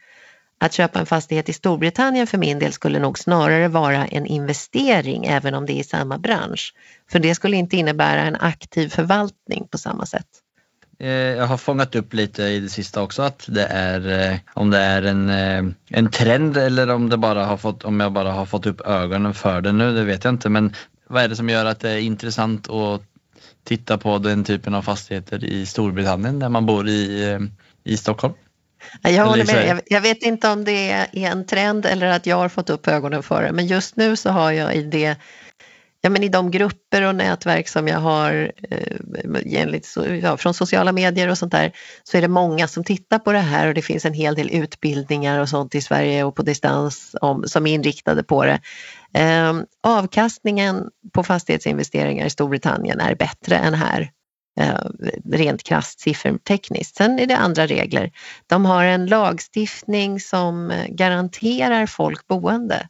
Att 0.60 0.74
köpa 0.74 1.00
en 1.00 1.06
fastighet 1.06 1.50
i 1.50 1.54
Storbritannien 1.54 2.28
för 2.28 2.38
min 2.38 2.60
del 2.60 2.74
skulle 2.74 3.00
nog 3.00 3.20
snarare 3.20 3.68
vara 3.68 4.06
en 4.06 4.26
investering 4.26 5.26
även 5.26 5.54
om 5.54 5.66
det 5.66 5.74
är 5.74 5.80
i 5.80 5.84
samma 5.84 6.18
bransch. 6.18 6.74
För 7.12 7.20
det 7.20 7.36
skulle 7.36 7.58
inte 7.58 7.78
innebära 7.78 8.22
en 8.22 8.36
aktiv 8.36 8.90
förvaltning 8.90 9.68
på 9.72 9.78
samma 9.78 10.06
sätt. 10.06 10.28
Eh, 11.00 11.10
jag 11.10 11.48
har 11.48 11.58
fångat 11.58 11.96
upp 11.96 12.14
lite 12.14 12.44
i 12.44 12.60
det 12.60 12.70
sista 12.70 13.02
också 13.02 13.22
att 13.22 13.46
det 13.48 13.66
är 13.66 14.32
eh, 14.32 14.38
om 14.54 14.70
det 14.70 14.78
är 14.78 15.04
en, 15.04 15.30
eh, 15.30 15.74
en 15.90 16.12
trend 16.12 16.58
eller 16.58 16.90
om, 16.90 17.10
det 17.10 17.18
bara 17.18 17.46
har 17.46 17.58
fått, 17.58 17.84
om 17.84 18.00
jag 18.00 18.14
bara 18.14 18.32
har 18.32 18.46
fått 18.46 18.66
upp 18.66 18.82
ögonen 18.82 19.34
för 19.34 19.62
det 19.62 19.72
nu, 19.72 19.94
det 19.94 20.04
vet 20.04 20.24
jag 20.24 20.34
inte. 20.34 20.50
Men 20.50 20.74
vad 21.08 21.24
är 21.24 21.28
det 21.28 21.36
som 21.36 21.50
gör 21.50 21.66
att 21.66 21.80
det 21.80 21.90
är 21.90 22.00
intressant 22.00 22.70
att 22.70 23.02
titta 23.64 23.98
på 23.98 24.18
den 24.18 24.44
typen 24.44 24.74
av 24.74 24.82
fastigheter 24.82 25.44
i 25.44 25.66
Storbritannien 25.66 26.40
där 26.40 26.50
man 26.50 26.66
bor 26.66 26.88
i, 26.88 27.50
i 27.84 27.98
Stockholm? 27.98 28.34
Jag 29.02 29.26
håller 29.26 29.46
med. 29.46 29.82
Jag, 29.86 30.02
vet 30.02 30.24
inte 30.24 30.50
om 30.50 30.64
det 30.64 30.92
är 30.92 31.08
en 31.14 31.46
trend 31.46 31.86
eller 31.86 32.08
att 32.08 32.26
jag 32.26 32.36
har 32.36 32.50
fått 32.50 32.70
upp 32.70 32.88
ögonen 32.88 33.24
för 33.24 33.44
det, 33.44 33.52
men 33.52 33.68
just 33.68 33.96
nu 33.96 34.16
så 34.16 34.30
har 34.30 34.52
jag 34.52 34.76
i 34.76 34.82
det 34.82 35.18
ja, 36.02 36.10
men 36.10 36.24
i 36.24 36.30
de 36.30 36.52
grupper 36.52 37.02
och 37.02 37.16
nätverk 37.16 37.68
som 37.68 37.88
jag 37.88 38.00
har 38.00 38.52
eh, 38.70 39.62
enligt, 39.62 39.96
ja, 40.22 40.38
från 40.38 40.54
sociala 40.54 40.92
medier 40.92 41.30
och 41.30 41.38
sånt 41.38 41.52
där 41.52 41.72
så 42.04 42.18
är 42.18 42.22
det 42.22 42.28
många 42.28 42.68
som 42.68 42.84
tittar 42.84 43.20
på 43.20 43.32
det 43.32 43.40
här 43.40 43.68
och 43.68 43.74
det 43.74 43.82
finns 43.82 44.06
en 44.06 44.14
hel 44.14 44.36
del 44.36 44.50
utbildningar 44.52 45.40
och 45.40 45.50
sånt 45.50 45.76
i 45.76 45.82
Sverige 45.82 46.24
och 46.24 46.36
på 46.36 46.42
distans 46.42 47.16
om, 47.22 47.44
som 47.48 47.68
är 47.68 47.74
inriktade 47.74 48.24
på 48.24 48.46
det. 48.46 48.60
Eh, 49.14 49.54
avkastningen 49.84 50.84
på 51.14 51.24
fastighetsinvesteringar 51.24 52.26
i 52.26 52.30
Storbritannien 52.30 53.00
är 53.00 53.16
bättre 53.16 53.56
än 53.56 53.74
här 53.74 54.12
Eh, 54.60 54.80
rent 55.32 55.64
krasst 55.64 56.00
siffertekniskt. 56.00 56.96
Sen 56.96 57.20
är 57.20 57.26
det 57.26 57.38
andra 57.38 57.68
regler. 57.68 58.12
De 58.48 58.66
har 58.66 58.84
en 58.84 59.06
lagstiftning 59.06 60.20
som 60.20 60.72
eh, 60.72 60.88
garanterar 60.88 61.86
folk 61.86 62.28
boende 62.28 62.88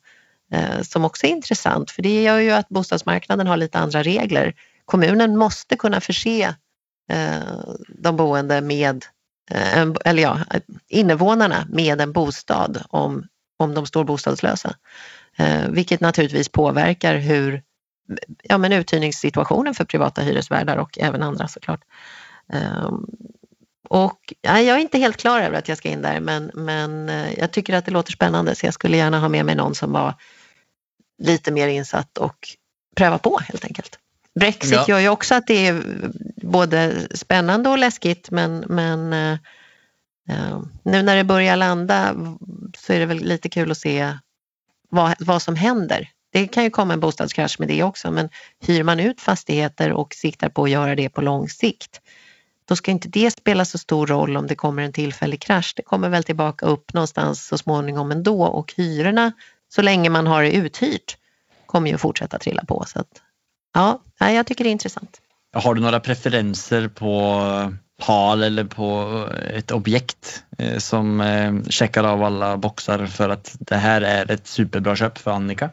eh, 0.54 0.82
som 0.82 1.06
också 1.06 1.26
är 1.26 1.30
intressant 1.30 1.92
för 1.92 2.02
det 2.02 2.24
gör 2.24 2.40
ju 2.40 2.52
att 2.52 2.70
bostadsmarknaden 2.70 3.48
har 3.48 3.58
lite 3.58 3.78
andra 3.78 4.04
regler. 4.04 4.54
Kommunen 4.86 5.38
måste 5.38 5.76
kunna 5.76 6.02
förse 6.02 6.56
de 7.88 8.16
boende 8.16 8.62
med, 8.62 9.06
eller 10.06 10.24
ja, 10.24 10.40
invånarna 10.88 11.68
med 11.70 12.02
en 12.02 12.12
bostad 12.12 12.84
om, 12.90 13.28
om 13.60 13.74
de 13.74 13.86
står 13.86 14.04
bostadslösa. 14.04 14.76
Vilket 15.70 16.02
naturligtvis 16.02 16.50
påverkar 16.50 17.16
hur 17.16 17.62
ja, 18.44 18.58
men 18.58 18.74
uthyrningssituationen 18.74 19.74
för 19.74 19.86
privata 19.86 20.22
hyresvärdar 20.22 20.78
och 20.78 21.00
även 21.00 21.24
andra 21.24 21.48
såklart. 21.48 21.82
Um, 22.54 23.06
och 23.90 24.34
ja, 24.42 24.62
jag 24.62 24.78
är 24.78 24.82
inte 24.82 24.98
helt 24.98 25.18
klar 25.18 25.42
över 25.42 25.58
att 25.58 25.68
jag 25.68 25.78
ska 25.78 25.90
in 25.90 26.02
där 26.02 26.20
men, 26.20 26.52
men 26.54 27.10
eh, 27.10 27.40
jag 27.40 27.52
tycker 27.52 27.74
att 27.74 27.86
det 27.86 27.92
låter 27.92 28.12
spännande 28.12 28.56
så 28.56 28.66
jag 28.66 28.74
skulle 28.74 28.98
gärna 28.98 29.20
ha 29.20 29.30
med 29.30 29.46
mig 29.46 29.56
någon 29.56 29.76
som 29.76 29.92
var 29.92 30.14
lite 31.24 31.52
mer 31.52 31.68
insatt 31.68 32.18
och 32.18 32.50
pröva 32.96 33.18
på 33.18 33.40
helt 33.40 33.66
enkelt. 33.66 34.00
Brexit 34.40 34.72
ja. 34.72 34.86
gör 34.88 35.00
ju 35.00 35.10
också 35.10 35.36
att 35.36 35.48
det 35.48 35.68
är 35.68 35.84
både 36.36 37.08
spännande 37.18 37.70
och 37.70 37.78
läskigt 37.78 38.32
men, 38.32 38.60
men 38.68 39.14
uh, 39.14 39.38
nu 40.84 41.02
när 41.02 41.16
det 41.16 41.24
börjar 41.24 41.56
landa 41.56 42.16
så 42.78 42.94
är 42.94 43.00
det 43.00 43.06
väl 43.06 43.18
lite 43.18 43.50
kul 43.50 43.72
att 43.72 43.78
se 43.78 44.18
vad, 44.90 45.16
vad 45.20 45.42
som 45.42 45.56
händer. 45.56 46.10
Det 46.38 46.48
kan 46.48 46.64
ju 46.64 46.70
komma 46.70 46.94
en 46.94 47.00
bostadskrasch 47.00 47.60
med 47.60 47.68
det 47.68 47.84
också 47.84 48.12
men 48.12 48.30
hyr 48.60 48.84
man 48.84 49.00
ut 49.00 49.22
fastigheter 49.22 49.92
och 49.92 50.14
siktar 50.14 50.50
på 50.50 50.64
att 50.64 50.70
göra 50.70 50.96
det 50.96 51.10
på 51.10 51.22
lång 51.22 51.50
sikt 51.50 52.02
då 52.68 52.76
ska 52.76 52.92
inte 52.92 53.10
det 53.10 53.32
spela 53.32 53.66
så 53.66 53.78
stor 53.78 54.08
roll 54.08 54.38
om 54.38 54.48
det 54.48 54.56
kommer 54.56 54.84
en 54.84 54.94
tillfällig 54.94 55.42
krasch. 55.42 55.74
Det 55.76 55.82
kommer 55.82 56.10
väl 56.10 56.24
tillbaka 56.24 56.66
upp 56.66 56.94
någonstans 56.94 57.48
så 57.48 57.58
småningom 57.58 58.12
ändå 58.12 58.44
och 58.44 58.74
hyrorna 58.78 59.32
så 59.70 59.82
länge 59.82 60.10
man 60.10 60.28
har 60.28 60.44
det 60.44 60.52
uthyrt 60.52 61.18
kommer 61.66 61.92
ju 61.92 61.98
fortsätta 61.98 62.40
trilla 62.40 62.66
på. 62.66 62.84
Så 62.88 63.00
att, 63.00 63.08
ja, 63.74 64.02
jag 64.20 64.48
tycker 64.48 64.64
det 64.64 64.70
är 64.70 64.72
intressant. 64.72 65.22
Har 65.54 65.76
du 65.76 65.82
några 65.82 66.00
preferenser 66.00 66.88
på 66.88 67.42
PAL 68.06 68.44
eller 68.44 68.64
på 68.64 69.24
ett 69.54 69.72
objekt 69.72 70.44
eh, 70.58 70.78
som 70.78 71.22
eh, 71.22 71.54
checkar 71.70 72.04
av 72.04 72.24
alla 72.24 72.58
boxar 72.58 73.06
för 73.06 73.30
att 73.30 73.56
det 73.60 73.76
här 73.76 74.02
är 74.02 74.32
ett 74.32 74.48
superbra 74.48 74.96
köp 74.96 75.18
för 75.18 75.32
Annika? 75.32 75.70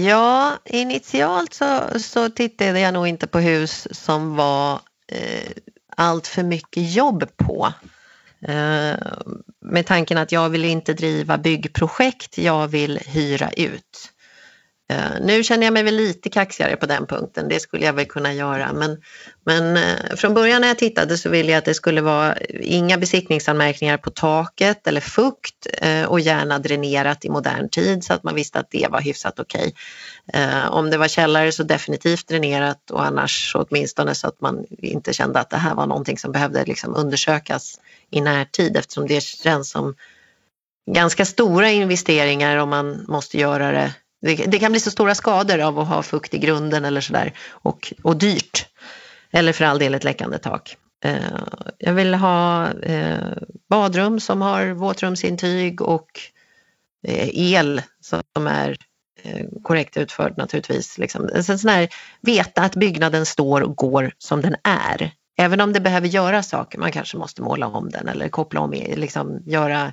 Ja, 0.00 0.58
initialt 0.64 1.54
så, 1.54 1.80
så 2.00 2.30
tittade 2.30 2.80
jag 2.80 2.94
nog 2.94 3.06
inte 3.06 3.26
på 3.26 3.38
hus 3.38 3.88
som 3.90 4.36
var 4.36 4.80
eh, 5.12 5.50
allt 5.96 6.26
för 6.26 6.42
mycket 6.42 6.92
jobb 6.92 7.24
på. 7.36 7.72
Eh, 8.48 8.96
med 9.60 9.86
tanken 9.86 10.18
att 10.18 10.32
jag 10.32 10.48
vill 10.48 10.64
inte 10.64 10.94
driva 10.94 11.38
byggprojekt, 11.38 12.38
jag 12.38 12.68
vill 12.68 12.98
hyra 12.98 13.50
ut. 13.50 14.12
Eh, 14.90 15.20
nu 15.20 15.42
känner 15.44 15.66
jag 15.66 15.74
mig 15.74 15.82
väl 15.82 15.96
lite 15.96 16.30
kaxigare 16.30 16.76
på 16.76 16.86
den 16.86 17.06
punkten, 17.06 17.48
det 17.48 17.60
skulle 17.60 17.86
jag 17.86 17.92
väl 17.92 18.06
kunna 18.06 18.34
göra. 18.34 18.72
Men, 18.72 19.02
men 19.44 19.76
eh, 19.76 20.16
från 20.16 20.34
början 20.34 20.60
när 20.60 20.68
jag 20.68 20.78
tittade 20.78 21.18
så 21.18 21.28
ville 21.28 21.52
jag 21.52 21.58
att 21.58 21.64
det 21.64 21.74
skulle 21.74 22.00
vara 22.00 22.36
inga 22.60 22.98
besiktningsanmärkningar 22.98 23.96
på 23.98 24.10
taket 24.10 24.86
eller 24.86 25.00
fukt 25.00 25.66
eh, 25.72 26.04
och 26.04 26.20
gärna 26.20 26.58
dränerat 26.58 27.24
i 27.24 27.30
modern 27.30 27.68
tid 27.68 28.04
så 28.04 28.12
att 28.12 28.22
man 28.22 28.34
visste 28.34 28.58
att 28.58 28.70
det 28.70 28.88
var 28.90 29.00
hyfsat 29.00 29.40
okej. 29.40 29.74
Okay. 30.26 30.68
om 30.68 30.90
det 30.90 30.98
var 30.98 31.08
källare 31.08 31.52
så 31.52 31.62
definitivt 31.62 32.28
dränerat 32.28 32.90
och 32.90 33.06
annars 33.06 33.52
så 33.52 33.66
åtminstone 33.70 34.14
så 34.14 34.28
att 34.28 34.40
man 34.40 34.64
inte 34.78 35.12
kände 35.12 35.40
att 35.40 35.50
det 35.50 35.56
här 35.56 35.74
var 35.74 35.86
någonting 35.86 36.18
som 36.18 36.32
behövde 36.32 36.64
liksom 36.64 36.96
undersökas 36.96 37.80
i 38.10 38.20
närtid 38.20 38.76
eftersom 38.76 39.06
det 39.06 39.22
känns 39.22 39.70
som 39.70 39.94
ganska 40.90 41.24
stora 41.24 41.70
investeringar 41.70 42.56
om 42.56 42.68
man 42.68 43.04
måste 43.08 43.38
göra 43.38 43.72
det. 43.72 43.92
Det, 44.20 44.58
kan 44.58 44.72
bli 44.72 44.80
så 44.80 44.90
stora 44.90 45.14
skador 45.14 45.58
av 45.58 45.78
att 45.78 45.88
ha 45.88 46.02
fukt 46.02 46.34
i 46.34 46.38
grunden 46.38 46.84
eller 46.84 47.00
sådär 47.00 47.32
och, 47.50 47.92
och 48.02 48.16
dyrt. 48.16 48.66
Eller 49.30 49.52
för 49.52 49.64
all 49.64 49.78
del 49.78 49.94
ett 49.94 50.04
läckande 50.04 50.38
tak. 50.38 50.76
Eh, 51.04 51.16
jag 51.78 51.92
vill 51.92 52.14
ha 52.14 52.72
eh, 52.72 53.32
badrum 53.70 54.20
som 54.20 54.42
har 54.42 54.66
våtrumsintyg 54.66 55.82
och 55.82 56.08
eh, 57.06 57.28
el 57.32 57.82
som 58.00 58.46
är 58.46 58.76
eh, 59.22 59.46
korrekt 59.62 59.96
utförd 59.96 60.38
naturligtvis. 60.38 60.98
Liksom. 60.98 61.28
Sån 61.42 61.70
här, 61.70 61.88
veta 62.20 62.62
att 62.62 62.76
byggnaden 62.76 63.26
står 63.26 63.60
och 63.60 63.76
går 63.76 64.12
som 64.18 64.40
den 64.40 64.56
är. 64.64 65.10
Även 65.40 65.60
om 65.60 65.72
det 65.72 65.80
behöver 65.80 66.08
göras 66.08 66.48
saker, 66.48 66.78
man 66.78 66.92
kanske 66.92 67.16
måste 67.16 67.42
måla 67.42 67.66
om 67.66 67.90
den 67.90 68.08
eller 68.08 68.28
koppla 68.28 68.60
om, 68.60 68.72
liksom 68.72 69.42
göra 69.46 69.92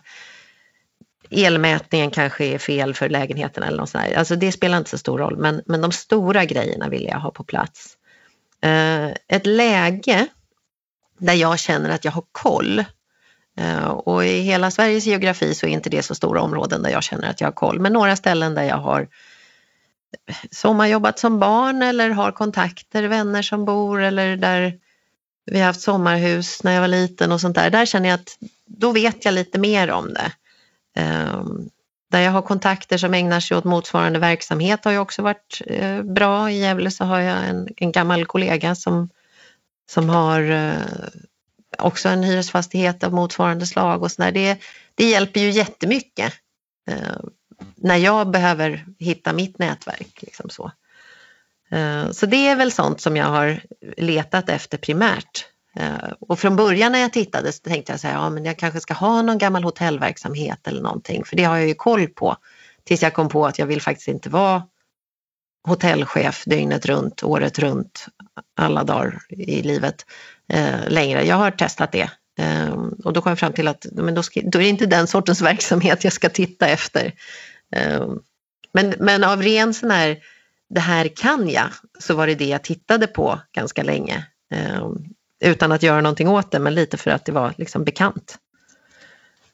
elmätningen 1.31 2.11
kanske 2.11 2.45
är 2.45 2.57
fel 2.57 2.93
för 2.93 3.09
lägenheten 3.09 3.63
eller 3.63 3.77
något 3.77 3.89
sånt 3.89 4.15
Alltså 4.15 4.35
det 4.35 4.51
spelar 4.51 4.77
inte 4.77 4.89
så 4.89 4.97
stor 4.97 5.17
roll, 5.17 5.37
men, 5.37 5.61
men 5.65 5.81
de 5.81 5.91
stora 5.91 6.45
grejerna 6.45 6.89
vill 6.89 7.03
jag 7.03 7.19
ha 7.19 7.31
på 7.31 7.43
plats. 7.43 7.97
Eh, 8.61 9.07
ett 9.27 9.45
läge 9.45 10.27
där 11.19 11.33
jag 11.33 11.59
känner 11.59 11.89
att 11.89 12.05
jag 12.05 12.11
har 12.11 12.23
koll 12.31 12.83
Eh, 13.57 13.87
och 13.87 14.25
i 14.25 14.39
hela 14.39 14.71
Sveriges 14.71 15.05
geografi 15.05 15.55
så 15.55 15.65
är 15.65 15.69
inte 15.69 15.89
det 15.89 16.03
så 16.03 16.15
stora 16.15 16.41
områden 16.41 16.81
där 16.81 16.89
jag 16.89 17.03
känner 17.03 17.29
att 17.29 17.41
jag 17.41 17.47
har 17.47 17.53
koll, 17.53 17.79
men 17.79 17.93
några 17.93 18.15
ställen 18.15 18.55
där 18.55 18.63
jag 18.63 18.77
har 18.77 19.07
sommarjobbat 20.51 21.19
som 21.19 21.39
barn 21.39 21.81
eller 21.81 22.09
har 22.09 22.31
kontakter, 22.31 23.03
vänner 23.03 23.41
som 23.41 23.65
bor 23.65 24.01
eller 24.01 24.37
där 24.37 24.79
vi 25.45 25.59
har 25.59 25.67
haft 25.67 25.81
sommarhus 25.81 26.63
när 26.63 26.71
jag 26.71 26.81
var 26.81 26.87
liten 26.87 27.31
och 27.31 27.41
sånt 27.41 27.55
där. 27.55 27.69
Där 27.69 27.85
känner 27.85 28.09
jag 28.09 28.19
att 28.19 28.37
då 28.65 28.91
vet 28.91 29.25
jag 29.25 29.33
lite 29.33 29.59
mer 29.59 29.91
om 29.91 30.13
det. 30.13 30.31
Ehm, 30.95 31.69
där 32.11 32.19
jag 32.19 32.31
har 32.31 32.41
kontakter 32.41 32.97
som 32.97 33.13
ägnar 33.13 33.39
sig 33.39 33.57
åt 33.57 33.63
motsvarande 33.63 34.19
verksamhet 34.19 34.85
har 34.85 34.91
ju 34.91 34.97
också 34.97 35.21
varit 35.21 35.61
eh, 35.67 36.03
bra. 36.03 36.51
I 36.51 36.59
Gävle 36.59 36.91
så 36.91 37.05
har 37.05 37.19
jag 37.19 37.47
en, 37.47 37.67
en 37.77 37.91
gammal 37.91 38.25
kollega 38.25 38.75
som, 38.75 39.09
som 39.89 40.09
har 40.09 40.41
eh, 40.51 41.07
också 41.77 42.09
en 42.09 42.23
hyresfastighet 42.23 43.03
av 43.03 43.13
motsvarande 43.13 43.65
slag 43.65 44.03
och 44.03 44.11
sådär. 44.11 44.31
Det, 44.31 44.57
det 44.95 45.09
hjälper 45.09 45.39
ju 45.39 45.49
jättemycket 45.49 46.33
eh, 46.89 47.17
när 47.75 47.97
jag 47.97 48.31
behöver 48.31 48.85
hitta 48.99 49.33
mitt 49.33 49.59
nätverk. 49.59 50.19
Liksom 50.21 50.49
så. 50.49 50.71
Eh, 51.71 52.11
så 52.11 52.25
det 52.25 52.47
är 52.47 52.55
väl 52.55 52.71
sånt 52.71 53.01
som 53.01 53.17
jag 53.17 53.25
har 53.25 53.61
letat 53.97 54.49
efter 54.49 54.77
primärt. 54.77 55.45
Eh, 55.75 56.11
och 56.19 56.39
från 56.39 56.55
början 56.55 56.91
när 56.91 56.99
jag 56.99 57.13
tittade 57.13 57.51
så 57.51 57.59
tänkte 57.59 57.93
jag 57.93 57.99
så 57.99 58.07
här, 58.07 58.13
ja 58.13 58.29
men 58.29 58.45
jag 58.45 58.57
kanske 58.57 58.79
ska 58.79 58.93
ha 58.93 59.21
någon 59.21 59.37
gammal 59.37 59.63
hotellverksamhet 59.63 60.67
eller 60.67 60.81
någonting, 60.81 61.25
för 61.25 61.35
det 61.35 61.43
har 61.43 61.57
jag 61.57 61.67
ju 61.67 61.73
koll 61.73 62.07
på. 62.07 62.37
Tills 62.83 63.01
jag 63.01 63.13
kom 63.13 63.29
på 63.29 63.45
att 63.45 63.59
jag 63.59 63.65
vill 63.65 63.81
faktiskt 63.81 64.07
inte 64.07 64.29
vara 64.29 64.63
hotellchef 65.67 66.43
dygnet 66.45 66.85
runt, 66.85 67.23
året 67.23 67.59
runt, 67.59 68.05
alla 68.57 68.83
dagar 68.83 69.19
i 69.29 69.61
livet 69.61 70.05
eh, 70.53 70.89
längre. 70.89 71.25
Jag 71.25 71.35
har 71.35 71.51
testat 71.51 71.91
det 71.91 72.09
eh, 72.39 72.73
och 73.03 73.13
då 73.13 73.21
kom 73.21 73.29
jag 73.29 73.39
fram 73.39 73.53
till 73.53 73.67
att 73.67 73.85
men 73.91 74.15
då, 74.15 74.23
ska, 74.23 74.41
då 74.43 74.59
är 74.59 74.63
det 74.63 74.69
inte 74.69 74.85
den 74.85 75.07
sortens 75.07 75.41
verksamhet 75.51 76.03
jag 76.03 76.13
ska 76.13 76.29
titta 76.29 76.67
efter. 76.67 77.13
Eh, 77.75 78.07
men, 78.73 78.93
men 78.99 79.23
av 79.23 79.43
ren 79.43 79.73
sån 79.73 79.91
här, 79.91 80.17
det 80.69 80.79
här 80.79 81.07
kan 81.15 81.49
jag, 81.49 81.67
så 81.99 82.15
var 82.15 82.27
det 82.27 82.35
det 82.35 82.45
jag 82.45 82.63
tittade 82.63 83.07
på 83.07 83.39
ganska 83.51 83.83
länge. 83.83 84.25
Eh, 84.53 84.89
utan 85.45 85.71
att 85.71 85.83
göra 85.83 86.01
någonting 86.01 86.27
åt 86.27 86.51
det, 86.51 86.59
men 86.59 86.73
lite 86.75 86.97
för 86.97 87.11
att 87.11 87.25
det 87.25 87.31
var 87.31 87.53
liksom 87.57 87.83
bekant. 87.83 88.37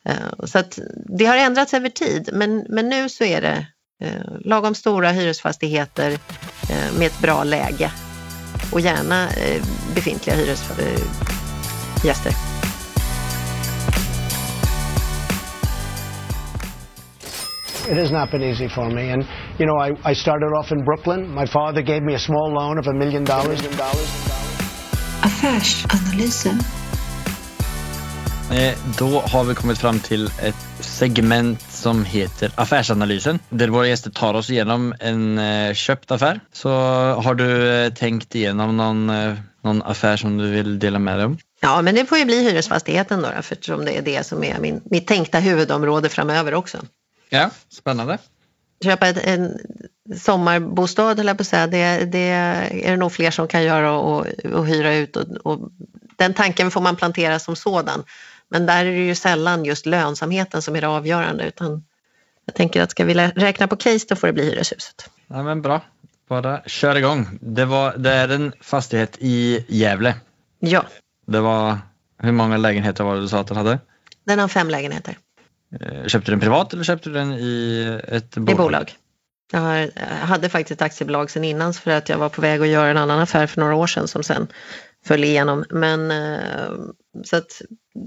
Eh, 0.06 0.46
så 0.46 0.60
att 0.60 0.80
det 1.18 1.26
har 1.26 1.38
ändrats 1.38 1.74
över 1.74 1.90
tid, 1.90 2.30
men, 2.34 2.66
men 2.70 2.90
nu 2.90 3.10
så 3.10 3.24
är 3.24 3.42
det 3.42 3.68
eh, 4.02 4.22
lagom 4.46 4.76
stora 4.76 5.12
hyresfastigheter 5.12 6.12
eh, 6.70 6.94
med 6.98 7.08
ett 7.08 7.20
bra 7.22 7.44
läge 7.44 7.92
och 8.72 8.80
gärna 8.80 9.30
eh, 9.30 9.64
befintliga 9.96 10.36
hyresgäster. 10.36 12.30
Eh, 12.30 12.36
It 17.90 17.98
has 17.98 18.12
not 18.12 18.32
been 18.32 18.44
easy 18.44 18.70
for 18.70 18.90
me. 18.90 19.12
And, 19.12 19.26
you 19.60 19.66
know, 19.66 19.76
I, 19.76 20.12
I 20.12 20.14
started 20.14 20.48
off 20.60 20.72
in 20.72 20.86
Brooklyn. 20.86 21.34
My 21.34 21.46
father 21.46 21.82
gave 21.82 22.02
me 22.04 22.14
a 22.14 22.20
small 22.20 22.54
loan 22.54 22.78
of 22.80 22.88
a 22.88 22.94
million 22.94 23.24
dollars. 23.26 23.62
Affärsanalysen. 25.42 26.60
Eh, 28.52 28.78
då 28.98 29.20
har 29.20 29.44
vi 29.44 29.56
kommit 29.56 29.78
fram 29.78 30.00
till 30.00 30.26
ett 30.26 30.56
segment 30.80 31.62
som 31.62 32.06
heter 32.06 32.52
Affärsanalysen 32.56 33.40
där 33.50 33.68
våra 33.68 33.88
gäster 33.88 34.12
tar 34.12 34.34
oss 34.34 34.50
igenom 34.50 34.94
en 35.00 35.38
eh, 35.38 35.74
köpt 35.74 36.12
affär. 36.12 36.40
Så 36.52 36.70
har 37.14 37.36
du 37.36 37.72
eh, 37.72 37.94
tänkt 37.94 38.36
igenom 38.36 38.78
någon, 38.78 39.12
någon 39.62 39.82
affär 39.82 40.18
som 40.18 40.38
du 40.38 40.50
vill 40.50 40.80
dela 40.80 41.00
med 41.00 41.18
dig 41.18 41.26
om? 41.26 41.38
Ja, 41.62 41.82
men 41.82 41.96
det 41.96 42.06
får 42.06 42.18
ju 42.18 42.26
bli 42.26 42.44
hyresfastigheten 42.44 43.22
då, 43.22 43.28
eftersom 43.28 43.86
det 43.86 43.98
är 43.98 44.02
det 44.02 44.26
som 44.26 44.44
är 44.44 44.60
min, 44.60 44.82
mitt 44.84 45.08
tänkta 45.08 45.40
huvudområde 45.40 46.10
framöver 46.10 46.54
också. 46.54 46.78
Ja, 47.30 47.50
spännande. 47.70 48.18
Köpa 48.84 49.08
ett, 49.08 49.18
en 49.18 49.60
sommarbostad, 50.18 51.18
höll 51.18 51.28
jag 51.28 51.38
på 51.38 51.42
att 51.42 51.48
säga, 51.48 51.68
det, 51.68 52.06
det, 52.06 52.30
är 52.84 52.92
det 52.92 52.98
nog 52.98 53.12
fler 53.12 53.32
som 53.32 53.48
kan 53.48 53.64
göra 53.64 53.92
och, 53.92 54.28
och 54.54 54.68
hyra 54.68 54.96
ut. 54.96 55.16
Och, 55.16 55.26
och, 55.44 55.70
den 56.16 56.34
tanken 56.34 56.72
får 56.72 56.82
man 56.82 56.96
plantera 56.96 57.40
som 57.40 57.56
sådan. 57.56 58.04
Men 58.50 58.66
där 58.66 58.86
är 58.86 58.92
det 58.92 59.06
ju 59.06 59.16
sällan 59.16 59.66
just 59.66 59.86
lönsamheten 59.86 60.62
som 60.62 60.76
är 60.76 60.82
det 60.82 60.88
avgörande 60.88 61.48
utan 61.48 61.84
jag 62.46 62.56
tänker 62.56 62.82
att 62.82 62.92
ska 62.92 63.06
vi 63.06 63.14
räkna 63.14 63.68
på 63.68 63.76
case 63.76 64.06
då 64.10 64.16
får 64.16 64.28
det 64.28 64.34
bli 64.34 64.46
hyreshuset. 64.46 65.10
Ja, 65.28 65.44
men 65.44 65.62
bra, 65.62 65.82
bara 66.30 66.62
kör 66.66 66.96
igång. 66.96 67.40
Det, 67.42 67.66
var, 67.66 67.98
det 67.98 68.12
är 68.12 68.30
en 68.30 68.54
fastighet 68.62 69.18
i 69.20 69.66
Gävle. 69.68 70.16
Ja. 70.60 70.86
Det 71.28 71.40
var, 71.40 71.78
hur 72.18 72.32
många 72.32 72.58
lägenheter 72.58 73.04
var 73.04 73.16
det 73.16 73.22
du 73.22 73.28
sa 73.28 73.40
att 73.40 73.48
den 73.48 73.58
hade? 73.58 73.80
Den 74.24 74.40
har 74.40 74.48
fem 74.48 74.70
lägenheter. 74.70 75.18
Eh, 75.80 76.08
köpte 76.08 76.32
du 76.32 76.36
den 76.36 76.40
privat 76.40 76.74
eller 76.74 76.84
köpte 76.84 77.10
du 77.10 77.14
den 77.14 77.34
i 77.34 78.00
ett 78.08 78.36
bolag? 78.36 78.54
I 78.54 78.58
bolag. 78.58 78.96
Jag 79.52 79.90
hade 80.02 80.50
faktiskt 80.50 80.72
ett 80.72 80.86
aktiebolag 80.86 81.30
sedan 81.30 81.44
innan 81.44 81.74
för 81.74 81.92
att 81.92 82.10
jag 82.10 82.18
var 82.18 82.30
på 82.30 82.42
väg 82.42 82.62
att 82.62 82.68
göra 82.68 82.90
en 82.90 82.98
annan 82.98 83.20
affär 83.20 83.48
för 83.48 83.62
några 83.62 83.76
år 83.76 83.88
sedan 83.88 84.08
som 84.08 84.24
sen 84.24 84.48
föll 85.06 85.24
igenom. 85.24 85.66
Men, 85.70 86.12
eh, 86.12 86.72
så 87.24 87.36
att 87.36 87.62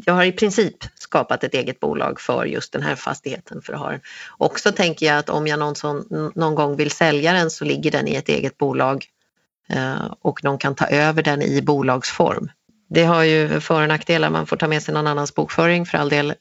jag 0.04 0.14
har 0.14 0.24
i 0.24 0.32
princip 0.32 0.76
skapat 0.94 1.44
ett 1.44 1.54
eget 1.54 1.80
bolag 1.80 2.20
för 2.20 2.44
just 2.44 2.72
den 2.72 2.82
här 2.82 2.94
fastigheten. 2.94 3.62
För 3.62 3.72
att 3.72 3.78
ha 3.78 3.90
den. 3.90 4.00
Och 4.38 4.60
så 4.60 4.72
tänker 4.72 5.06
jag 5.06 5.18
att 5.18 5.28
om 5.28 5.46
jag 5.46 5.58
någon, 5.58 5.74
sån, 5.74 6.30
någon 6.34 6.54
gång 6.54 6.76
vill 6.76 6.90
sälja 6.90 7.32
den 7.32 7.50
så 7.50 7.64
ligger 7.64 7.90
den 7.90 8.08
i 8.08 8.14
ett 8.14 8.28
eget 8.28 8.58
bolag 8.58 9.04
eh, 9.70 10.14
och 10.20 10.44
någon 10.44 10.58
kan 10.58 10.74
ta 10.74 10.86
över 10.86 11.22
den 11.22 11.42
i 11.42 11.62
bolagsform. 11.62 12.50
Det 12.88 13.04
har 13.04 13.22
ju 13.22 13.60
för 13.60 13.82
och 13.82 13.88
nackdelar, 13.88 14.30
man 14.30 14.46
får 14.46 14.56
ta 14.56 14.68
med 14.68 14.82
sig 14.82 14.94
någon 14.94 15.06
annans 15.06 15.34
bokföring 15.34 15.86
för 15.86 15.98
all 15.98 16.08
del. 16.08 16.34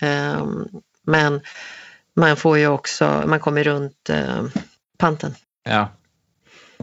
Eh, 1.08 1.12
men 1.12 1.41
man 2.16 2.38
får 2.38 2.58
ju 2.58 2.68
också, 2.68 3.24
man 3.26 3.39
kommer 3.39 3.64
runt 3.64 4.10
panten. 4.97 5.36
Ja, 5.64 5.89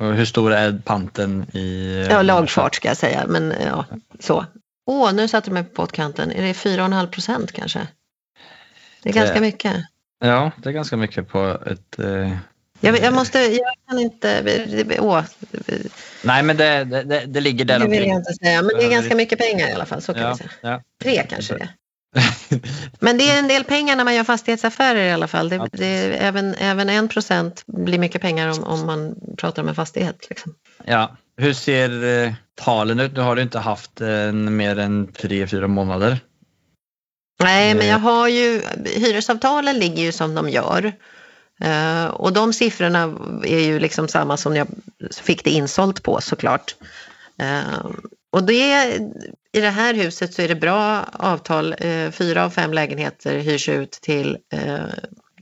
och 0.00 0.14
hur 0.14 0.24
stor 0.24 0.52
är 0.52 0.80
panten 0.84 1.46
i... 1.56 2.06
Ja, 2.10 2.22
lagfart 2.22 2.74
ska 2.74 2.88
jag 2.88 2.96
säga, 2.96 3.24
men 3.28 3.54
ja, 3.66 3.84
så. 4.18 4.46
Åh, 4.86 5.12
nu 5.12 5.28
satte 5.28 5.50
du 5.50 5.54
mig 5.54 5.64
på 5.64 5.74
pottkanten. 5.74 6.32
Är 6.32 6.42
det 6.42 6.52
4,5 6.52 7.06
procent 7.06 7.52
kanske? 7.52 7.86
Det 9.02 9.08
är 9.08 9.14
ganska 9.14 9.34
det, 9.34 9.40
mycket. 9.40 9.76
Ja, 10.20 10.50
det 10.56 10.68
är 10.68 10.72
ganska 10.72 10.96
mycket 10.96 11.28
på 11.28 11.58
ett... 11.66 11.98
Eh, 11.98 12.36
jag, 12.80 13.00
jag, 13.00 13.14
måste, 13.14 13.38
jag 13.38 13.74
kan 13.88 13.98
inte... 13.98 14.96
Åh. 15.00 15.22
Nej, 16.24 16.42
men 16.42 16.56
det, 16.56 16.84
det, 16.84 17.24
det 17.26 17.40
ligger 17.40 17.64
där 17.64 17.78
Det 17.78 17.88
vill 17.88 18.08
jag 18.08 18.16
inte 18.16 18.32
säga, 18.32 18.62
men 18.62 18.76
det 18.76 18.84
är 18.84 18.90
ganska 18.90 19.14
mycket 19.14 19.38
pengar 19.38 19.68
i 19.68 19.72
alla 19.72 19.86
fall. 19.86 20.02
Så 20.02 20.14
kan 20.14 20.22
ja, 20.22 20.36
säga. 20.36 20.50
Ja. 20.60 20.82
Tre 21.02 21.26
kanske 21.28 21.54
det 21.54 21.68
Men 23.00 23.18
det 23.18 23.30
är 23.30 23.38
en 23.38 23.48
del 23.48 23.64
pengar 23.64 23.96
när 23.96 24.04
man 24.04 24.14
gör 24.14 24.24
fastighetsaffärer 24.24 25.08
i 25.08 25.12
alla 25.12 25.28
fall. 25.28 25.48
Det, 25.48 25.68
det 25.72 25.86
även, 26.18 26.54
även 26.54 26.88
en 26.88 27.08
procent 27.08 27.62
blir 27.66 27.98
mycket 27.98 28.22
pengar 28.22 28.48
om, 28.48 28.64
om 28.64 28.86
man 28.86 29.14
pratar 29.38 29.62
om 29.62 29.68
en 29.68 29.74
fastighet. 29.74 30.26
Liksom. 30.30 30.54
Ja. 30.84 31.16
Hur 31.36 31.52
ser 31.52 32.04
eh, 32.04 32.32
talen 32.54 33.00
ut? 33.00 33.12
Nu 33.12 33.20
har 33.20 33.36
du 33.36 33.42
inte 33.42 33.58
haft 33.58 34.00
en 34.00 34.56
mer 34.56 34.78
än 34.78 35.12
tre, 35.12 35.46
fyra 35.46 35.68
månader. 35.68 36.18
Nej, 37.42 37.74
men 37.74 37.86
jag 37.86 37.98
har 37.98 38.28
ju, 38.28 38.62
hyresavtalen 38.84 39.78
ligger 39.78 40.02
ju 40.02 40.12
som 40.12 40.34
de 40.34 40.48
gör. 40.48 40.92
Uh, 41.64 42.06
och 42.06 42.32
de 42.32 42.52
siffrorna 42.52 43.02
är 43.44 43.60
ju 43.60 43.80
liksom 43.80 44.08
samma 44.08 44.36
som 44.36 44.56
jag 44.56 44.68
fick 45.20 45.44
det 45.44 45.50
insålt 45.50 46.02
på 46.02 46.20
såklart. 46.20 46.74
Uh, 47.42 47.90
och 48.30 48.42
det, 48.42 48.98
i 49.52 49.60
det 49.60 49.70
här 49.70 49.94
huset 49.94 50.34
så 50.34 50.42
är 50.42 50.48
det 50.48 50.54
bra 50.54 51.04
avtal. 51.12 51.74
Eh, 51.78 52.10
fyra 52.10 52.44
av 52.44 52.50
fem 52.50 52.72
lägenheter 52.72 53.38
hyrs 53.38 53.68
ut 53.68 53.90
till, 53.90 54.38
eh, 54.52 54.78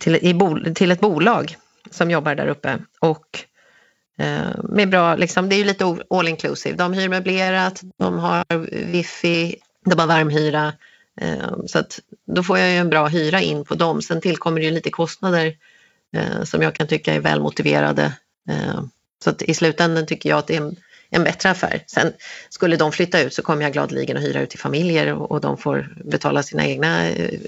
till, 0.01 0.17
i 0.17 0.35
till 0.75 0.91
ett 0.91 1.01
bolag 1.01 1.57
som 1.91 2.11
jobbar 2.11 2.35
där 2.35 2.47
uppe. 2.47 2.79
Och 3.01 3.45
eh, 4.19 4.65
med 4.65 4.91
bra, 4.91 5.17
liksom, 5.17 5.49
det 5.49 5.55
är 5.55 5.59
ju 5.59 5.65
lite 5.65 5.97
all 6.11 6.29
inclusive. 6.29 6.77
De 6.77 6.93
hyr 6.93 7.09
möblerat, 7.09 7.81
de 7.99 8.19
har 8.19 8.45
wifi, 8.93 9.57
de 9.85 9.99
har 9.99 10.07
varmhyra. 10.07 10.73
Eh, 11.21 11.57
så 11.67 11.79
att 11.79 12.01
då 12.27 12.43
får 12.43 12.59
jag 12.59 12.71
ju 12.71 12.77
en 12.77 12.91
bra 12.91 13.07
hyra 13.07 13.41
in 13.41 13.65
på 13.65 13.75
dem. 13.75 14.03
Sen 14.03 14.21
tillkommer 14.21 14.61
det 14.61 14.67
ju 14.67 14.73
lite 14.73 14.91
kostnader 14.91 15.55
eh, 16.17 16.43
som 16.45 16.63
jag 16.63 16.75
kan 16.75 16.87
tycka 16.87 17.15
är 17.15 17.21
välmotiverade. 17.21 18.13
Eh, 18.51 18.83
så 19.25 19.31
att 19.31 19.43
i 19.43 19.55
slutändan 19.55 20.07
tycker 20.07 20.29
jag 20.31 20.39
att 20.39 20.47
det 20.47 20.57
är 20.57 20.61
en 20.61 20.77
en 21.11 21.25
bättre 21.25 21.51
affär. 21.51 21.85
Sen 21.87 22.13
skulle 22.49 22.77
de 22.77 22.93
flytta 22.93 23.21
ut 23.21 23.35
så 23.35 23.43
kommer 23.43 23.63
jag 23.63 23.73
gladeligen 23.73 24.17
att 24.17 24.23
hyra 24.23 24.41
ut 24.41 24.51
till 24.51 24.59
familjer 24.59 25.13
och, 25.13 25.31
och 25.31 25.41
de 25.41 25.59
får 25.59 25.97
betala 26.05 26.43
sina 26.43 26.67
egna, 26.67 27.09
eh, 27.09 27.41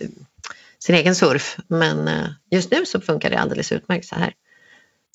sin 0.79 0.95
egen 0.95 1.15
surf. 1.15 1.57
Men 1.69 2.09
eh, 2.09 2.27
just 2.51 2.71
nu 2.71 2.87
så 2.87 3.01
funkar 3.01 3.31
det 3.31 3.39
alldeles 3.39 3.73
utmärkt 3.73 4.07
så 4.07 4.15
här. 4.15 4.33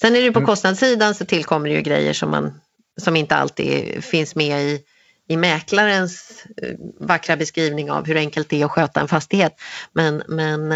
Sen 0.01 0.15
är 0.15 0.21
det 0.21 0.31
på 0.31 0.39
mm. 0.39 0.47
kostnadssidan 0.47 1.15
så 1.15 1.25
tillkommer 1.25 1.69
det 1.69 1.75
ju 1.75 1.81
grejer 1.81 2.13
som, 2.13 2.31
man, 2.31 2.61
som 3.01 3.15
inte 3.15 3.35
alltid 3.35 4.03
finns 4.03 4.35
med 4.35 4.61
i, 4.61 4.83
i 5.27 5.37
mäklarens 5.37 6.45
eh, 6.61 6.75
vackra 6.99 7.37
beskrivning 7.37 7.91
av 7.91 8.07
hur 8.07 8.17
enkelt 8.17 8.49
det 8.49 8.61
är 8.61 8.65
att 8.65 8.71
sköta 8.71 9.01
en 9.01 9.07
fastighet. 9.07 9.55
Men, 9.93 10.23
men 10.27 10.75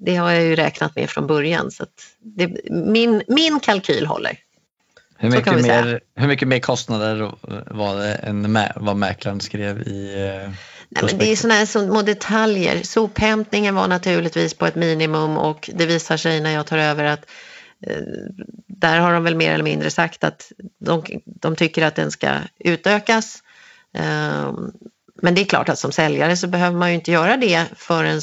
det 0.00 0.16
har 0.16 0.30
jag 0.30 0.44
ju 0.44 0.56
räknat 0.56 0.96
med 0.96 1.10
från 1.10 1.26
början 1.26 1.70
så 1.70 1.86
det, 2.18 2.70
min, 2.70 3.22
min 3.28 3.60
kalkyl 3.60 4.06
håller. 4.06 4.38
Hur 5.20 5.30
mycket, 5.30 5.62
mer, 5.62 6.00
hur 6.14 6.28
mycket 6.28 6.48
mer 6.48 6.58
kostnader 6.58 7.34
var 7.66 7.96
det 7.96 8.14
än 8.14 8.58
vad 8.76 8.96
mäklaren 8.96 9.40
skrev 9.40 9.80
i 9.80 10.14
eh, 10.14 10.50
Nej, 10.88 11.04
men 11.04 11.18
Det 11.18 11.32
är 11.32 11.36
sådana 11.36 11.54
här 11.54 11.66
små 11.66 12.02
detaljer. 12.02 12.82
Sophämtningen 12.82 13.74
var 13.74 13.88
naturligtvis 13.88 14.54
på 14.54 14.66
ett 14.66 14.74
minimum 14.74 15.38
och 15.38 15.70
det 15.74 15.86
visar 15.86 16.16
sig 16.16 16.40
när 16.40 16.50
jag 16.50 16.66
tar 16.66 16.78
över 16.78 17.04
att 17.04 17.30
eh, 17.86 18.02
där 18.66 18.98
har 18.98 19.12
de 19.12 19.24
väl 19.24 19.36
mer 19.36 19.52
eller 19.52 19.64
mindre 19.64 19.90
sagt 19.90 20.24
att 20.24 20.52
de, 20.80 21.02
de 21.24 21.56
tycker 21.56 21.82
att 21.82 21.94
den 21.94 22.10
ska 22.10 22.34
utökas. 22.58 23.42
Eh, 23.94 24.52
men 25.22 25.34
det 25.34 25.40
är 25.40 25.44
klart 25.44 25.68
att 25.68 25.78
som 25.78 25.92
säljare 25.92 26.36
så 26.36 26.46
behöver 26.46 26.78
man 26.78 26.88
ju 26.88 26.94
inte 26.94 27.12
göra 27.12 27.36
det 27.36 27.64
förrän 27.76 28.20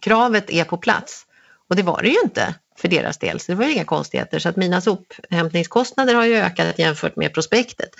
kravet 0.00 0.50
är 0.50 0.64
på 0.64 0.76
plats. 0.76 1.26
Och 1.68 1.76
det 1.76 1.82
var 1.82 2.02
det 2.02 2.08
ju 2.08 2.20
inte 2.24 2.54
för 2.78 2.88
deras 2.88 3.18
del, 3.18 3.40
så 3.40 3.52
det 3.52 3.56
var 3.56 3.64
ju 3.64 3.72
inga 3.72 3.84
konstigheter. 3.84 4.38
Så 4.38 4.48
att 4.48 4.56
mina 4.56 4.80
sophämtningskostnader 4.80 6.14
har 6.14 6.24
ju 6.24 6.36
ökat 6.36 6.78
jämfört 6.78 7.16
med 7.16 7.34
prospektet. 7.34 7.90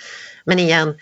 Men 0.43 0.59
igen, 0.59 0.97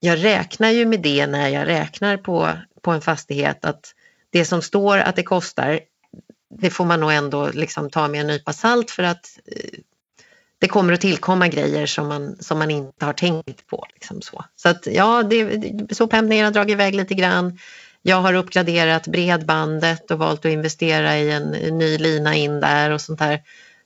jag 0.00 0.24
räknar 0.24 0.70
ju 0.70 0.86
med 0.86 1.00
det 1.00 1.26
när 1.26 1.48
jag 1.48 1.66
räknar 1.66 2.16
på, 2.16 2.52
på 2.82 2.90
en 2.90 3.00
fastighet 3.00 3.64
att 3.64 3.94
det 4.30 4.44
som 4.44 4.62
står 4.62 4.98
att 4.98 5.16
det 5.16 5.22
kostar 5.22 5.80
det 6.58 6.70
får 6.70 6.84
man 6.84 7.00
nog 7.00 7.12
ändå 7.12 7.50
liksom 7.50 7.90
ta 7.90 8.08
med 8.08 8.20
en 8.20 8.26
nypa 8.26 8.52
salt 8.52 8.90
för 8.90 9.02
att 9.02 9.38
eh, 9.46 9.78
det 10.58 10.68
kommer 10.68 10.92
att 10.92 11.00
tillkomma 11.00 11.48
grejer 11.48 11.86
som 11.86 12.08
man, 12.08 12.36
som 12.40 12.58
man 12.58 12.70
inte 12.70 13.04
har 13.04 13.12
tänkt 13.12 13.66
på. 13.66 13.86
Liksom 13.94 14.22
så 14.22 14.44
så 14.56 14.68
att, 14.68 14.86
ja, 14.86 15.22
sophämtningen 15.90 16.44
har 16.44 16.52
dragit 16.52 16.72
iväg 16.72 16.94
lite 16.94 17.14
grann. 17.14 17.58
Jag 18.08 18.20
har 18.20 18.34
uppgraderat 18.34 19.06
bredbandet 19.06 20.10
och 20.10 20.18
valt 20.18 20.44
att 20.44 20.52
investera 20.52 21.18
i 21.18 21.30
en 21.30 21.50
ny 21.78 21.98
lina 21.98 22.34
in 22.34 22.60
där 22.60 22.90
och 22.90 23.00
sånt 23.00 23.18
där. 23.18 23.42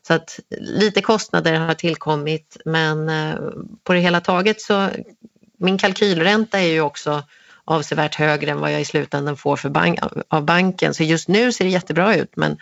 Så 0.07 0.15
att 0.15 0.41
lite 0.51 1.01
kostnader 1.01 1.53
har 1.53 1.75
tillkommit 1.75 2.57
men 2.65 3.09
eh, 3.09 3.35
på 3.85 3.93
det 3.93 4.01
hela 4.01 4.21
taget 4.21 4.61
så 4.61 4.89
min 5.59 5.79
kalkylränta 5.79 6.61
är 6.61 6.69
ju 6.69 6.81
också 6.81 7.23
avsevärt 7.65 8.15
högre 8.15 8.51
än 8.51 8.61
vad 8.61 8.73
jag 8.73 8.81
i 8.81 8.85
slutändan 8.85 9.37
får 9.37 9.57
för 9.57 9.69
bank, 9.69 9.99
av 10.29 10.45
banken. 10.45 10.95
Så 10.95 11.03
just 11.03 11.29
nu 11.29 11.53
ser 11.53 11.65
det 11.65 11.71
jättebra 11.71 12.17
ut 12.17 12.37
men, 12.37 12.59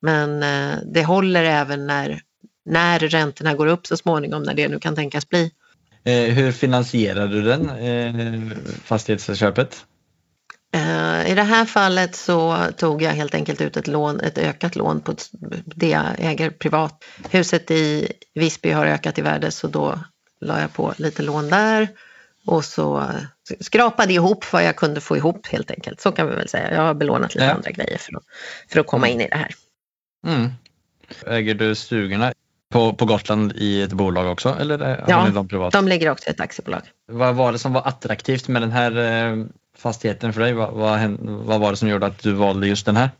men 0.00 0.42
eh, 0.42 0.78
det 0.84 1.04
håller 1.04 1.44
även 1.44 1.86
när, 1.86 2.20
när 2.64 2.98
räntorna 2.98 3.54
går 3.54 3.66
upp 3.66 3.86
så 3.86 3.96
småningom, 3.96 4.42
när 4.42 4.54
det 4.54 4.68
nu 4.68 4.78
kan 4.78 4.96
tänkas 4.96 5.28
bli. 5.28 5.50
Eh, 6.04 6.34
hur 6.34 6.52
finansierar 6.52 7.26
du 7.26 7.42
den, 7.42 7.70
fastighetsköpet? 8.84 9.84
I 11.26 11.34
det 11.34 11.42
här 11.42 11.64
fallet 11.64 12.16
så 12.16 12.66
tog 12.76 13.02
jag 13.02 13.10
helt 13.10 13.34
enkelt 13.34 13.60
ut 13.60 13.76
ett, 13.76 13.86
lån, 13.86 14.20
ett 14.20 14.38
ökat 14.38 14.76
lån 14.76 15.00
på 15.00 15.14
det 15.64 15.88
jag 15.88 16.04
äger 16.18 16.50
privat. 16.50 17.04
Huset 17.30 17.70
i 17.70 18.12
Visby 18.34 18.70
har 18.70 18.86
ökat 18.86 19.18
i 19.18 19.22
värde 19.22 19.50
så 19.50 19.66
då 19.66 19.98
la 20.40 20.60
jag 20.60 20.72
på 20.72 20.94
lite 20.96 21.22
lån 21.22 21.48
där 21.48 21.88
och 22.46 22.64
så 22.64 23.10
skrapade 23.60 24.12
ihop 24.12 24.52
vad 24.52 24.64
jag 24.64 24.76
kunde 24.76 25.00
få 25.00 25.16
ihop 25.16 25.46
helt 25.46 25.70
enkelt. 25.70 26.00
Så 26.00 26.12
kan 26.12 26.28
vi 26.28 26.36
väl 26.36 26.48
säga. 26.48 26.74
Jag 26.74 26.82
har 26.82 26.94
belånat 26.94 27.34
lite 27.34 27.46
ja. 27.46 27.52
andra 27.52 27.70
grejer 27.70 27.98
för 27.98 28.16
att, 28.16 28.22
för 28.68 28.80
att 28.80 28.86
komma 28.86 29.08
in 29.08 29.20
i 29.20 29.28
det 29.28 29.36
här. 29.36 29.54
Mm. 30.26 30.50
Äger 31.26 31.54
du 31.54 31.74
stugorna 31.74 32.32
på, 32.72 32.92
på 32.92 33.04
Gotland 33.04 33.52
i 33.56 33.82
ett 33.82 33.92
bolag 33.92 34.32
också? 34.32 34.56
Eller 34.60 35.04
ja, 35.08 35.28
de, 35.34 35.48
privat? 35.48 35.72
de 35.72 35.88
ligger 35.88 36.10
också 36.10 36.28
i 36.28 36.32
ett 36.32 36.40
aktiebolag. 36.40 36.82
Vad 37.06 37.34
var 37.34 37.52
det 37.52 37.58
som 37.58 37.72
var 37.72 37.82
attraktivt 37.88 38.48
med 38.48 38.62
den 38.62 38.72
här 38.72 38.96
eh, 38.96 39.46
fastigheten 39.80 40.32
för 40.32 40.40
dig? 40.40 40.52
Vad, 40.52 40.72
vad, 40.72 41.00
vad 41.20 41.60
var 41.60 41.70
det 41.70 41.76
som 41.76 41.88
gjorde 41.88 42.06
att 42.06 42.22
du 42.22 42.32
valde 42.32 42.66
just 42.66 42.86
den 42.86 42.96
här? 42.96 43.10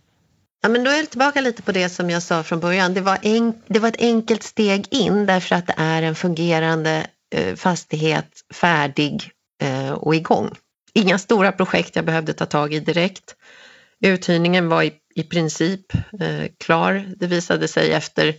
Ja, 0.63 0.69
men 0.69 0.85
då 0.85 0.91
är 0.91 0.97
jag 0.97 1.11
tillbaka 1.11 1.41
lite 1.41 1.63
på 1.63 1.73
det 1.73 1.89
som 1.89 2.11
jag 2.11 2.23
sa 2.23 2.43
från 2.43 2.61
början. 2.61 2.95
Det 2.95 3.01
var, 3.01 3.19
en, 3.23 3.55
det 3.67 3.79
var 3.79 3.89
ett 3.89 4.01
enkelt 4.01 4.43
steg 4.43 4.87
in 4.91 5.27
därför 5.27 5.57
att 5.57 5.67
det 5.67 5.75
är 5.77 6.03
en 6.03 6.15
fungerande 6.15 7.07
eh, 7.35 7.55
fastighet, 7.55 8.31
färdig 8.55 9.31
eh, 9.63 9.93
och 9.93 10.15
igång. 10.15 10.51
Inga 10.95 11.19
stora 11.19 11.53
projekt 11.53 11.97
jag 11.97 12.05
behövde 12.05 12.33
ta 12.33 12.47
tag 12.47 12.75
i 12.75 12.81
direkt. 12.81 13.37
Uthyrningen 14.05 14.69
var 14.69 14.83
i, 14.83 14.93
i 15.15 15.23
princip 15.23 15.95
eh, 15.95 16.45
klar. 16.59 17.07
Det 17.17 17.27
visade 17.27 17.69
sig 17.69 17.93
efter, 17.93 18.35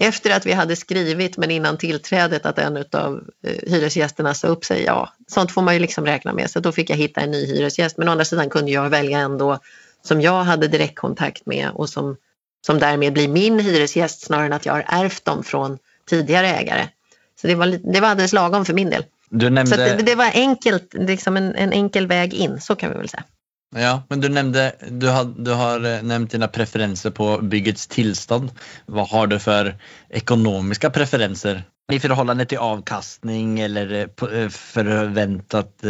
efter 0.00 0.30
att 0.30 0.46
vi 0.46 0.52
hade 0.52 0.76
skrivit 0.76 1.36
men 1.36 1.50
innan 1.50 1.78
tillträdet 1.78 2.46
att 2.46 2.58
en 2.58 2.76
av 2.92 3.22
eh, 3.46 3.70
hyresgästerna 3.70 4.34
sa 4.34 4.48
upp 4.48 4.64
sig. 4.64 4.84
Ja, 4.84 5.12
sånt 5.26 5.52
får 5.52 5.62
man 5.62 5.74
ju 5.74 5.80
liksom 5.80 6.06
räkna 6.06 6.32
med. 6.32 6.50
Så 6.50 6.60
då 6.60 6.72
fick 6.72 6.90
jag 6.90 6.96
hitta 6.96 7.20
en 7.20 7.30
ny 7.30 7.46
hyresgäst. 7.46 7.98
Men 7.98 8.08
å 8.08 8.10
andra 8.10 8.24
sidan 8.24 8.50
kunde 8.50 8.70
jag 8.70 8.90
välja 8.90 9.18
ändå 9.18 9.58
som 10.02 10.20
jag 10.20 10.44
hade 10.44 10.68
direktkontakt 10.68 11.46
med 11.46 11.70
och 11.70 11.88
som, 11.88 12.16
som 12.66 12.78
därmed 12.78 13.12
blir 13.12 13.28
min 13.28 13.60
hyresgäst 13.60 14.20
snarare 14.20 14.46
än 14.46 14.52
att 14.52 14.66
jag 14.66 14.72
har 14.72 14.84
ärvt 14.88 15.24
dem 15.24 15.44
från 15.44 15.78
tidigare 16.10 16.48
ägare. 16.48 16.88
Så 17.40 17.46
det 17.46 17.54
var, 17.54 17.92
det 17.92 18.00
var 18.00 18.08
alldeles 18.08 18.32
lagom 18.32 18.64
för 18.64 18.74
min 18.74 18.90
del. 18.90 19.04
Nämnde... 19.30 19.66
Så 19.66 19.76
det, 19.76 20.02
det, 20.02 20.14
var 20.14 20.30
enkelt, 20.34 20.94
liksom 20.94 21.36
en, 21.36 21.54
en, 21.54 21.72
enkel 21.72 22.06
väg 22.06 22.34
in, 22.34 22.60
så 22.60 22.76
kan 22.76 22.90
vi 22.90 22.98
väl 22.98 23.08
säga. 23.08 23.24
Ja, 23.76 24.02
men 24.08 24.20
du 24.20 24.28
nämnde, 24.28 24.76
du 24.90 25.08
har, 25.08 25.24
du 25.24 25.50
har 25.50 25.84
eh, 25.84 26.02
nämnt 26.02 26.30
dina 26.30 26.48
preferenser 26.48 27.10
på 27.10 27.38
byggets 27.38 27.86
tillstånd. 27.86 28.50
Vad 28.86 29.08
har 29.08 29.26
du 29.26 29.38
för 29.38 29.76
ekonomiska 30.08 30.90
preferenser 30.90 31.62
i 31.92 32.00
förhållande 32.00 32.46
till 32.46 32.58
avkastning 32.58 33.60
eller 33.60 33.92
eh, 33.92 34.40
eh, 34.40 34.48
förväntat 34.48 35.84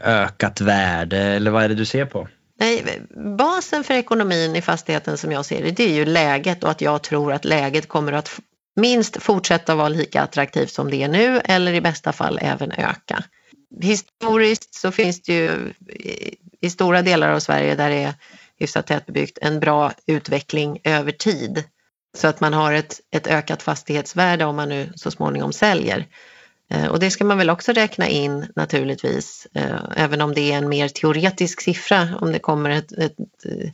ökat 0.00 0.60
värde 0.60 1.18
eller 1.18 1.50
vad 1.50 1.64
är 1.64 1.68
det 1.68 1.74
du 1.74 1.84
ser 1.84 2.06
på? 2.06 2.28
Nej, 2.58 3.02
basen 3.38 3.84
för 3.84 3.94
ekonomin 3.94 4.56
i 4.56 4.62
fastigheten 4.62 5.18
som 5.18 5.32
jag 5.32 5.44
ser 5.44 5.62
det, 5.62 5.70
det 5.70 5.84
är 5.84 5.94
ju 5.94 6.04
läget 6.04 6.64
och 6.64 6.70
att 6.70 6.80
jag 6.80 7.02
tror 7.02 7.32
att 7.32 7.44
läget 7.44 7.88
kommer 7.88 8.12
att 8.12 8.40
minst 8.76 9.22
fortsätta 9.22 9.74
vara 9.74 9.88
lika 9.88 10.22
attraktivt 10.22 10.70
som 10.70 10.90
det 10.90 11.02
är 11.02 11.08
nu 11.08 11.40
eller 11.44 11.72
i 11.72 11.80
bästa 11.80 12.12
fall 12.12 12.38
även 12.42 12.72
öka. 12.72 13.24
Historiskt 13.82 14.74
så 14.74 14.90
finns 14.90 15.22
det 15.22 15.32
ju 15.32 15.72
i 16.60 16.70
stora 16.70 17.02
delar 17.02 17.32
av 17.32 17.40
Sverige 17.40 17.74
där 17.74 17.90
det 17.90 18.02
är 18.02 18.14
hyfsat 18.58 18.86
tätbebyggt 18.86 19.38
en 19.42 19.60
bra 19.60 19.92
utveckling 20.06 20.78
över 20.84 21.12
tid 21.12 21.64
så 22.16 22.28
att 22.28 22.40
man 22.40 22.54
har 22.54 22.72
ett, 22.72 23.00
ett 23.10 23.26
ökat 23.26 23.62
fastighetsvärde 23.62 24.44
om 24.44 24.56
man 24.56 24.68
nu 24.68 24.92
så 24.96 25.10
småningom 25.10 25.52
säljer. 25.52 26.06
Eh, 26.70 26.86
och 26.86 27.00
det 27.00 27.10
ska 27.10 27.24
man 27.24 27.38
väl 27.38 27.50
också 27.50 27.72
räkna 27.72 28.08
in 28.08 28.46
naturligtvis, 28.56 29.46
eh, 29.54 29.80
även 29.96 30.20
om 30.20 30.34
det 30.34 30.52
är 30.52 30.58
en 30.58 30.68
mer 30.68 30.88
teoretisk 30.88 31.60
siffra, 31.60 32.08
om 32.20 32.32
det 32.32 32.38
kommer 32.38 32.70
ett, 32.70 32.92
ett, 32.92 33.16
eh, 33.44 33.70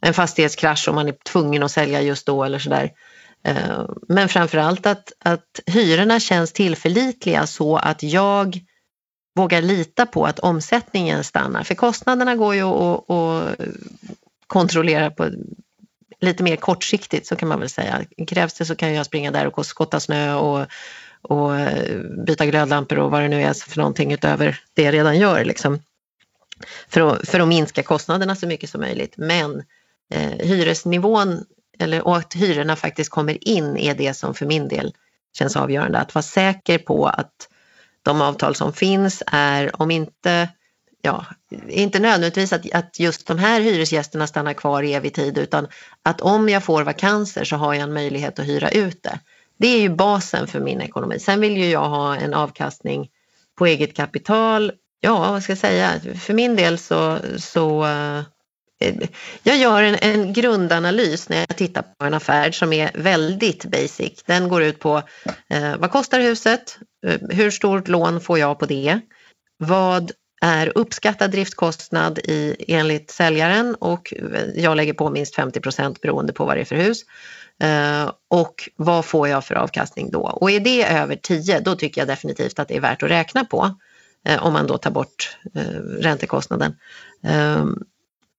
en 0.00 0.14
fastighetskrasch 0.14 0.88
och 0.88 0.94
man 0.94 1.08
är 1.08 1.14
tvungen 1.24 1.62
att 1.62 1.70
sälja 1.70 2.00
just 2.00 2.26
då 2.26 2.44
eller 2.44 2.58
sådär. 2.58 2.90
Men 4.08 4.28
framförallt 4.28 4.86
att, 4.86 5.12
att 5.24 5.60
hyrorna 5.66 6.20
känns 6.20 6.52
tillförlitliga 6.52 7.46
så 7.46 7.76
att 7.76 8.02
jag 8.02 8.60
vågar 9.34 9.62
lita 9.62 10.06
på 10.06 10.26
att 10.26 10.38
omsättningen 10.38 11.24
stannar. 11.24 11.62
För 11.62 11.74
kostnaderna 11.74 12.36
går 12.36 12.54
ju 12.54 12.62
att, 12.62 13.10
att 13.10 13.58
kontrollera 14.46 15.10
på 15.10 15.30
lite 16.20 16.42
mer 16.42 16.56
kortsiktigt 16.56 17.26
så 17.26 17.36
kan 17.36 17.48
man 17.48 17.60
väl 17.60 17.68
säga. 17.68 18.00
Krävs 18.26 18.54
det 18.54 18.64
så 18.64 18.76
kan 18.76 18.94
jag 18.94 19.06
springa 19.06 19.30
där 19.30 19.58
och 19.58 19.66
skotta 19.66 20.00
snö 20.00 20.34
och, 20.34 20.66
och 21.22 21.56
eh, 21.56 21.98
byta 22.26 22.46
glödlampor 22.46 22.98
och 22.98 23.10
vad 23.10 23.22
det 23.22 23.28
nu 23.28 23.42
är 23.42 23.52
för 23.52 23.78
någonting 23.78 24.12
utöver 24.12 24.60
det 24.74 24.82
jag 24.82 24.94
redan 24.94 25.18
gör. 25.18 25.44
Liksom. 25.44 25.82
För, 26.88 27.00
att, 27.00 27.28
för 27.28 27.40
att 27.40 27.48
minska 27.48 27.82
kostnaderna 27.82 28.36
så 28.36 28.46
mycket 28.46 28.70
som 28.70 28.80
möjligt. 28.80 29.14
Men 29.16 29.62
eh, 30.14 30.46
hyresnivån 30.46 31.44
eller, 31.78 32.06
och 32.06 32.16
att 32.16 32.34
hyrorna 32.34 32.76
faktiskt 32.76 33.10
kommer 33.10 33.48
in 33.48 33.76
är 33.76 33.94
det 33.94 34.14
som 34.14 34.34
för 34.34 34.46
min 34.46 34.68
del 34.68 34.94
känns 35.38 35.56
avgörande. 35.56 35.98
Att 35.98 36.14
vara 36.14 36.22
säker 36.22 36.78
på 36.78 37.06
att 37.06 37.48
de 38.02 38.20
avtal 38.20 38.54
som 38.54 38.72
finns 38.72 39.22
är, 39.26 39.80
om 39.82 39.90
inte, 39.90 40.48
ja, 41.02 41.26
inte 41.68 41.98
nödvändigtvis 41.98 42.52
att, 42.52 42.72
att 42.74 43.00
just 43.00 43.26
de 43.26 43.38
här 43.38 43.60
hyresgästerna 43.60 44.26
stannar 44.26 44.52
kvar 44.52 44.82
i 44.82 44.94
evig 44.94 45.14
tid 45.14 45.38
utan 45.38 45.68
att 46.02 46.20
om 46.20 46.48
jag 46.48 46.64
får 46.64 46.82
vakanser 46.82 47.44
så 47.44 47.56
har 47.56 47.74
jag 47.74 47.82
en 47.82 47.92
möjlighet 47.92 48.38
att 48.38 48.46
hyra 48.46 48.70
ut 48.70 49.02
det. 49.02 49.18
Det 49.56 49.68
är 49.68 49.80
ju 49.80 49.88
basen 49.88 50.46
för 50.46 50.60
min 50.60 50.80
ekonomi. 50.80 51.18
Sen 51.18 51.40
vill 51.40 51.56
ju 51.56 51.70
jag 51.70 51.88
ha 51.88 52.16
en 52.16 52.34
avkastning 52.34 53.10
på 53.58 53.66
eget 53.66 53.96
kapital. 53.96 54.72
Ja, 55.00 55.18
vad 55.18 55.42
ska 55.42 55.50
jag 55.52 55.58
säga? 55.58 56.00
För 56.20 56.34
min 56.34 56.56
del 56.56 56.78
så, 56.78 57.18
så 57.36 57.84
eh, 57.84 58.22
jag 59.42 59.56
gör 59.56 59.82
en, 59.82 59.96
en, 60.00 60.32
grundanalys 60.32 61.28
när 61.28 61.36
jag 61.36 61.56
tittar 61.56 61.82
på 61.82 62.04
en 62.04 62.14
affär 62.14 62.50
som 62.50 62.72
är 62.72 62.90
väldigt 62.94 63.64
basic. 63.64 64.22
Den 64.26 64.48
går 64.48 64.62
ut 64.62 64.78
på 64.78 65.02
eh, 65.48 65.76
vad 65.76 65.90
kostar 65.90 66.20
huset? 66.20 66.78
Eh, 67.06 67.20
hur 67.30 67.50
stort 67.50 67.88
lån 67.88 68.20
får 68.20 68.38
jag 68.38 68.58
på 68.58 68.66
det? 68.66 69.00
Vad 69.56 70.12
är 70.40 70.72
uppskattad 70.78 71.30
driftkostnad 71.30 72.18
i, 72.18 72.56
enligt 72.68 73.10
säljaren 73.10 73.74
och 73.74 74.14
eh, 74.16 74.44
jag 74.54 74.76
lägger 74.76 74.92
på 74.92 75.10
minst 75.10 75.34
50 75.34 75.60
procent 75.60 76.00
beroende 76.00 76.32
på 76.32 76.44
vad 76.44 76.56
det 76.56 76.60
är 76.60 76.64
för 76.64 76.76
hus. 76.76 77.02
Eh, 77.62 78.12
och 78.30 78.68
vad 78.76 79.04
får 79.04 79.28
jag 79.28 79.44
för 79.44 79.54
avkastning 79.54 80.10
då? 80.10 80.20
Och 80.20 80.50
är 80.50 80.60
det 80.60 80.84
över 80.84 81.16
10 81.16 81.60
då 81.60 81.74
tycker 81.74 82.00
jag 82.00 82.08
definitivt 82.08 82.58
att 82.58 82.68
det 82.68 82.76
är 82.76 82.80
värt 82.80 83.02
att 83.02 83.10
räkna 83.10 83.44
på 83.44 83.76
om 84.40 84.52
man 84.52 84.66
då 84.66 84.78
tar 84.78 84.90
bort 84.90 85.38
räntekostnaden. 86.00 86.76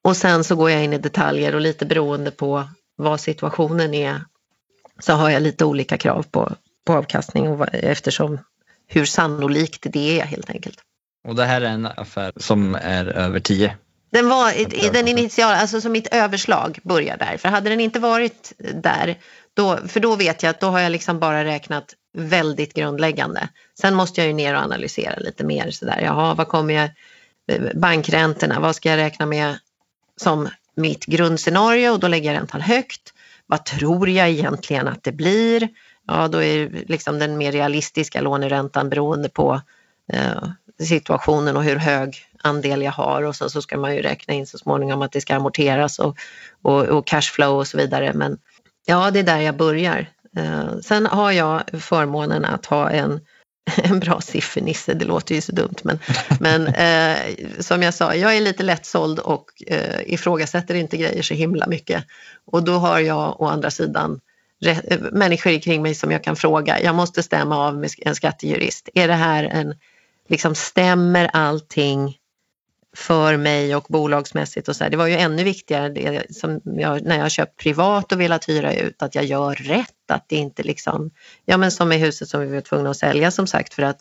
Och 0.03 0.17
sen 0.17 0.43
så 0.43 0.55
går 0.55 0.71
jag 0.71 0.83
in 0.83 0.93
i 0.93 0.97
detaljer 0.97 1.55
och 1.55 1.61
lite 1.61 1.85
beroende 1.85 2.31
på 2.31 2.69
vad 2.95 3.19
situationen 3.19 3.93
är 3.93 4.21
så 4.99 5.13
har 5.13 5.29
jag 5.29 5.41
lite 5.41 5.65
olika 5.65 5.97
krav 5.97 6.25
på, 6.31 6.51
på 6.85 6.93
avkastning 6.93 7.47
och 7.47 7.67
eftersom 7.73 8.39
hur 8.93 9.05
sannolikt 9.05 9.85
det 9.93 10.19
är 10.19 10.25
helt 10.25 10.49
enkelt. 10.49 10.79
Och 11.27 11.35
det 11.35 11.45
här 11.45 11.61
är 11.61 11.65
en 11.65 11.85
affär 11.85 12.31
som 12.37 12.75
är 12.75 13.05
över 13.05 13.39
10? 13.39 13.75
Den 14.11 14.29
var 14.29 14.51
i 14.51 14.89
den 14.93 15.07
initiala, 15.07 15.55
alltså 15.55 15.81
som 15.81 15.91
mitt 15.91 16.07
överslag 16.07 16.79
börjar 16.83 17.17
där. 17.17 17.37
För 17.37 17.49
hade 17.49 17.69
den 17.69 17.79
inte 17.79 17.99
varit 17.99 18.53
där, 18.73 19.17
då, 19.53 19.77
för 19.87 19.99
då 19.99 20.15
vet 20.15 20.43
jag 20.43 20.49
att 20.49 20.59
då 20.59 20.67
har 20.67 20.79
jag 20.79 20.91
liksom 20.91 21.19
bara 21.19 21.45
räknat 21.45 21.95
väldigt 22.17 22.73
grundläggande. 22.73 23.49
Sen 23.81 23.95
måste 23.95 24.21
jag 24.21 24.27
ju 24.27 24.33
ner 24.33 24.55
och 24.55 24.61
analysera 24.61 25.15
lite 25.19 25.43
mer 25.43 25.71
sådär. 25.71 26.01
Jaha, 26.03 26.33
vad 26.33 26.47
kommer 26.47 26.73
jag, 26.73 26.89
bankräntorna, 27.75 28.59
vad 28.59 28.75
ska 28.75 28.89
jag 28.89 28.97
räkna 28.97 29.25
med 29.25 29.59
som 30.17 30.49
mitt 30.75 31.05
grundscenario 31.05 31.89
och 31.89 31.99
då 31.99 32.07
lägger 32.07 32.33
jag 32.33 32.39
räntan 32.39 32.61
högt. 32.61 33.13
Vad 33.45 33.65
tror 33.65 34.09
jag 34.09 34.29
egentligen 34.29 34.87
att 34.87 35.03
det 35.03 35.11
blir? 35.11 35.69
Ja, 36.07 36.27
då 36.27 36.43
är 36.43 36.69
liksom 36.87 37.19
den 37.19 37.37
mer 37.37 37.51
realistiska 37.51 38.21
låneräntan 38.21 38.89
beroende 38.89 39.29
på 39.29 39.61
eh, 40.13 40.43
situationen 40.79 41.57
och 41.57 41.63
hur 41.63 41.75
hög 41.75 42.15
andel 42.43 42.81
jag 42.81 42.91
har 42.91 43.23
och 43.23 43.35
sen 43.35 43.49
så 43.49 43.61
ska 43.61 43.77
man 43.77 43.95
ju 43.95 44.01
räkna 44.01 44.33
in 44.33 44.47
så 44.47 44.57
småningom 44.57 45.01
att 45.01 45.11
det 45.11 45.21
ska 45.21 45.35
amorteras 45.35 45.99
och, 45.99 46.17
och, 46.61 46.81
och 46.83 47.07
cashflow 47.07 47.57
och 47.57 47.67
så 47.67 47.77
vidare. 47.77 48.13
Men 48.13 48.37
ja, 48.85 49.11
det 49.11 49.19
är 49.19 49.23
där 49.23 49.39
jag 49.39 49.57
börjar. 49.57 50.09
Eh, 50.37 50.79
sen 50.81 51.05
har 51.05 51.31
jag 51.31 51.61
förmånen 51.73 52.45
att 52.45 52.65
ha 52.65 52.89
en, 52.89 53.19
en 53.75 53.99
bra 53.99 54.21
siffernisse, 54.21 54.93
det 54.93 55.05
låter 55.05 55.35
ju 55.35 55.41
så 55.41 55.51
dumt 55.51 55.75
men, 55.83 55.99
men 56.39 56.67
eh, 56.67 57.17
som 57.59 57.83
jag 57.83 57.93
sa, 57.93 58.15
jag 58.15 58.35
är 58.35 58.41
lite 58.41 58.63
lättsåld 58.63 59.19
och 59.19 59.45
eh, 59.67 60.13
ifrågasätter 60.13 60.75
inte 60.75 60.97
grejer 60.97 61.21
så 61.21 61.33
himla 61.33 61.67
mycket. 61.67 62.03
Och 62.45 62.63
då 62.63 62.73
har 62.73 62.99
jag 62.99 63.41
å 63.41 63.45
andra 63.45 63.71
sidan 63.71 64.19
människor 65.11 65.61
kring 65.61 65.81
mig 65.81 65.95
som 65.95 66.11
jag 66.11 66.23
kan 66.23 66.35
fråga. 66.35 66.81
Jag 66.81 66.95
måste 66.95 67.23
stämma 67.23 67.57
av 67.67 67.77
med 67.77 67.89
en 67.97 68.15
skattejurist. 68.15 68.89
Är 68.93 69.07
det 69.07 69.13
här 69.13 69.43
en, 69.43 69.75
liksom 70.27 70.55
stämmer 70.55 71.29
allting 71.33 72.17
för 72.95 73.37
mig 73.37 73.75
och 73.75 73.85
bolagsmässigt 73.89 74.67
och 74.67 74.75
så 74.75 74.83
här. 74.83 74.91
Det 74.91 74.97
var 74.97 75.07
ju 75.07 75.15
ännu 75.15 75.43
viktigare 75.43 75.89
det 75.89 76.35
som 76.35 76.61
jag, 76.63 77.01
när 77.01 77.17
jag 77.17 77.31
köpt 77.31 77.57
privat 77.57 78.11
och 78.11 78.21
velat 78.21 78.49
hyra 78.49 78.73
ut 78.73 79.03
att 79.03 79.15
jag 79.15 79.25
gör 79.25 79.55
rätt, 79.55 80.11
att 80.11 80.29
det 80.29 80.35
inte 80.35 80.63
liksom, 80.63 81.11
ja 81.45 81.57
men 81.57 81.71
som 81.71 81.91
i 81.91 81.97
huset 81.97 82.29
som 82.29 82.41
vi 82.41 82.47
var 82.47 82.61
tvungna 82.61 82.89
att 82.89 82.97
sälja 82.97 83.31
som 83.31 83.47
sagt 83.47 83.73
för 83.73 83.83
att 83.83 83.99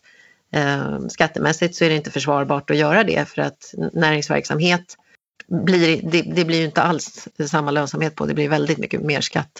eh, 0.54 0.98
skattemässigt 1.08 1.74
så 1.74 1.84
är 1.84 1.88
det 1.88 1.96
inte 1.96 2.10
försvarbart 2.10 2.70
att 2.70 2.76
göra 2.76 3.04
det 3.04 3.28
för 3.28 3.42
att 3.42 3.74
näringsverksamhet 3.92 4.96
blir, 5.46 6.00
det, 6.02 6.22
det 6.22 6.44
blir 6.44 6.58
ju 6.58 6.64
inte 6.64 6.82
alls 6.82 7.28
samma 7.46 7.70
lönsamhet 7.70 8.14
på, 8.14 8.26
det 8.26 8.34
blir 8.34 8.48
väldigt 8.48 8.78
mycket 8.78 9.00
mer 9.00 9.20
skatt. 9.20 9.52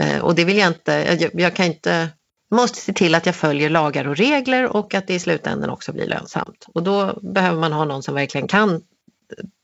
Eh, 0.00 0.18
och 0.18 0.34
det 0.34 0.44
vill 0.44 0.56
jag 0.56 0.68
inte, 0.68 1.18
jag, 1.20 1.40
jag 1.40 1.56
kan 1.56 1.66
inte 1.66 2.08
måste 2.50 2.80
se 2.80 2.92
till 2.92 3.14
att 3.14 3.26
jag 3.26 3.34
följer 3.34 3.70
lagar 3.70 4.08
och 4.08 4.16
regler 4.16 4.76
och 4.76 4.94
att 4.94 5.06
det 5.06 5.14
i 5.14 5.18
slutändan 5.18 5.70
också 5.70 5.92
blir 5.92 6.06
lönsamt. 6.06 6.66
Och 6.74 6.82
då 6.82 7.18
behöver 7.22 7.58
man 7.58 7.72
ha 7.72 7.84
någon 7.84 8.02
som 8.02 8.14
verkligen 8.14 8.48
kan 8.48 8.82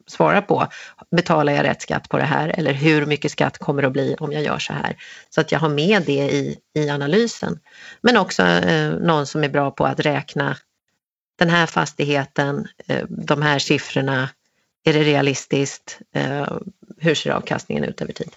svara 0.07 0.43
på, 0.43 0.67
betalar 1.11 1.53
jag 1.53 1.65
rätt 1.65 1.83
skatt 1.83 2.09
på 2.09 2.19
det 2.19 2.25
här 2.25 2.55
eller 2.59 2.73
hur 2.73 3.07
mycket 3.07 3.33
skatt 3.33 3.59
kommer 3.59 3.83
det 3.83 3.89
att 3.89 3.93
bli 3.93 4.17
om 4.21 4.33
jag 4.33 4.43
gör 4.43 4.59
så 4.59 4.73
här? 4.73 4.97
Så 5.31 5.41
att 5.41 5.53
jag 5.53 5.59
har 5.59 5.69
med 5.69 6.03
det 6.07 6.33
i, 6.33 6.59
i 6.75 6.91
analysen. 6.91 7.59
Men 8.01 8.17
också 8.17 8.43
eh, 8.43 8.91
någon 8.91 9.27
som 9.27 9.45
är 9.45 9.49
bra 9.49 9.71
på 9.71 9.85
att 9.85 10.01
räkna 10.01 10.57
den 11.39 11.51
här 11.51 11.67
fastigheten, 11.67 12.69
eh, 12.87 13.07
de 13.09 13.43
här 13.43 13.59
siffrorna, 13.59 14.29
är 14.85 14.93
det 14.93 15.03
realistiskt? 15.03 15.99
Eh, 16.13 16.47
hur 16.99 17.15
ser 17.15 17.31
avkastningen 17.31 17.85
ut 17.85 18.03
över 18.03 18.13
tid? 18.13 18.31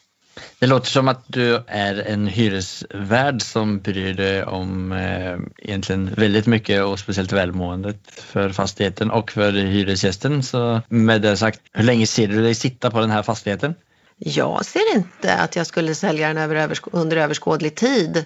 Det 0.59 0.67
låter 0.67 0.89
som 0.89 1.07
att 1.07 1.23
du 1.27 1.63
är 1.67 1.95
en 1.95 2.27
hyresvärd 2.27 3.41
som 3.41 3.79
bryr 3.79 4.13
dig 4.13 4.43
om 4.43 4.91
eh, 4.91 5.37
egentligen 5.57 6.13
väldigt 6.13 6.45
mycket 6.45 6.83
och 6.83 6.99
speciellt 6.99 7.31
välmåendet 7.31 7.97
för 8.07 8.49
fastigheten 8.49 9.11
och 9.11 9.31
för 9.31 9.51
hyresgästen. 9.51 10.43
Så 10.43 10.81
med 10.87 11.21
det 11.21 11.37
sagt, 11.37 11.61
hur 11.73 11.83
länge 11.83 12.07
ser 12.07 12.27
du 12.27 12.41
dig 12.41 12.55
sitta 12.55 12.91
på 12.91 12.99
den 12.99 13.11
här 13.11 13.23
fastigheten? 13.23 13.75
Jag 14.17 14.65
ser 14.65 14.95
inte 14.95 15.35
att 15.35 15.55
jag 15.55 15.67
skulle 15.67 15.95
sälja 15.95 16.27
den 16.27 16.37
över, 16.37 16.77
under 16.91 17.17
överskådlig 17.17 17.75
tid. 17.75 18.25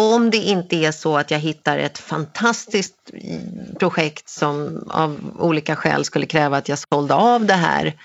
Om 0.00 0.30
det 0.30 0.36
inte 0.36 0.76
är 0.76 0.92
så 0.92 1.16
att 1.18 1.30
jag 1.30 1.38
hittar 1.38 1.78
ett 1.78 1.98
fantastiskt 1.98 3.10
projekt 3.78 4.28
som 4.28 4.84
av 4.90 5.20
olika 5.38 5.76
skäl 5.76 6.04
skulle 6.04 6.26
kräva 6.26 6.56
att 6.56 6.68
jag 6.68 6.78
sålde 6.78 7.14
av 7.14 7.46
det 7.46 7.54
här 7.54 7.96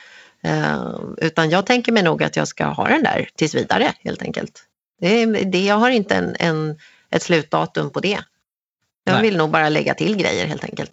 Eh, 0.46 1.00
utan 1.18 1.50
jag 1.50 1.66
tänker 1.66 1.92
mig 1.92 2.04
nog 2.04 2.24
att 2.24 2.36
jag 2.36 2.48
ska 2.48 2.66
ha 2.66 2.88
den 2.88 3.04
där 3.04 3.30
tills 3.36 3.56
vidare 3.56 3.94
helt 4.00 4.22
enkelt. 4.22 4.64
Det, 5.02 5.26
det, 5.26 5.66
jag 5.66 5.76
har 5.76 5.90
inte 5.90 6.16
en, 6.16 6.36
en, 6.40 6.80
ett 7.10 7.24
slutdatum 7.24 7.90
på 7.90 8.00
det. 8.00 8.20
Jag 9.04 9.14
Nej. 9.14 9.22
vill 9.22 9.38
nog 9.38 9.50
bara 9.50 9.70
lägga 9.70 9.94
till 9.94 10.18
grejer 10.18 10.46
helt 10.46 10.64
enkelt. 10.64 10.92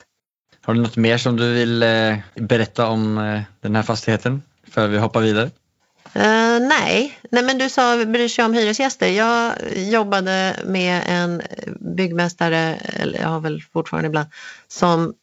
Har 0.62 0.74
du 0.74 0.80
något 0.80 0.96
mer 0.96 1.18
som 1.18 1.36
du 1.36 1.52
vill 1.52 1.82
eh, 1.82 2.16
berätta 2.34 2.86
om 2.86 3.18
eh, 3.18 3.40
den 3.60 3.76
här 3.76 3.82
fastigheten 3.82 4.42
för 4.68 4.88
vi 4.88 4.98
hoppar 4.98 5.20
vidare? 5.20 5.50
Uh, 6.16 6.68
nej. 6.68 7.18
nej, 7.30 7.44
men 7.44 7.58
du 7.58 7.68
sa 7.68 8.04
bryr 8.04 8.28
sig 8.28 8.44
om 8.44 8.54
hyresgäster. 8.54 9.08
Jag 9.08 9.54
jobbade 9.76 10.56
med 10.64 11.02
en 11.06 11.42
byggmästare, 11.96 12.78
eller 12.82 13.20
jag 13.20 13.28
har 13.28 13.40
väl 13.40 13.62
fortfarande 13.72 14.06
ibland, 14.06 14.28
som, 14.68 15.14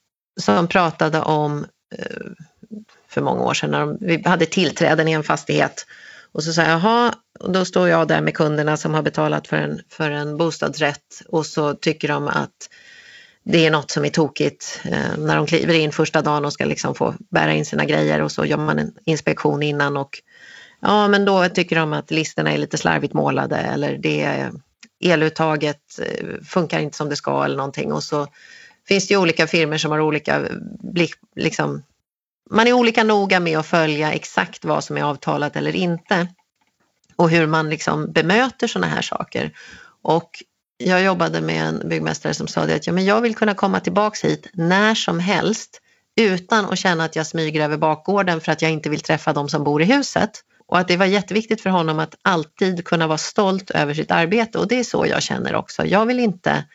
som 0.42 0.68
pratade 0.68 1.22
om 1.22 1.66
uh, 2.00 2.32
för 3.08 3.22
många 3.22 3.42
år 3.42 3.54
sedan 3.54 3.72
när 3.72 3.80
de, 3.80 3.98
vi 4.02 4.24
hade 4.26 4.46
tillträden 4.46 5.08
i 5.08 5.12
en 5.12 5.24
fastighet. 5.24 5.86
Och 6.32 6.44
så 6.44 6.54
sa 6.54 6.62
jag, 6.62 6.72
jaha, 6.72 7.14
och 7.40 7.52
då 7.52 7.66
står 7.66 7.90
jag 7.90 8.08
där 8.08 8.22
med 8.22 8.34
kunderna 8.34 8.78
som 8.78 8.94
har 8.94 9.02
betalat 9.02 9.48
för 9.48 9.58
en, 9.58 9.82
för 9.90 10.12
en 10.12 10.38
bostadsrätt 10.38 11.22
och 11.28 11.46
så 11.46 11.74
tycker 11.74 12.08
de 12.08 12.28
att 12.28 12.70
det 13.44 13.66
är 13.66 13.72
något 13.72 13.92
som 13.92 14.06
är 14.06 14.10
tokigt 14.10 14.82
eh, 14.84 15.18
när 15.18 15.36
de 15.36 15.46
kliver 15.46 15.74
in 15.74 15.92
första 15.92 16.22
dagen 16.22 16.46
och 16.46 16.54
ska 16.54 16.66
liksom 16.66 16.96
få 16.96 17.16
bära 17.32 17.54
in 17.54 17.66
sina 17.66 17.86
grejer 17.86 18.22
och 18.22 18.32
så 18.32 18.46
gör 18.46 18.58
man 18.58 18.80
en 18.80 18.94
inspektion 19.06 19.64
innan 19.64 19.98
och 19.98 20.22
ja 20.80 21.08
men 21.08 21.26
då 21.26 21.50
tycker 21.50 21.76
de 21.76 21.94
att 21.94 22.12
listorna 22.12 22.52
är 22.52 22.58
lite 22.58 22.78
slarvigt 22.78 23.14
målade 23.14 23.58
eller 23.58 23.98
det 23.98 24.50
eluttaget 25.00 26.00
eh, 26.02 26.44
funkar 26.46 26.80
inte 26.80 26.98
som 26.98 27.10
det 27.10 27.16
ska 27.16 27.46
eller 27.46 27.58
någonting 27.58 27.94
och 27.94 28.04
så 28.04 28.28
finns 28.88 29.08
det 29.08 29.14
ju 29.14 29.20
olika 29.20 29.48
firmer 29.48 29.78
som 29.78 29.92
har 29.92 30.00
olika 30.00 30.46
blick, 30.94 31.14
liksom, 31.36 31.84
man 32.50 32.68
är 32.68 32.74
olika 32.74 33.04
noga 33.04 33.40
med 33.40 33.58
att 33.60 33.66
följa 33.66 34.14
exakt 34.14 34.66
vad 34.66 34.84
som 34.84 34.98
är 34.98 35.04
avtalat 35.04 35.56
eller 35.56 35.76
inte 35.76 36.28
och 37.16 37.30
hur 37.30 37.48
man 37.48 37.70
liksom 37.70 38.12
bemöter 38.12 38.68
sådana 38.68 38.88
här 38.88 39.02
saker. 39.02 39.52
Och 40.02 40.44
jag 40.78 41.04
jobbade 41.04 41.42
med 41.42 41.64
en 41.68 41.90
byggmästare 41.90 42.34
som 42.34 42.48
sa 42.48 42.66
det 42.66 42.76
att 42.76 42.88
ja, 42.88 42.94
men 42.94 43.06
jag 43.06 43.22
vill 43.22 43.36
kunna 43.36 43.54
komma 43.54 43.80
tillbaks 43.80 44.24
hit 44.24 44.50
när 44.54 44.96
som 44.96 45.20
helst 45.20 45.82
utan 46.16 46.66
att 46.66 46.80
känna 46.80 47.04
att 47.04 47.16
jag 47.16 47.28
smyger 47.28 47.64
över 47.64 47.78
bakgården 47.78 48.42
för 48.42 48.52
att 48.52 48.62
jag 48.62 48.72
inte 48.72 48.90
vill 48.90 49.00
träffa 49.00 49.34
de 49.34 49.50
som 49.50 49.64
bor 49.64 49.82
i 49.82 49.86
huset. 49.86 50.32
Och 50.70 50.80
att 50.80 50.88
det 50.88 50.98
var 50.98 51.06
jätteviktigt 51.06 51.62
för 51.62 51.70
honom 51.70 52.00
att 52.00 52.16
alltid 52.22 52.86
kunna 52.86 53.08
vara 53.08 53.18
stolt 53.18 53.70
över 53.72 53.94
sitt 53.94 54.12
arbete 54.12 54.58
och 54.58 54.68
det 54.68 54.80
är 54.80 54.84
så 54.84 55.06
jag 55.06 55.24
känner 55.24 55.56
också. 55.56 55.86
Jag 55.86 56.06
vill 56.06 56.20
inte 56.20 56.66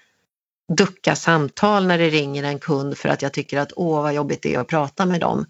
ducka 0.76 1.16
samtal 1.16 1.86
när 1.86 1.98
det 1.98 2.10
ringer 2.10 2.44
en 2.44 2.58
kund 2.58 2.98
för 2.98 3.08
att 3.08 3.22
jag 3.22 3.32
tycker 3.32 3.58
att 3.58 3.72
åh 3.76 4.02
vad 4.02 4.14
jobbigt 4.14 4.42
det 4.42 4.54
är 4.54 4.60
att 4.60 4.68
prata 4.68 5.06
med 5.06 5.20
dem 5.20 5.46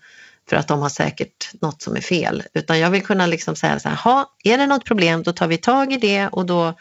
för 0.49 0.57
att 0.57 0.69
de 0.69 0.83
har 0.83 0.89
säkert 0.89 1.51
något 1.61 1.83
som 1.83 1.97
är 1.97 2.01
fel. 2.01 2.43
Utan 2.55 2.79
jag 2.79 2.91
vill 2.91 3.03
kunna 3.03 3.27
liksom 3.27 3.57
säga 3.57 3.81
så 3.81 3.89
här, 3.89 4.25
är 4.45 4.59
det 4.59 4.67
något 4.67 4.85
problem 4.85 5.23
då 5.23 5.33
tar 5.33 5.47
vi 5.47 5.57
tag 5.57 5.93
i 5.93 5.97
det 5.97 6.29
och 6.29 6.47
då, 6.47 6.75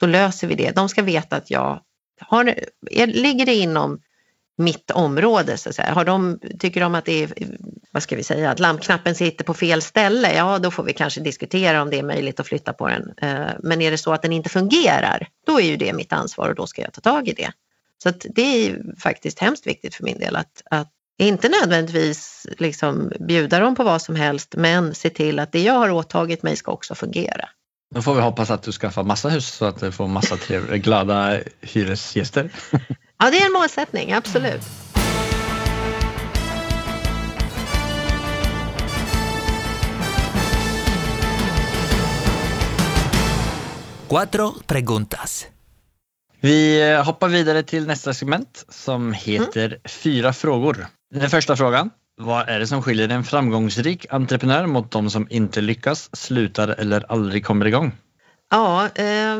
då 0.00 0.06
löser 0.06 0.46
vi 0.46 0.54
det. 0.54 0.70
De 0.70 0.88
ska 0.88 1.02
veta 1.02 1.36
att 1.36 1.50
jag 1.50 1.80
har, 2.20 2.54
är, 2.90 3.06
ligger 3.06 3.46
det 3.46 3.54
inom 3.54 4.00
mitt 4.58 4.90
område 4.90 5.56
så 5.56 5.68
att 5.68 5.74
säga. 5.74 5.92
Har 5.92 6.04
de, 6.04 6.40
tycker 6.58 6.80
de 6.80 6.94
att 6.94 7.04
det 7.04 7.22
är, 7.22 7.30
vad 7.90 8.02
ska 8.02 8.16
vi 8.16 8.22
säga, 8.22 8.50
att 8.50 8.58
lampknappen 8.58 9.14
sitter 9.14 9.44
på 9.44 9.54
fel 9.54 9.82
ställe, 9.82 10.34
ja 10.34 10.58
då 10.58 10.70
får 10.70 10.82
vi 10.82 10.92
kanske 10.92 11.20
diskutera 11.20 11.82
om 11.82 11.90
det 11.90 11.98
är 11.98 12.02
möjligt 12.02 12.40
att 12.40 12.46
flytta 12.46 12.72
på 12.72 12.88
den. 12.88 13.12
Eh, 13.16 13.52
men 13.62 13.80
är 13.80 13.90
det 13.90 13.98
så 13.98 14.12
att 14.12 14.22
den 14.22 14.32
inte 14.32 14.48
fungerar, 14.48 15.28
då 15.46 15.60
är 15.60 15.64
ju 15.64 15.76
det 15.76 15.92
mitt 15.92 16.12
ansvar 16.12 16.48
och 16.48 16.54
då 16.54 16.66
ska 16.66 16.82
jag 16.82 16.92
ta 16.92 17.00
tag 17.00 17.28
i 17.28 17.32
det. 17.32 17.52
Så 18.02 18.12
det 18.24 18.42
är 18.42 18.82
faktiskt 18.98 19.38
hemskt 19.38 19.66
viktigt 19.66 19.94
för 19.94 20.04
min 20.04 20.18
del 20.18 20.36
att, 20.36 20.62
att 20.70 20.88
inte 21.18 21.48
nödvändigtvis 21.48 22.46
liksom 22.58 23.12
bjuda 23.20 23.60
dem 23.60 23.74
på 23.74 23.84
vad 23.84 24.02
som 24.02 24.16
helst, 24.16 24.54
men 24.56 24.94
se 24.94 25.10
till 25.10 25.38
att 25.38 25.52
det 25.52 25.62
jag 25.62 25.74
har 25.74 25.90
åtagit 25.90 26.42
mig 26.42 26.56
ska 26.56 26.72
också 26.72 26.94
fungera. 26.94 27.48
Då 27.94 28.02
får 28.02 28.14
vi 28.14 28.20
hoppas 28.20 28.50
att 28.50 28.62
du 28.62 28.72
skaffar 28.72 29.02
massa 29.02 29.28
hus 29.28 29.46
så 29.46 29.64
att 29.64 29.80
du 29.80 29.92
får 29.92 30.08
massa 30.08 30.36
trevliga, 30.36 30.76
glada 30.76 31.40
hyresgäster. 31.60 32.50
Ja, 33.20 33.30
det 33.30 33.38
är 33.38 33.46
en 33.46 33.52
målsättning, 33.52 34.12
absolut. 34.12 34.62
Cuatro 44.08 44.54
preguntas. 44.66 45.46
Vi 46.40 46.94
hoppar 47.06 47.28
vidare 47.28 47.62
till 47.62 47.86
nästa 47.86 48.14
segment 48.14 48.64
som 48.68 49.12
heter 49.12 49.66
mm. 49.66 49.78
Fyra 49.88 50.32
frågor. 50.32 50.86
Den 51.14 51.30
första 51.30 51.56
frågan. 51.56 51.90
Vad 52.20 52.48
är 52.48 52.58
det 52.58 52.66
som 52.66 52.82
skiljer 52.82 53.08
en 53.08 53.24
framgångsrik 53.24 54.06
entreprenör 54.10 54.66
mot 54.66 54.90
de 54.90 55.10
som 55.10 55.26
inte 55.30 55.60
lyckas, 55.60 56.16
slutar 56.16 56.68
eller 56.68 57.12
aldrig 57.12 57.44
kommer 57.44 57.66
igång? 57.66 57.92
Ja, 58.50 58.88
eh, 58.94 59.36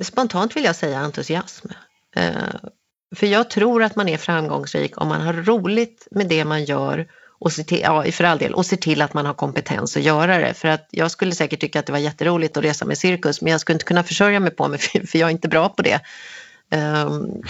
spontant 0.00 0.56
vill 0.56 0.64
jag 0.64 0.76
säga 0.76 0.98
entusiasm. 0.98 1.68
Eh, 2.16 2.32
för 3.16 3.26
jag 3.26 3.50
tror 3.50 3.82
att 3.82 3.96
man 3.96 4.08
är 4.08 4.16
framgångsrik 4.16 5.00
om 5.00 5.08
man 5.08 5.20
har 5.20 5.32
roligt 5.32 6.08
med 6.10 6.28
det 6.28 6.44
man 6.44 6.64
gör 6.64 7.06
och 7.40 7.52
ser 7.52 7.62
till, 7.62 7.80
ja, 7.80 8.04
för 8.12 8.24
all 8.24 8.38
del, 8.38 8.54
och 8.54 8.66
ser 8.66 8.76
till 8.76 9.02
att 9.02 9.14
man 9.14 9.26
har 9.26 9.34
kompetens 9.34 9.96
att 9.96 10.02
göra 10.02 10.38
det. 10.38 10.54
För 10.54 10.68
att 10.68 10.88
jag 10.90 11.10
skulle 11.10 11.34
säkert 11.34 11.60
tycka 11.60 11.80
att 11.80 11.86
det 11.86 11.92
var 11.92 11.98
jätteroligt 11.98 12.56
att 12.56 12.64
resa 12.64 12.84
med 12.84 12.98
cirkus 12.98 13.42
men 13.42 13.52
jag 13.52 13.60
skulle 13.60 13.74
inte 13.74 13.84
kunna 13.84 14.02
försörja 14.02 14.40
mig 14.40 14.50
på 14.50 14.68
mig 14.68 14.78
för 15.06 15.18
jag 15.18 15.26
är 15.26 15.30
inte 15.30 15.48
bra 15.48 15.68
på 15.68 15.82
det. 15.82 16.00
Um, 17.04 17.42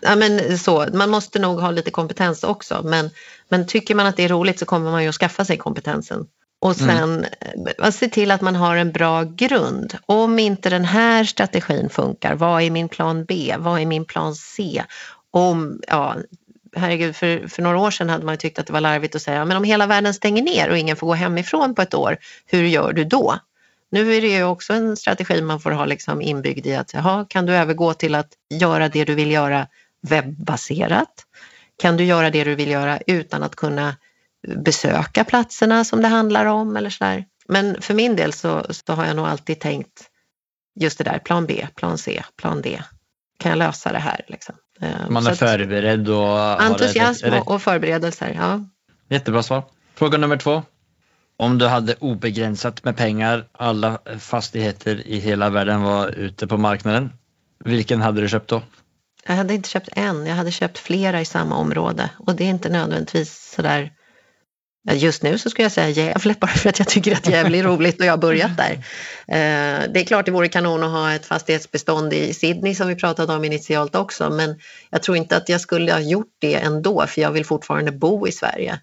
ja, 0.00 0.16
men 0.16 0.58
så, 0.58 0.86
man 0.92 1.10
måste 1.10 1.38
nog 1.38 1.60
ha 1.60 1.70
lite 1.70 1.90
kompetens 1.90 2.44
också 2.44 2.82
men, 2.84 3.10
men 3.48 3.66
tycker 3.66 3.94
man 3.94 4.06
att 4.06 4.16
det 4.16 4.24
är 4.24 4.28
roligt 4.28 4.58
så 4.58 4.64
kommer 4.64 4.90
man 4.90 5.02
ju 5.02 5.08
att 5.08 5.14
skaffa 5.14 5.44
sig 5.44 5.56
kompetensen. 5.56 6.26
Och 6.66 6.80
mm. 6.80 6.96
sen 6.96 7.26
mm. 7.54 7.92
se 7.92 8.08
till 8.08 8.30
att 8.30 8.40
man 8.40 8.56
har 8.56 8.76
en 8.76 8.92
bra 8.92 9.22
grund. 9.22 9.98
Om 10.06 10.38
inte 10.38 10.70
den 10.70 10.84
här 10.84 11.24
strategin 11.24 11.88
funkar, 11.88 12.34
vad 12.34 12.62
är 12.62 12.70
min 12.70 12.88
plan 12.88 13.24
B? 13.24 13.54
Vad 13.58 13.80
är 13.80 13.86
min 13.86 14.04
plan 14.04 14.34
C? 14.34 14.82
Om, 15.30 15.80
ja, 15.88 16.16
herregud, 16.76 17.16
för, 17.16 17.48
för 17.48 17.62
några 17.62 17.78
år 17.78 17.90
sedan 17.90 18.08
hade 18.08 18.24
man 18.24 18.36
tyckt 18.36 18.58
att 18.58 18.66
det 18.66 18.72
var 18.72 18.80
larvigt 18.80 19.14
att 19.14 19.22
säga, 19.22 19.44
men 19.44 19.56
om 19.56 19.64
hela 19.64 19.86
världen 19.86 20.14
stänger 20.14 20.42
ner 20.42 20.70
och 20.70 20.78
ingen 20.78 20.96
får 20.96 21.06
gå 21.06 21.14
hemifrån 21.14 21.74
på 21.74 21.82
ett 21.82 21.94
år, 21.94 22.16
hur 22.46 22.62
gör 22.62 22.92
du 22.92 23.04
då? 23.04 23.38
Nu 23.90 24.14
är 24.14 24.20
det 24.20 24.28
ju 24.28 24.44
också 24.44 24.72
en 24.72 24.96
strategi 24.96 25.42
man 25.42 25.60
får 25.60 25.70
ha 25.70 25.84
liksom 25.84 26.22
inbyggd 26.22 26.66
i 26.66 26.74
att, 26.74 26.94
jaha, 26.94 27.26
kan 27.28 27.46
du 27.46 27.54
övergå 27.54 27.94
till 27.94 28.14
att 28.14 28.28
göra 28.50 28.88
det 28.88 29.04
du 29.04 29.14
vill 29.14 29.30
göra 29.30 29.66
webbaserat? 30.02 31.26
Kan 31.78 31.96
du 31.96 32.04
göra 32.04 32.30
det 32.30 32.44
du 32.44 32.54
vill 32.54 32.70
göra 32.70 32.98
utan 33.06 33.42
att 33.42 33.56
kunna 33.56 33.94
besöka 34.46 35.24
platserna 35.24 35.84
som 35.84 36.02
det 36.02 36.08
handlar 36.08 36.46
om 36.46 36.76
eller 36.76 36.90
sådär? 36.90 37.24
Men 37.48 37.82
för 37.82 37.94
min 37.94 38.16
del 38.16 38.32
så, 38.32 38.66
så 38.70 38.92
har 38.92 39.06
jag 39.06 39.16
nog 39.16 39.26
alltid 39.26 39.60
tänkt 39.60 40.10
just 40.80 40.98
det 40.98 41.04
där, 41.04 41.18
plan 41.18 41.46
B, 41.46 41.66
plan 41.76 41.98
C, 41.98 42.22
plan 42.36 42.62
D. 42.62 42.82
Kan 43.38 43.50
jag 43.50 43.58
lösa 43.58 43.92
det 43.92 43.98
här? 43.98 44.24
Liksom? 44.28 44.54
Eh, 44.80 45.10
Man 45.10 45.26
är 45.26 45.34
förberedd 45.34 46.08
och... 46.08 46.62
Entusiasm 46.62 47.26
rätt, 47.26 47.42
och 47.46 47.62
förberedelser, 47.62 48.34
ja. 48.36 48.60
Jättebra 49.08 49.42
svar. 49.42 49.62
Fråga 49.94 50.18
nummer 50.18 50.36
två. 50.36 50.62
Om 51.38 51.58
du 51.58 51.66
hade 51.66 51.94
obegränsat 51.94 52.84
med 52.84 52.96
pengar, 52.96 53.48
alla 53.52 53.98
fastigheter 54.18 55.06
i 55.06 55.18
hela 55.18 55.50
världen 55.50 55.82
var 55.82 56.08
ute 56.08 56.46
på 56.46 56.56
marknaden, 56.56 57.12
vilken 57.64 58.00
hade 58.00 58.20
du 58.20 58.28
köpt 58.28 58.50
då? 58.50 58.62
Jag 59.26 59.34
hade 59.34 59.54
inte 59.54 59.68
köpt 59.68 59.88
en, 59.92 60.26
jag 60.26 60.34
hade 60.34 60.50
köpt 60.50 60.78
flera 60.78 61.20
i 61.20 61.24
samma 61.24 61.56
område 61.56 62.10
och 62.18 62.36
det 62.36 62.44
är 62.44 62.48
inte 62.48 62.68
nödvändigtvis 62.68 63.52
sådär 63.56 63.92
Just 64.92 65.22
nu 65.22 65.38
så 65.38 65.50
skulle 65.50 65.64
jag 65.64 65.72
säga 65.72 65.88
Gävle 65.88 66.34
bara 66.40 66.50
för 66.50 66.68
att 66.68 66.78
jag 66.78 66.88
tycker 66.88 67.12
att 67.12 67.28
Gävle 67.28 67.58
är 67.58 67.62
roligt 67.76 68.00
och 68.00 68.06
jag 68.06 68.12
har 68.12 68.18
börjat 68.18 68.56
där. 68.56 68.72
Eh, 69.28 69.92
det 69.92 70.00
är 70.00 70.04
klart 70.04 70.26
det 70.26 70.30
vore 70.32 70.48
kanon 70.48 70.82
att 70.82 70.90
ha 70.90 71.12
ett 71.12 71.26
fastighetsbestånd 71.26 72.12
i 72.12 72.34
Sydney 72.34 72.74
som 72.74 72.88
vi 72.88 72.94
pratade 72.94 73.34
om 73.34 73.44
initialt 73.44 73.94
också 73.94 74.30
men 74.30 74.60
jag 74.90 75.02
tror 75.02 75.16
inte 75.16 75.36
att 75.36 75.48
jag 75.48 75.60
skulle 75.60 75.92
ha 75.92 76.00
gjort 76.00 76.36
det 76.38 76.54
ändå 76.54 77.06
för 77.06 77.20
jag 77.20 77.30
vill 77.30 77.44
fortfarande 77.44 77.92
bo 77.92 78.28
i 78.28 78.32
Sverige. 78.32 78.80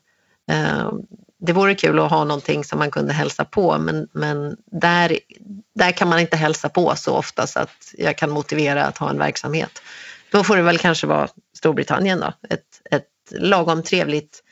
Eh, 0.51 0.91
det 1.39 1.54
vore 1.54 1.76
kul 1.76 1.99
att 1.99 2.10
ha 2.10 2.24
någonting 2.24 2.64
som 2.64 2.80
man 2.80 2.91
kunde 2.91 3.14
hälsa 3.14 3.45
på 3.45 3.78
men, 3.78 4.08
men 4.14 4.58
där, 4.66 5.20
där 5.76 5.91
kan 5.91 6.10
man 6.10 6.20
inte 6.20 6.38
hälsa 6.38 6.70
på 6.70 6.95
så 6.95 7.14
ofta 7.16 7.47
så 7.47 7.60
att 7.60 7.93
jag 7.97 8.18
kan 8.18 8.30
motivera 8.30 8.86
att 8.86 8.97
ha 8.97 9.10
en 9.10 9.18
verksamhet. 9.18 9.82
Då 10.32 10.43
får 10.43 10.56
det 10.56 10.62
väl 10.62 10.78
kanske 10.78 11.08
vara 11.08 11.28
Storbritannien 11.58 12.20
då, 12.20 12.34
ett, 12.49 12.66
ett 12.91 13.08
lagom 13.32 13.84
trevligt 13.84 14.43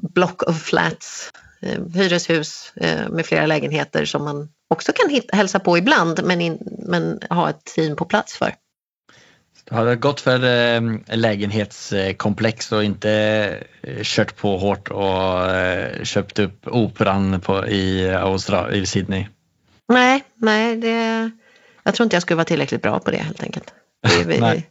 block 0.00 0.42
of 0.42 0.62
flats, 0.62 1.32
eh, 1.60 1.78
hyreshus 1.94 2.72
eh, 2.76 3.08
med 3.08 3.26
flera 3.26 3.46
lägenheter 3.46 4.04
som 4.04 4.24
man 4.24 4.48
också 4.68 4.92
kan 4.92 5.10
hitta, 5.10 5.36
hälsa 5.36 5.58
på 5.58 5.78
ibland 5.78 6.20
men, 6.24 6.40
in, 6.40 6.58
men 6.88 7.20
ha 7.30 7.50
ett 7.50 7.64
team 7.64 7.96
på 7.96 8.04
plats 8.04 8.36
för. 8.36 8.54
Du 9.64 9.74
har 9.74 9.94
gått 9.94 10.20
för 10.20 10.44
eh, 10.44 10.80
lägenhetskomplex 11.16 12.72
och 12.72 12.84
inte 12.84 13.10
eh, 13.82 14.02
kört 14.02 14.36
på 14.36 14.58
hårt 14.58 14.90
och 14.90 15.50
eh, 15.50 16.04
köpt 16.04 16.38
upp 16.38 16.66
operan 16.66 17.40
på, 17.40 17.66
i, 17.66 18.14
i 18.72 18.86
Sydney? 18.86 19.26
Nej, 19.88 20.24
nej 20.34 20.76
det, 20.76 21.30
jag 21.82 21.94
tror 21.94 22.04
inte 22.04 22.16
jag 22.16 22.22
skulle 22.22 22.36
vara 22.36 22.44
tillräckligt 22.44 22.82
bra 22.82 22.98
på 22.98 23.10
det 23.10 23.16
helt 23.16 23.42
enkelt. 23.42 23.74
Det, 24.26 24.62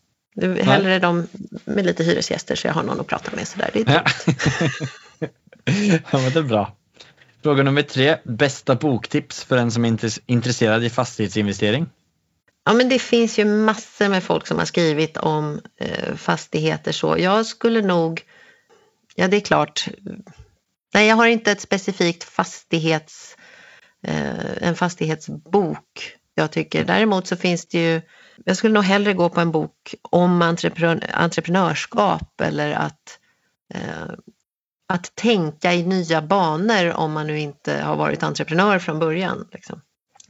Det, 0.42 0.64
hellre 0.64 1.00
de 1.00 1.28
med 1.66 1.86
lite 1.86 2.04
hyresgäster 2.04 2.56
så 2.56 2.68
jag 2.68 2.74
har 2.74 2.84
någon 2.84 3.00
att 3.00 3.08
prata 3.08 3.36
med 3.36 3.48
sådär. 3.48 3.70
Det 3.74 3.80
är 3.80 3.94
ja. 3.94 4.04
ja, 6.12 6.20
men 6.20 6.32
det 6.32 6.40
är 6.40 6.44
bra. 6.44 6.74
Fråga 7.44 7.64
nummer 7.64 7.82
tre. 7.82 8.18
Bästa 8.24 8.76
boktips 8.76 9.44
för 9.44 9.58
en 9.58 9.72
som 9.72 9.86
är 9.86 9.98
intresserad 10.26 10.84
i 10.84 10.90
fastighetsinvestering? 10.90 11.90
Ja, 12.66 12.74
men 12.74 12.90
det 12.90 13.00
finns 13.00 13.40
ju 13.40 13.46
massor 13.46 14.10
med 14.10 14.24
folk 14.24 14.48
som 14.48 14.58
har 14.58 14.66
skrivit 14.66 15.18
om 15.18 15.62
eh, 15.80 16.16
fastigheter 16.16 16.92
så. 16.92 17.18
Jag 17.20 17.46
skulle 17.46 17.82
nog, 17.82 18.22
ja 19.16 19.28
det 19.28 19.38
är 19.38 19.42
klart, 19.42 19.88
nej 20.94 21.08
jag 21.08 21.16
har 21.16 21.28
inte 21.28 21.52
ett 21.52 21.62
specifikt 21.62 22.24
fastighets, 22.24 23.38
eh, 24.04 24.68
en 24.68 24.76
fastighetsbok 24.76 26.18
jag 26.36 26.52
tycker. 26.52 26.84
Däremot 26.84 27.28
så 27.28 27.36
finns 27.36 27.66
det 27.66 27.80
ju, 27.80 28.02
jag 28.46 28.58
skulle 28.58 28.74
nog 28.74 28.84
hellre 28.84 29.14
gå 29.14 29.30
på 29.30 29.42
en 29.42 29.52
bok 29.52 29.96
om 30.02 30.42
entreprenör, 30.42 31.10
entreprenörskap 31.14 32.42
eller 32.42 32.72
att, 32.72 33.20
eh, 33.74 34.14
att 34.88 35.16
tänka 35.16 35.74
i 35.74 35.84
nya 35.84 36.22
banor 36.22 36.94
om 36.94 37.12
man 37.12 37.28
nu 37.28 37.40
inte 37.40 37.78
har 37.78 37.96
varit 37.96 38.24
entreprenör 38.24 38.80
från 38.80 39.00
början. 39.00 39.48
Liksom. 39.52 39.82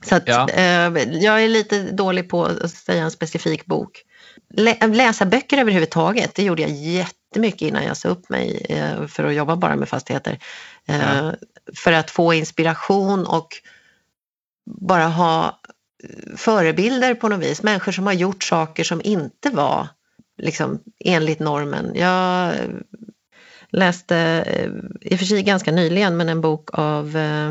Så 0.06 0.16
att, 0.16 0.28
ja. 0.28 0.50
eh, 0.50 1.14
jag 1.14 1.44
är 1.44 1.48
lite 1.48 1.92
dålig 1.92 2.30
på 2.30 2.46
att 2.46 2.72
säga 2.72 3.04
en 3.04 3.12
specifik 3.12 3.66
bok. 3.66 4.04
Lä 4.50 4.88
läsa 4.88 5.26
böcker 5.26 5.58
överhuvudtaget, 5.58 6.36
det 6.36 6.44
gjorde 6.44 6.62
jag 6.62 6.72
jättemycket 6.72 7.62
innan 7.62 7.84
jag 7.84 7.98
sa 7.98 8.10
upp 8.10 8.30
mig 8.30 8.66
eh, 8.70 9.08
för 9.08 9.24
att 9.24 9.34
jobba 9.34 9.56
bara 9.56 9.76
med 9.76 9.90
fastigheter. 9.90 10.40
Eh, 10.88 11.18
ja. 11.18 11.34
För 11.76 11.94
att 11.94 12.12
få 12.12 12.34
inspiration 12.34 13.28
och 13.28 13.48
bara 14.66 15.08
ha 15.08 15.60
förebilder 16.36 17.14
på 17.14 17.30
något 17.30 17.40
vis. 17.40 17.64
Människor 17.64 17.92
som 17.92 18.06
har 18.06 18.14
gjort 18.14 18.44
saker 18.44 18.84
som 18.84 19.02
inte 19.04 19.50
var 19.50 19.88
liksom, 20.38 20.80
enligt 21.00 21.40
normen. 21.40 21.92
Jag 21.96 22.56
läste, 23.70 24.18
eh, 24.48 24.70
i 25.12 25.16
och 25.16 25.20
för 25.20 25.26
sig 25.26 25.44
ganska 25.44 25.72
nyligen, 25.72 26.18
men 26.18 26.30
en 26.30 26.42
bok 26.42 26.70
av 26.74 27.18
eh, 27.18 27.50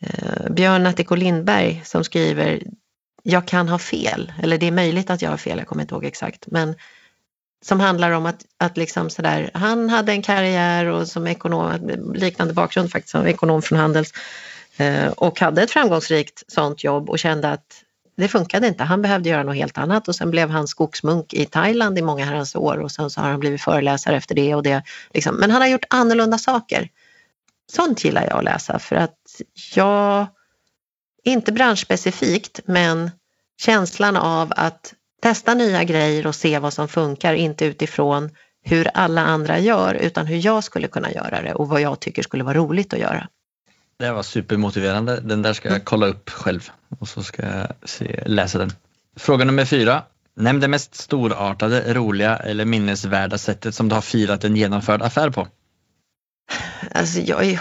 eh, 0.00 0.50
Björn 0.50 0.86
Attiko 0.86 1.14
Lindberg 1.14 1.82
som 1.84 2.04
skriver 2.04 2.62
Jag 3.22 3.46
kan 3.46 3.68
ha 3.68 3.78
fel, 3.78 4.32
eller 4.42 4.58
det 4.58 4.66
är 4.66 4.72
möjligt 4.72 5.10
att 5.10 5.22
jag 5.22 5.30
har 5.30 5.36
fel, 5.36 5.58
jag 5.58 5.66
kommer 5.66 5.82
inte 5.82 5.94
ihåg 5.94 6.04
exakt, 6.04 6.46
men 6.46 6.74
som 7.64 7.80
handlar 7.80 8.10
om 8.10 8.26
att, 8.26 8.44
att 8.58 8.76
liksom 8.76 9.10
sådär, 9.10 9.50
han 9.54 9.90
hade 9.90 10.12
en 10.12 10.22
karriär 10.22 10.86
och 10.86 11.08
som 11.08 11.26
ekonom, 11.26 11.90
liknande 12.14 12.54
bakgrund 12.54 12.90
faktiskt, 12.90 13.10
som 13.10 13.26
ekonom 13.26 13.62
från 13.62 13.78
Handels 13.78 14.12
Eh, 14.12 14.55
Eh, 14.76 15.08
och 15.08 15.40
hade 15.40 15.62
ett 15.62 15.70
framgångsrikt 15.70 16.42
sånt 16.48 16.84
jobb 16.84 17.10
och 17.10 17.18
kände 17.18 17.50
att 17.50 17.82
det 18.16 18.28
funkade 18.28 18.66
inte. 18.66 18.84
Han 18.84 19.02
behövde 19.02 19.28
göra 19.28 19.42
något 19.42 19.56
helt 19.56 19.78
annat 19.78 20.08
och 20.08 20.14
sen 20.14 20.30
blev 20.30 20.50
han 20.50 20.68
skogsmunk 20.68 21.34
i 21.34 21.46
Thailand 21.46 21.98
i 21.98 22.02
många 22.02 22.24
herrans 22.24 22.56
år 22.56 22.78
och 22.78 22.92
sen 22.92 23.10
så 23.10 23.20
har 23.20 23.30
han 23.30 23.40
blivit 23.40 23.62
föreläsare 23.62 24.16
efter 24.16 24.34
det 24.34 24.54
och 24.54 24.62
det. 24.62 24.82
Liksom. 25.14 25.36
Men 25.36 25.50
han 25.50 25.60
har 25.60 25.68
gjort 25.68 25.84
annorlunda 25.90 26.38
saker. 26.38 26.88
Sånt 27.72 28.04
gillar 28.04 28.22
jag 28.22 28.38
att 28.38 28.44
läsa 28.44 28.78
för 28.78 28.96
att 28.96 29.40
jag, 29.74 30.26
inte 31.24 31.52
branschspecifikt, 31.52 32.60
men 32.64 33.10
känslan 33.60 34.16
av 34.16 34.52
att 34.56 34.94
testa 35.22 35.54
nya 35.54 35.84
grejer 35.84 36.26
och 36.26 36.34
se 36.34 36.58
vad 36.58 36.72
som 36.72 36.88
funkar, 36.88 37.34
inte 37.34 37.64
utifrån 37.64 38.30
hur 38.62 38.88
alla 38.94 39.22
andra 39.22 39.58
gör 39.58 39.94
utan 39.94 40.26
hur 40.26 40.46
jag 40.46 40.64
skulle 40.64 40.88
kunna 40.88 41.12
göra 41.12 41.42
det 41.42 41.54
och 41.54 41.68
vad 41.68 41.80
jag 41.80 42.00
tycker 42.00 42.22
skulle 42.22 42.44
vara 42.44 42.58
roligt 42.58 42.92
att 42.92 43.00
göra. 43.00 43.28
Det 43.98 44.12
var 44.12 44.22
supermotiverande. 44.22 45.20
Den 45.20 45.42
där 45.42 45.52
ska 45.52 45.68
jag 45.68 45.74
mm. 45.74 45.84
kolla 45.84 46.06
upp 46.06 46.30
själv 46.30 46.70
och 46.98 47.08
så 47.08 47.22
ska 47.22 47.42
jag 47.46 47.88
se, 47.88 48.22
läsa 48.26 48.58
den. 48.58 48.70
Fråga 49.16 49.44
nummer 49.44 49.64
fyra. 49.64 50.02
Nämn 50.34 50.60
det 50.60 50.68
mest 50.68 50.94
storartade, 50.94 51.94
roliga 51.94 52.36
eller 52.36 52.64
minnesvärda 52.64 53.38
sättet 53.38 53.74
som 53.74 53.88
du 53.88 53.94
har 53.94 54.02
firat 54.02 54.44
en 54.44 54.56
genomförd 54.56 55.02
affär 55.02 55.30
på. 55.30 55.48
Alltså 56.90 57.20
jag 57.20 57.44
är 57.44 57.60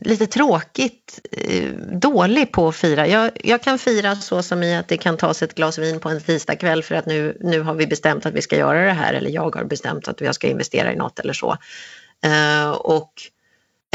lite 0.00 0.26
tråkigt 0.26 1.20
eh, 1.32 1.72
dålig 1.92 2.52
på 2.52 2.68
att 2.68 2.76
fira. 2.76 3.06
Jag, 3.06 3.30
jag, 3.44 3.62
kan 3.62 3.78
fira 3.78 4.16
så 4.16 4.42
som 4.42 4.62
i 4.62 4.76
att 4.76 4.88
det 4.88 4.96
kan 4.96 5.16
tas 5.16 5.42
ett 5.42 5.54
glas 5.54 5.78
vin 5.78 6.00
på 6.00 6.08
en 6.08 6.20
tisdagkväll 6.20 6.82
för 6.82 6.94
att 6.94 7.06
nu, 7.06 7.38
nu 7.40 7.60
har 7.60 7.74
vi 7.74 7.86
bestämt 7.86 8.26
att 8.26 8.34
vi 8.34 8.42
ska 8.42 8.56
göra 8.56 8.86
det 8.86 8.92
här 8.92 9.14
eller 9.14 9.30
jag 9.30 9.54
har 9.56 9.64
bestämt 9.64 10.08
att 10.08 10.20
jag 10.20 10.34
ska 10.34 10.48
investera 10.48 10.92
i 10.92 10.96
något 10.96 11.18
eller 11.18 11.32
så. 11.32 11.56
Uh, 12.26 12.70
och 12.70 13.12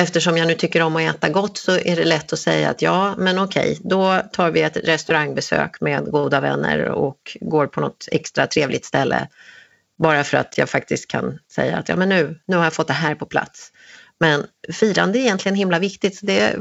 eftersom 0.02 0.38
jag 0.38 0.48
nu 0.48 0.54
tycker 0.54 0.82
om 0.82 0.96
att 0.96 1.02
äta 1.02 1.30
gott 1.30 1.58
så 1.58 1.72
är 1.72 1.96
det 1.96 2.04
lätt 2.04 2.34
att 2.34 2.39
säga 2.39 2.70
att 2.70 2.82
ja, 2.82 3.16
men 3.18 3.39
okej, 3.39 3.80
då 3.84 4.22
tar 4.32 4.52
vi 4.52 4.62
ett 4.62 4.78
restaurangbesök 4.78 5.82
med 5.82 6.12
goda 6.12 6.39
vänner 6.39 6.86
och 6.86 7.38
går 7.41 7.68
på 7.68 7.82
något 7.82 8.08
extra 8.12 8.48
trevligt 8.48 8.86
ställe. 8.86 9.28
Bara 9.98 10.24
för 10.24 10.38
att 10.38 10.58
jag 10.58 10.70
faktiskt 10.70 11.08
kan 11.08 11.39
säga 11.52 11.78
att 11.78 11.89
ja, 11.89 11.96
men 11.96 12.10
nu, 12.10 12.39
nu 12.46 12.58
har 12.58 12.64
jag 12.64 12.74
fått 12.74 12.88
det 12.88 12.94
här 12.94 13.16
på 13.16 13.26
plats. 13.26 13.72
Men 14.20 14.46
firande 14.74 15.20
är 15.20 15.22
egentligen 15.22 15.56
himla 15.56 15.80
viktigt. 15.80 16.16
Så 16.16 16.26
det, 16.26 16.58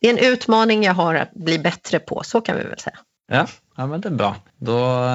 det 0.00 0.08
är 0.08 0.10
en 0.10 0.32
utmaning 0.32 0.82
jag 0.82 0.94
har 0.94 1.14
att 1.14 1.34
bli 1.34 1.58
bättre 1.58 1.98
på, 1.98 2.22
så 2.24 2.40
kan 2.40 2.56
vi 2.56 2.62
väl 2.62 2.78
säga. 2.78 2.98
Ja, 3.32 3.46
ja 3.76 3.86
men 3.86 4.00
det 4.00 4.08
är 4.08 4.12
bra. 4.12 4.36
Då 4.58 5.06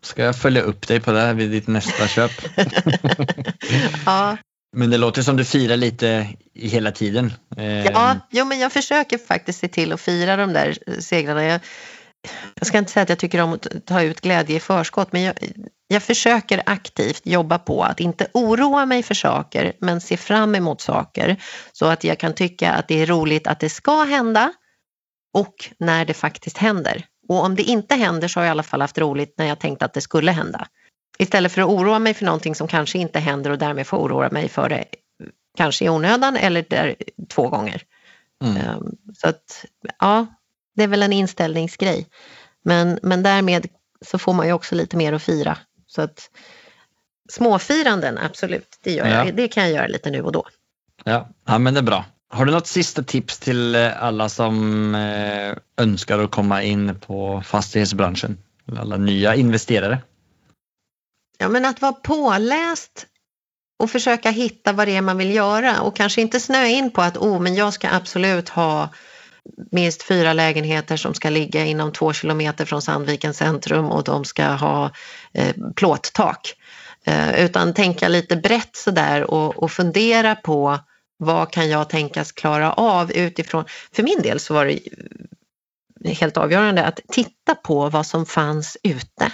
ska 0.00 0.22
jag 0.22 0.36
följa 0.36 0.62
upp 0.62 0.88
dig 0.88 1.00
på 1.00 1.12
det 1.12 1.20
här 1.20 1.34
vid 1.34 1.50
ditt 1.50 1.66
nästa 1.66 2.08
köp. 2.08 2.30
ja, 4.06 4.36
men 4.74 4.90
det 4.90 4.98
låter 4.98 5.22
som 5.22 5.36
du 5.36 5.44
firar 5.44 5.76
lite 5.76 6.28
hela 6.54 6.92
tiden. 6.92 7.32
Ja, 7.56 7.62
ehm. 7.62 8.18
jo, 8.30 8.44
men 8.44 8.58
jag 8.58 8.72
försöker 8.72 9.18
faktiskt 9.18 9.58
se 9.58 9.68
till 9.68 9.92
att 9.92 10.00
fira 10.00 10.36
de 10.36 10.52
där 10.52 10.78
segrarna. 11.00 11.44
Jag, 11.44 11.60
jag 12.54 12.66
ska 12.66 12.78
inte 12.78 12.92
säga 12.92 13.02
att 13.02 13.08
jag 13.08 13.18
tycker 13.18 13.40
om 13.40 13.52
att 13.52 13.86
ta 13.86 14.02
ut 14.02 14.20
glädje 14.20 14.56
i 14.56 14.60
förskott, 14.60 15.12
men 15.12 15.22
jag, 15.22 15.34
jag 15.88 16.02
försöker 16.02 16.62
aktivt 16.66 17.26
jobba 17.26 17.58
på 17.58 17.82
att 17.82 18.00
inte 18.00 18.26
oroa 18.34 18.86
mig 18.86 19.02
för 19.02 19.14
saker, 19.14 19.72
men 19.80 20.00
se 20.00 20.16
fram 20.16 20.54
emot 20.54 20.80
saker 20.80 21.36
så 21.72 21.86
att 21.86 22.04
jag 22.04 22.18
kan 22.18 22.34
tycka 22.34 22.72
att 22.72 22.88
det 22.88 23.02
är 23.02 23.06
roligt 23.06 23.46
att 23.46 23.60
det 23.60 23.68
ska 23.68 24.02
hända 24.02 24.52
och 25.34 25.54
när 25.78 26.04
det 26.04 26.14
faktiskt 26.14 26.58
händer. 26.58 27.06
Och 27.28 27.44
om 27.44 27.54
det 27.54 27.62
inte 27.62 27.94
händer 27.94 28.28
så 28.28 28.40
har 28.40 28.44
jag 28.44 28.50
i 28.50 28.50
alla 28.50 28.62
fall 28.62 28.80
haft 28.80 28.98
roligt 28.98 29.34
när 29.38 29.46
jag 29.46 29.58
tänkte 29.58 29.84
att 29.84 29.94
det 29.94 30.00
skulle 30.00 30.32
hända. 30.32 30.66
Istället 31.18 31.52
för 31.52 31.62
att 31.62 31.68
oroa 31.68 31.98
mig 31.98 32.14
för 32.14 32.24
någonting 32.24 32.54
som 32.54 32.68
kanske 32.68 32.98
inte 32.98 33.18
händer 33.18 33.50
och 33.50 33.58
därmed 33.58 33.86
få 33.86 33.96
oroa 33.96 34.30
mig 34.30 34.48
för 34.48 34.68
det 34.68 34.84
kanske 35.56 35.84
i 35.84 35.88
onödan 35.88 36.36
eller 36.36 36.64
där, 36.68 36.94
två 37.28 37.48
gånger. 37.48 37.82
Mm. 38.44 38.76
Um, 38.76 38.96
så 39.16 39.28
att 39.28 39.64
ja, 39.98 40.26
det 40.76 40.82
är 40.82 40.88
väl 40.88 41.02
en 41.02 41.12
inställningsgrej. 41.12 42.06
Men, 42.64 42.98
men 43.02 43.22
därmed 43.22 43.66
så 44.00 44.18
får 44.18 44.32
man 44.32 44.46
ju 44.46 44.52
också 44.52 44.74
lite 44.74 44.96
mer 44.96 45.12
att 45.12 45.22
fira. 45.22 45.58
Så 45.86 46.02
att 46.02 46.30
småfiranden, 47.30 48.18
absolut, 48.18 48.78
det, 48.82 48.92
gör 48.92 49.06
ja. 49.06 49.24
jag. 49.24 49.36
det 49.36 49.48
kan 49.48 49.62
jag 49.62 49.72
göra 49.72 49.86
lite 49.86 50.10
nu 50.10 50.22
och 50.22 50.32
då. 50.32 50.46
Ja, 51.04 51.28
ja 51.46 51.58
men 51.58 51.74
det 51.74 51.80
är 51.80 51.84
bra. 51.84 52.04
Har 52.28 52.44
du 52.44 52.52
något 52.52 52.66
sista 52.66 53.02
tips 53.02 53.38
till 53.38 53.74
eh, 53.74 54.02
alla 54.02 54.28
som 54.28 54.94
eh, 54.94 55.56
önskar 55.84 56.18
att 56.18 56.30
komma 56.30 56.62
in 56.62 57.00
på 57.00 57.42
fastighetsbranschen? 57.46 58.38
Alla 58.78 58.96
nya 58.96 59.34
investerare? 59.34 59.98
Ja, 61.44 61.48
men 61.48 61.64
att 61.64 61.82
vara 61.82 61.92
påläst 61.92 63.06
och 63.78 63.90
försöka 63.90 64.30
hitta 64.30 64.72
vad 64.72 64.88
det 64.88 64.96
är 64.96 65.02
man 65.02 65.18
vill 65.18 65.34
göra 65.34 65.80
och 65.80 65.96
kanske 65.96 66.20
inte 66.20 66.40
snöa 66.40 66.66
in 66.66 66.90
på 66.90 67.02
att 67.02 67.16
oh, 67.16 67.40
men 67.40 67.54
jag 67.54 67.72
ska 67.72 67.88
absolut 67.88 68.48
ha 68.48 68.88
minst 69.70 70.02
fyra 70.02 70.32
lägenheter 70.32 70.96
som 70.96 71.14
ska 71.14 71.30
ligga 71.30 71.64
inom 71.64 71.92
två 71.92 72.12
kilometer 72.12 72.64
från 72.64 72.82
Sandvikens 72.82 73.36
centrum 73.36 73.86
och 73.86 74.04
de 74.04 74.24
ska 74.24 74.44
ha 74.44 74.90
eh, 75.34 75.54
plåttak. 75.76 76.54
Eh, 77.06 77.44
utan 77.44 77.74
tänka 77.74 78.08
lite 78.08 78.36
brett 78.36 78.76
sådär 78.76 79.30
och, 79.30 79.62
och 79.62 79.72
fundera 79.72 80.34
på 80.34 80.78
vad 81.16 81.52
kan 81.52 81.68
jag 81.68 81.88
tänkas 81.88 82.32
klara 82.32 82.72
av 82.72 83.12
utifrån, 83.12 83.64
för 83.92 84.02
min 84.02 84.22
del 84.22 84.40
så 84.40 84.54
var 84.54 84.66
det 86.00 86.12
helt 86.12 86.36
avgörande 86.36 86.84
att 86.84 87.00
titta 87.12 87.54
på 87.54 87.88
vad 87.88 88.06
som 88.06 88.26
fanns 88.26 88.76
ute. 88.82 89.32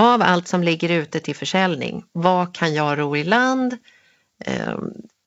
Av 0.00 0.22
allt 0.22 0.48
som 0.48 0.62
ligger 0.62 0.88
ute 0.88 1.20
till 1.20 1.36
försäljning, 1.36 2.04
vad 2.12 2.54
kan 2.54 2.74
jag 2.74 2.98
ro 2.98 3.16
i 3.16 3.24
land? 3.24 3.76
Eh, 4.44 4.78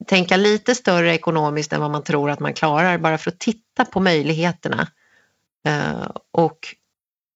tänka 0.07 0.37
lite 0.37 0.75
större 0.75 1.13
ekonomiskt 1.13 1.73
än 1.73 1.81
vad 1.81 1.91
man 1.91 2.03
tror 2.03 2.29
att 2.29 2.39
man 2.39 2.53
klarar 2.53 2.97
bara 2.97 3.17
för 3.17 3.31
att 3.31 3.39
titta 3.39 3.85
på 3.85 3.99
möjligheterna. 3.99 4.87
Eh, 5.67 6.07
och, 6.31 6.57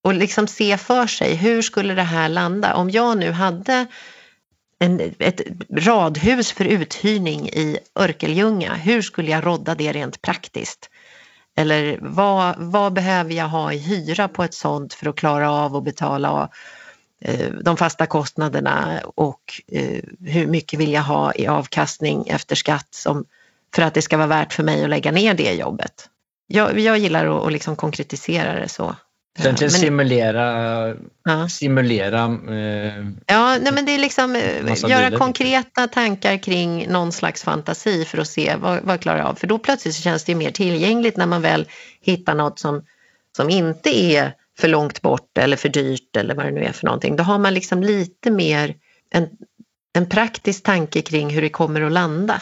och 0.04 0.14
liksom 0.14 0.48
se 0.48 0.78
för 0.78 1.08
sig, 1.08 1.36
hur 1.36 1.62
skulle 1.62 1.94
det 1.94 2.04
här 2.04 2.30
landa? 2.30 2.76
Om 2.76 2.90
jag 2.90 3.18
nu 3.18 3.32
hade 3.32 3.86
en, 4.80 5.14
ett 5.20 5.42
radhus 5.72 6.52
för 6.52 6.66
uthyrning 6.66 7.48
i 7.48 7.78
Örkelljunga, 8.00 8.74
hur 8.74 9.02
skulle 9.02 9.32
jag 9.32 9.46
rodda 9.46 9.76
det 9.76 9.92
rent 9.92 10.22
praktiskt? 10.22 10.90
Eller 11.56 11.98
vad, 12.02 12.56
vad 12.58 12.94
behöver 12.94 13.34
jag 13.34 13.48
ha 13.48 13.74
i 13.74 13.78
hyra 13.78 14.28
på 14.28 14.44
ett 14.44 14.54
sånt 14.54 14.94
för 14.94 15.10
att 15.10 15.16
klara 15.16 15.52
av 15.52 15.76
att 15.76 15.84
betala 15.84 16.32
av 16.32 16.50
de 17.62 17.78
fasta 17.78 18.06
kostnaderna 18.06 19.02
och 19.16 19.62
eh, 19.72 20.04
hur 20.26 20.48
mycket 20.48 20.80
vill 20.80 20.94
jag 20.94 21.02
ha 21.02 21.34
i 21.34 21.48
avkastning 21.48 22.28
efter 22.28 22.56
skatt 22.56 22.88
som, 22.92 23.26
för 23.76 23.82
att 23.82 23.94
det 23.94 24.02
ska 24.02 24.18
vara 24.18 24.28
värt 24.28 24.54
för 24.54 24.64
mig 24.64 24.84
att 24.84 24.90
lägga 24.90 25.12
ner 25.12 25.34
det 25.34 25.54
jobbet. 25.54 26.10
Jag, 26.48 26.80
jag 26.80 26.98
gillar 26.98 27.26
att, 27.26 27.46
att 27.46 27.52
liksom 27.52 27.76
konkretisera 27.76 28.60
det 28.60 28.70
så. 28.70 28.96
Egentligen 29.40 29.72
men, 29.72 29.82
simulera, 29.82 30.96
ja. 31.26 31.50
simulera 31.50 32.24
eh, 32.26 33.06
Ja, 33.26 33.58
nej, 33.62 33.74
men 33.74 33.86
det 33.86 33.92
är 33.92 34.00
liksom 34.00 34.36
eh, 34.36 34.90
göra 34.90 35.10
bilar. 35.10 35.18
konkreta 35.18 35.88
tankar 35.88 36.38
kring 36.38 36.88
någon 36.92 37.12
slags 37.12 37.44
fantasi 37.44 38.06
för 38.06 38.18
att 38.18 38.28
se 38.28 38.56
vad, 38.56 38.84
vad 38.84 39.02
klarar 39.02 39.18
jag 39.18 39.28
av. 39.28 39.36
För 39.36 39.48
då 39.48 39.60
plötsligt 39.60 39.96
känns 39.96 40.24
det 40.24 40.36
mer 40.36 40.52
tillgängligt 40.52 41.18
när 41.18 41.26
man 41.26 41.42
väl 41.42 41.68
hittar 42.02 42.36
något 42.36 42.60
som, 42.60 42.84
som 43.36 43.50
inte 43.50 44.00
är 44.00 44.34
för 44.60 44.68
långt 44.68 45.02
bort 45.02 45.38
eller 45.38 45.58
för 45.58 45.70
dyrt 45.70 46.16
eller 46.16 46.36
vad 46.36 46.46
det 46.46 46.52
nu 46.52 46.64
är 46.64 46.72
för 46.72 46.86
någonting. 46.86 47.16
Då 47.16 47.24
har 47.24 47.38
man 47.38 47.54
liksom 47.54 47.84
lite 47.84 48.32
mer 48.32 48.76
en, 49.10 49.30
en 49.94 50.10
praktisk 50.10 50.64
tanke 50.64 51.02
kring 51.02 51.30
hur 51.30 51.42
det 51.42 51.50
kommer 51.50 51.82
att 51.82 51.92
landa. 51.92 52.42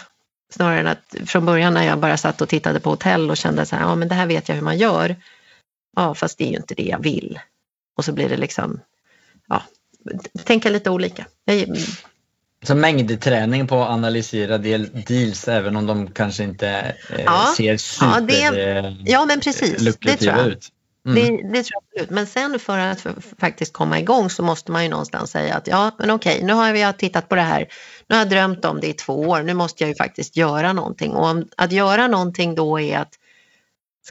Snarare 0.54 0.80
än 0.80 0.88
att 0.88 1.16
från 1.26 1.46
början 1.46 1.74
när 1.74 1.84
jag 1.84 2.00
bara 2.00 2.18
satt 2.18 2.42
och 2.42 2.50
tittade 2.50 2.80
på 2.80 2.90
hotell 2.90 3.30
och 3.30 3.38
kände 3.38 3.66
så 3.66 3.76
här, 3.76 3.84
ja 3.84 3.96
men 3.96 4.08
det 4.08 4.16
här 4.16 4.28
vet 4.28 4.50
jag 4.50 4.56
hur 4.56 4.64
man 4.64 4.78
gör 4.78 5.16
ja 5.96 6.16
fast 6.16 6.38
det 6.38 6.44
är 6.44 6.50
ju 6.50 6.58
inte 6.58 6.76
det 6.76 6.84
jag 6.84 7.04
vill. 7.04 7.40
Och 7.98 8.06
så 8.06 8.12
blir 8.12 8.30
det 8.30 8.38
liksom, 8.38 8.80
ja, 9.48 9.64
tänka 10.44 10.70
lite 10.70 10.90
olika. 10.90 11.26
Jag, 11.46 11.78
så 12.64 12.76
mängdträning 12.76 13.68
på 13.68 13.84
att 13.84 13.90
analysera 13.90 14.58
del, 14.58 15.04
deals 15.08 15.48
även 15.48 15.76
om 15.76 15.86
de 15.86 16.12
kanske 16.12 16.44
inte 16.44 16.96
eh, 17.10 17.24
ja, 17.26 17.54
ser 17.58 17.78
super 17.78 18.36
ja, 18.36 18.52
det, 18.52 18.96
ja, 19.06 19.26
men 19.26 19.40
precis, 19.40 19.98
det 20.02 20.18
tror 20.18 20.38
jag. 20.38 20.48
ut. 20.48 20.72
Mm. 21.06 21.16
Det, 21.16 21.58
det, 21.58 21.64
tror 21.64 21.74
jag 21.74 21.84
absolut. 21.84 22.10
Men 22.10 22.28
sen 22.28 22.60
för 22.60 22.78
att 22.78 23.02
för, 23.02 23.16
faktiskt 23.40 23.74
komma 23.74 24.00
igång 24.00 24.30
så 24.30 24.44
måste 24.44 24.72
man 24.72 24.84
ju 24.84 24.90
någonstans 24.90 25.32
säga 25.32 25.56
att 25.56 25.68
ja, 25.68 25.92
men 26.00 26.12
okej, 26.12 26.44
nu 26.44 26.54
har 26.54 26.74
jag 26.74 26.98
tittat 26.98 27.30
på 27.30 27.36
det 27.36 27.42
här. 27.42 27.68
Nu 28.08 28.16
har 28.16 28.22
jag 28.22 28.30
drömt 28.30 28.66
om 28.66 28.80
det 28.80 28.88
i 28.88 28.94
två 28.94 29.14
år. 29.14 29.44
Nu 29.44 29.54
måste 29.54 29.84
jag 29.84 29.90
ju 29.90 29.96
faktiskt 29.96 30.38
göra 30.38 30.74
någonting. 30.74 31.12
Och 31.12 31.26
om, 31.26 31.48
att 31.58 31.72
göra 31.72 32.08
någonting 32.08 32.56
då 32.56 32.80
är 32.80 32.98
att 32.98 33.14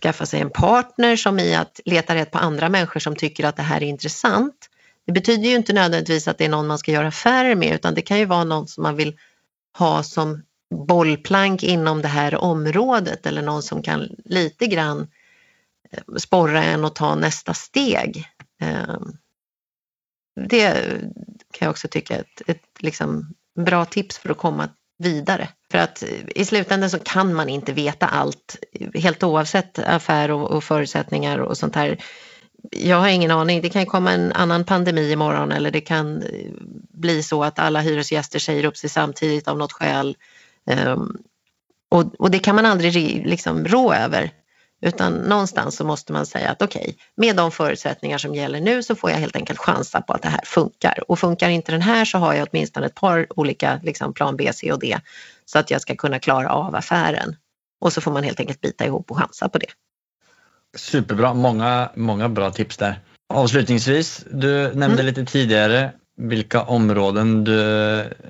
skaffa 0.03 0.27
sig 0.27 0.41
en 0.41 0.51
partner 0.51 1.17
som 1.17 1.39
i 1.39 1.55
att 1.55 1.81
leta 1.85 2.15
rätt 2.15 2.31
på 2.31 2.39
andra 2.39 2.69
människor 2.69 3.01
som 3.01 3.17
tycker 3.17 3.45
att 3.45 3.57
det 3.57 3.63
här 3.63 3.77
är 3.77 3.87
intressant. 3.87 4.71
Det 5.07 5.13
betyder 5.13 5.49
ju 5.49 5.57
inte 5.57 5.73
nödvändigtvis 5.73 6.29
att 6.29 6.39
det 6.39 6.45
är 6.45 6.49
någon 6.49 6.67
man 6.67 6.79
ska 6.79 6.93
göra 6.93 7.09
affärer 7.09 7.55
med 7.55 7.75
utan 7.75 7.95
det 7.95 8.03
kan 8.03 8.19
ju 8.19 8.25
vara 8.25 8.45
någon 8.45 8.69
som 8.69 8.83
man 8.83 8.97
vill 8.97 9.19
ha 9.79 10.03
som 10.03 10.43
bollplank 10.75 11.63
inom 11.63 12.03
det 12.03 12.09
här 12.09 12.35
området 12.35 13.27
eller 13.27 13.43
någon 13.43 13.63
som 13.63 13.83
kan 13.83 14.09
lite 14.25 14.67
grann 14.67 15.07
sporra 16.17 16.65
en 16.65 16.85
att 16.85 16.95
ta 16.95 17.15
nästa 17.15 17.55
steg. 17.55 18.29
Eh, 18.61 18.97
det 20.49 20.73
kan 21.53 21.67
jag 21.67 21.71
också 21.71 21.89
tycka 21.89 22.17
är 22.17 22.21
ett, 22.21 22.43
ett 22.47 22.63
liksom 22.79 23.35
bra 23.61 23.85
tips 23.85 24.19
för 24.19 24.31
att 24.31 24.39
komma 24.39 24.69
vidare. 24.99 25.49
För 25.71 25.79
att 25.79 26.03
i 26.35 26.45
slutändan 26.45 26.91
så 26.91 26.99
kan 26.99 27.35
man 27.35 27.49
inte 27.49 27.73
veta 27.73 28.07
allt, 28.07 28.57
helt 28.95 29.23
oavsett 29.23 29.79
affär 29.79 30.31
och, 30.31 30.51
och 30.51 30.65
förutsättningar 30.65 31.39
och 31.39 31.57
sånt 31.57 31.75
här. 31.75 32.05
Jag 32.71 32.97
har 32.97 33.09
ingen 33.09 33.31
aning, 33.31 33.63
det 33.63 33.69
kan 33.69 33.87
komma 33.87 34.13
en 34.13 34.33
annan 34.33 34.65
pandemi 34.65 35.13
imorgon 35.13 35.53
eller 35.53 35.71
det 35.71 35.81
kan 35.81 36.25
bli 36.91 37.23
så 37.23 37.45
att 37.45 37.59
alla 37.59 37.81
hyresgäster 37.81 38.39
säger 38.39 38.65
upp 38.65 38.77
sig 38.77 38.91
samtidigt 38.91 39.49
av 39.49 39.59
något 39.59 39.73
skäl. 39.73 40.17
Um, 40.87 41.19
och, 41.89 42.15
och, 42.19 42.31
det 42.31 42.39
kan 42.39 42.57
man 42.57 42.67
aldrig 42.67 43.27
liksom 43.27 43.65
rå 43.65 43.95
över. 43.95 44.31
Utan 44.85 45.15
någonstans 45.15 45.77
så 45.77 45.85
måste 45.85 46.13
man 46.13 46.27
säga 46.27 46.51
att 46.51 46.63
okej, 46.63 46.81
okay, 46.81 46.95
med 47.17 47.37
de 47.37 47.51
förutsättningar 47.51 48.19
som 48.19 48.35
gäller 48.35 48.61
nu 48.61 48.83
så 48.83 48.95
får 48.95 49.11
jag 49.11 49.19
helt 49.19 49.37
enkelt 49.37 49.59
chansa 49.59 50.01
på 50.01 50.13
att 50.13 50.23
det 50.23 50.29
här 50.29 50.41
funkar. 50.45 51.05
Och 51.09 51.19
funkar 51.19 51.49
inte 51.49 51.73
den 51.73 51.83
här 51.83 52.05
så 52.05 52.19
har 52.19 52.35
jag 52.35 52.49
åtminstone 52.51 52.87
ett 52.87 52.95
par 52.95 53.27
olika 53.39 53.81
liksom 53.83 54.15
plan 54.15 54.37
B, 54.37 54.51
C 54.55 54.73
och 54.73 54.79
D 54.79 54.99
så 55.45 55.59
att 55.59 55.71
jag 55.71 55.81
ska 55.81 55.97
kunna 55.97 56.19
klara 56.19 56.51
av 56.51 56.75
affären. 56.75 57.37
Och 57.81 57.93
så 57.93 58.01
får 58.01 58.13
man 58.13 58.23
helt 58.23 58.41
enkelt 58.41 58.61
bita 58.61 58.87
ihop 58.87 59.11
och 59.11 59.17
chansa 59.17 59.49
på 59.49 59.59
det. 59.59 59.67
Superbra, 60.77 61.35
många, 61.35 61.91
många 61.95 62.29
bra 62.29 62.51
tips 62.51 62.77
där. 62.77 63.01
Avslutningsvis, 63.35 64.25
du 64.31 64.63
nämnde 64.63 64.85
mm. 64.85 65.07
lite 65.07 65.25
tidigare 65.25 65.93
vilka 66.17 66.63
områden 66.63 67.45
du 67.45 67.61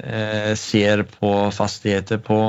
eh, 0.05 0.55
ser 0.55 1.03
på 1.03 1.51
fastigheter 1.51 2.19
på 2.19 2.41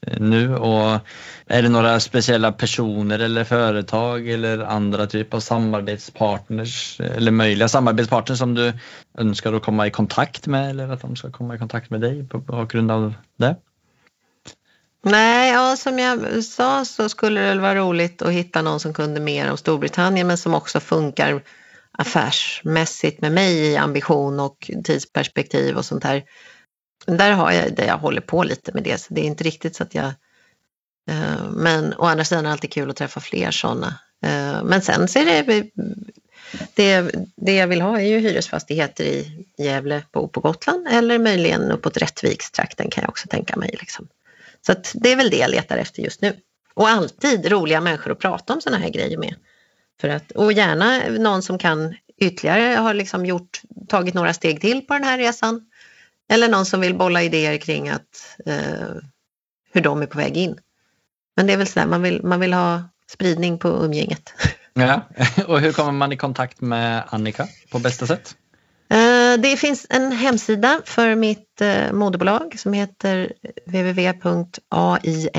eh, 0.00 0.20
nu 0.20 0.56
och 0.56 0.98
är 1.46 1.62
det 1.62 1.68
några 1.68 2.00
speciella 2.00 2.52
personer 2.52 3.18
eller 3.18 3.44
företag 3.44 4.28
eller 4.28 4.58
andra 4.58 5.06
typer 5.06 5.36
av 5.36 5.40
samarbetspartners 5.40 7.00
eller 7.00 7.30
möjliga 7.30 7.68
samarbetspartners 7.68 8.38
som 8.38 8.54
du 8.54 8.72
önskar 9.18 9.52
att 9.52 9.62
komma 9.62 9.86
i 9.86 9.90
kontakt 9.90 10.46
med 10.46 10.70
eller 10.70 10.88
att 10.88 11.00
de 11.00 11.16
ska 11.16 11.30
komma 11.30 11.54
i 11.54 11.58
kontakt 11.58 11.90
med 11.90 12.00
dig 12.00 12.28
på 12.28 12.38
bakgrund 12.38 12.90
av 12.90 13.14
det? 13.36 13.56
Nej, 15.02 15.52
ja, 15.52 15.76
som 15.76 15.98
jag 15.98 16.44
sa 16.44 16.84
så 16.84 17.08
skulle 17.08 17.40
det 17.40 17.60
vara 17.60 17.74
roligt 17.74 18.22
att 18.22 18.32
hitta 18.32 18.62
någon 18.62 18.80
som 18.80 18.94
kunde 18.94 19.20
mer 19.20 19.50
om 19.50 19.56
Storbritannien 19.56 20.26
men 20.26 20.38
som 20.38 20.54
också 20.54 20.80
funkar 20.80 21.42
affärsmässigt 21.98 23.20
med 23.20 23.32
mig 23.32 23.56
i 23.56 23.76
ambition 23.76 24.40
och 24.40 24.70
tidsperspektiv 24.84 25.76
och 25.76 25.84
sånt 25.84 26.04
här. 26.04 26.24
Där 27.06 27.32
har 27.32 27.52
jag 27.52 27.76
det 27.76 27.86
jag 27.86 27.98
håller 27.98 28.20
på 28.20 28.42
lite 28.42 28.72
med 28.74 28.82
det, 28.82 28.98
så 28.98 29.14
det 29.14 29.20
är 29.20 29.24
inte 29.24 29.44
riktigt 29.44 29.76
så 29.76 29.82
att 29.82 29.94
jag... 29.94 30.06
Eh, 31.10 31.50
men 31.50 31.94
å 31.94 32.04
andra 32.04 32.24
sidan 32.24 32.44
är 32.44 32.48
det 32.48 32.52
alltid 32.52 32.72
kul 32.72 32.90
att 32.90 32.96
träffa 32.96 33.20
fler 33.20 33.50
sådana. 33.50 33.98
Eh, 34.24 34.64
men 34.64 34.82
sen 34.82 35.08
så 35.08 35.18
är 35.18 35.24
det, 35.24 35.70
det... 36.74 37.10
Det 37.36 37.54
jag 37.54 37.66
vill 37.66 37.80
ha 37.80 38.00
är 38.00 38.04
ju 38.04 38.18
hyresfastigheter 38.18 39.04
i 39.04 39.46
Gävle 39.58 40.02
på, 40.12 40.28
på 40.28 40.40
Gotland 40.40 40.88
eller 40.88 41.18
möjligen 41.18 41.70
uppåt 41.70 41.96
Rättvikstrakten 41.96 42.90
kan 42.90 43.02
jag 43.02 43.08
också 43.08 43.28
tänka 43.28 43.56
mig. 43.56 43.76
Liksom. 43.80 44.08
Så 44.66 44.74
det 44.94 45.12
är 45.12 45.16
väl 45.16 45.30
det 45.30 45.36
jag 45.36 45.50
letar 45.50 45.76
efter 45.76 46.02
just 46.02 46.22
nu. 46.22 46.36
Och 46.74 46.88
alltid 46.88 47.52
roliga 47.52 47.80
människor 47.80 48.12
att 48.12 48.18
prata 48.18 48.54
om 48.54 48.60
sådana 48.60 48.82
här 48.82 48.90
grejer 48.90 49.18
med. 49.18 49.34
För 50.00 50.08
att, 50.08 50.32
och 50.32 50.52
gärna 50.52 50.98
någon 51.18 51.42
som 51.42 51.58
kan 51.58 51.94
ytterligare 52.20 52.76
har 52.76 52.94
liksom 52.94 53.26
gjort, 53.26 53.60
tagit 53.88 54.14
några 54.14 54.34
steg 54.34 54.60
till 54.60 54.86
på 54.86 54.94
den 54.94 55.04
här 55.04 55.18
resan. 55.18 55.60
Eller 56.28 56.48
någon 56.48 56.66
som 56.66 56.80
vill 56.80 56.94
bolla 56.94 57.22
idéer 57.22 57.58
kring 57.58 57.88
att, 57.88 58.36
eh, 58.46 58.88
hur 59.72 59.80
de 59.80 60.02
är 60.02 60.06
på 60.06 60.18
väg 60.18 60.36
in. 60.36 60.58
Men 61.36 61.46
det 61.46 61.52
är 61.52 61.56
väl 61.56 61.66
sådär, 61.66 61.86
man 61.86 62.02
vill, 62.02 62.22
man 62.22 62.40
vill 62.40 62.52
ha 62.52 62.82
spridning 63.10 63.58
på 63.58 63.68
umgänget. 63.68 64.32
Ja, 64.78 65.02
och 65.46 65.60
hur 65.60 65.72
kommer 65.72 65.92
man 65.92 66.12
i 66.12 66.16
kontakt 66.16 66.60
med 66.60 67.02
Annika 67.08 67.48
på 67.70 67.78
bästa 67.78 68.06
sätt? 68.06 68.36
Eh, 68.90 69.40
Det 69.40 69.56
finns 69.56 69.86
en 69.90 70.12
hemsida 70.12 70.80
för 70.84 71.14
mitt 71.14 71.60
eh, 71.60 71.92
moderbolag 71.92 72.58
som 72.58 72.72
heter 72.72 73.32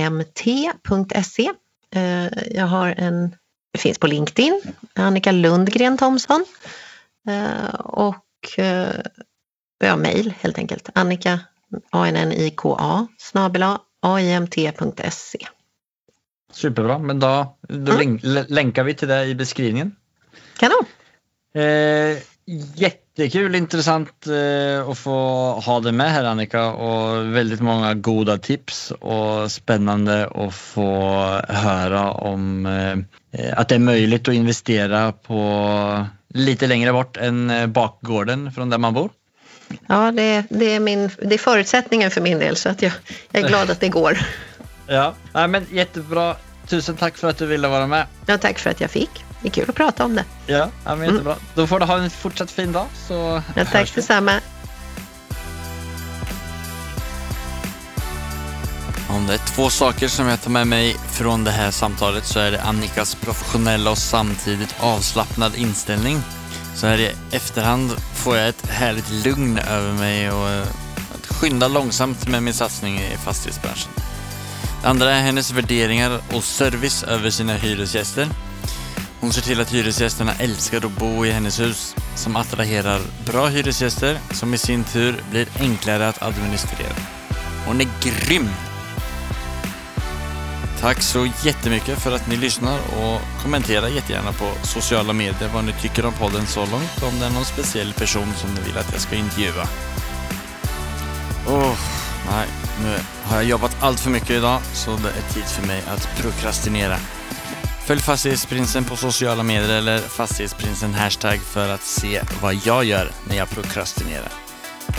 www.aimt.se. 0.08 1.52
Eh, 1.96 2.28
jag 2.56 2.66
har 2.66 2.96
en, 2.98 3.36
finns 3.78 4.00
på 4.00 4.08
LinkedIn, 4.08 4.62
Annika 4.94 5.32
Lundgren 5.32 5.98
Thomsson. 5.98 6.46
Och 7.80 8.60
ja, 9.80 9.96
mejl 9.96 10.34
helt 10.40 10.58
enkelt. 10.58 10.90
Annika, 10.94 11.40
A-N-N-I-K-A, 11.92 13.08
snabela 13.18 13.82
aimt.se. 14.02 15.48
Superbra, 16.52 17.00
men 17.00 17.20
då, 17.20 17.58
då 17.62 17.92
mm. 17.92 18.20
länkar 18.48 18.84
vi 18.84 18.94
till 18.94 19.08
det 19.08 19.26
i 19.26 19.36
beskrivningen. 19.36 19.96
Kanon! 20.58 20.86
Eh, 21.54 22.18
jättekul, 22.76 23.56
intressant 23.56 24.28
eh, 24.28 24.90
att 24.90 24.98
få 24.98 25.12
ha 25.66 25.80
dig 25.80 25.92
med 25.92 26.12
här 26.12 26.24
Annika 26.24 26.66
och 26.72 27.36
väldigt 27.36 27.62
många 27.62 27.94
goda 27.94 28.38
tips 28.38 28.92
och 28.92 29.52
spännande 29.52 30.28
att 30.28 30.56
få 30.56 31.12
höra 31.50 32.12
om 32.12 32.66
eh, 32.66 33.60
att 33.60 33.68
det 33.68 33.76
är 33.76 33.80
möjligt 33.80 34.28
att 34.28 34.34
investera 34.34 35.12
på 35.12 36.06
lite 36.30 36.68
längre 36.68 36.94
bort 36.94 37.18
än 37.18 37.50
eh, 37.50 37.68
bakgården 37.68 38.52
från 38.52 38.70
där 38.70 38.78
man 38.78 38.94
bor. 38.94 39.10
Ja, 39.88 40.12
det, 40.12 40.44
det, 40.50 40.66
är, 40.66 40.80
min, 40.80 41.10
det 41.22 41.34
är 41.34 41.38
förutsättningen 41.38 42.12
för 42.12 42.22
min 42.22 42.40
del 42.40 42.56
så 42.56 42.70
att 42.70 42.82
jag, 42.82 42.92
jag 43.32 43.44
är 43.44 43.48
glad 43.48 43.70
att 43.70 43.80
det 43.80 43.90
går. 43.90 44.20
Ja, 44.88 45.14
Nej, 45.34 45.48
men 45.48 45.66
jättebra. 45.72 46.36
Tusen 46.68 46.96
tack 46.96 47.18
för 47.18 47.30
att 47.30 47.38
du 47.38 47.46
ville 47.46 47.68
vara 47.68 47.88
med. 47.88 48.06
Ja, 48.26 48.38
tack 48.38 48.60
för 48.60 48.70
att 48.70 48.82
jag 48.82 48.92
fick. 48.92 49.27
Det 49.42 49.48
är 49.48 49.52
kul 49.52 49.70
att 49.70 49.76
prata 49.76 50.06
om 50.06 50.16
det. 50.16 50.26
Ja, 50.46 50.70
ja 50.86 50.96
men 50.96 51.10
jättebra. 51.10 51.34
Mm. 51.34 51.46
Då 51.56 51.68
får 51.68 51.80
du 51.80 51.86
ha 51.86 51.98
en 51.98 52.10
fortsatt 52.10 52.52
fin 52.52 52.72
dag. 52.72 52.86
Så 53.08 53.42
ja, 53.56 53.66
tack 53.72 53.96
detsamma. 53.96 54.32
Om 59.10 59.28
det 59.28 59.34
är 59.34 59.38
två 59.38 59.70
saker 59.70 60.08
som 60.08 60.28
jag 60.28 60.42
tar 60.42 60.52
med 60.52 60.68
mig 60.68 60.96
från 61.12 61.44
det 61.44 61.52
här 61.52 61.72
samtalet 61.72 62.26
så 62.26 62.40
är 62.40 62.52
det 62.52 62.62
Annikas 62.62 63.16
professionella 63.16 63.92
och 63.92 63.98
samtidigt 63.98 64.76
avslappnad 64.80 65.56
inställning. 65.56 66.22
Så 66.76 66.88
här 66.88 66.98
i 66.98 67.12
efterhand 67.32 67.92
får 68.16 68.38
jag 68.38 68.48
ett 68.48 68.68
härligt 68.68 69.12
lugn 69.26 69.58
över 69.58 69.94
mig 69.94 70.32
och 70.32 70.50
att 71.16 71.28
skynda 71.28 71.68
långsamt 71.68 72.28
med 72.28 72.44
min 72.44 72.54
satsning 72.54 73.00
i 73.00 73.18
fastighetsbranschen. 73.18 73.92
Det 74.82 74.88
andra 74.88 75.12
är 75.12 75.22
hennes 75.22 75.52
värderingar 75.52 76.20
och 76.34 76.44
service 76.44 77.04
över 77.04 77.30
sina 77.30 77.54
hyresgäster. 77.54 78.28
Hon 79.20 79.34
ser 79.34 79.42
till 79.42 79.62
att 79.62 79.74
hyresgästerna 79.74 80.34
älskar 80.40 80.86
att 80.86 80.92
bo 81.00 81.26
i 81.26 81.32
hennes 81.32 81.60
hus, 81.60 81.96
som 82.16 82.36
attraherar 82.36 83.02
bra 83.26 83.48
hyresgäster 83.48 84.20
som 84.32 84.54
i 84.54 84.58
sin 84.58 84.84
tur 84.84 85.24
blir 85.32 85.48
enklare 85.60 86.08
att 86.08 86.22
administrera. 86.22 86.96
Hon 87.66 87.82
är 87.82 87.88
grym! 88.02 88.50
Tack 90.80 91.02
så 91.02 91.28
jättemycket 91.44 92.00
för 92.00 92.12
att 92.12 92.28
ni 92.28 92.38
lyssnar 92.38 92.80
och 92.80 93.22
kommentera 93.44 93.90
jättegärna 93.90 94.32
på 94.32 94.52
sociala 94.64 95.14
medier 95.14 95.50
vad 95.54 95.64
ni 95.64 95.74
tycker 95.74 96.06
om 96.06 96.14
podden 96.14 96.48
så 96.48 96.60
långt. 96.60 97.04
Om 97.04 97.20
det 97.20 97.26
är 97.26 97.30
någon 97.30 97.46
speciell 97.46 97.94
person 97.94 98.34
som 98.36 98.50
ni 98.54 98.62
vill 98.62 98.78
att 98.78 98.92
jag 98.92 99.02
ska 99.02 99.16
intervjua. 99.16 99.68
Oh, 101.48 101.78
nej, 102.32 102.48
nu 102.84 102.98
har 103.24 103.36
jag 103.36 103.46
jobbat 103.46 103.78
allt 103.80 104.00
för 104.00 104.10
mycket 104.10 104.30
idag 104.30 104.62
så 104.74 104.92
det 104.92 105.10
är 105.10 105.34
tid 105.34 105.46
för 105.46 105.68
mig 105.68 105.84
att 105.88 106.10
prokrastinera. 106.18 106.98
Följ 107.88 108.00
Fastighetsprinsen 108.00 108.84
på 108.84 108.96
sociala 108.96 109.44
medier 109.44 109.78
eller 109.78 110.00
Fastighetsprinsen 110.00 110.94
hashtag 110.94 111.40
för 111.40 111.70
att 111.70 111.82
se 111.82 112.22
vad 112.42 112.56
jag 112.66 112.84
gör 112.84 113.12
när 113.30 113.36
jag 113.36 113.50
prokrastinerar. 113.50 114.32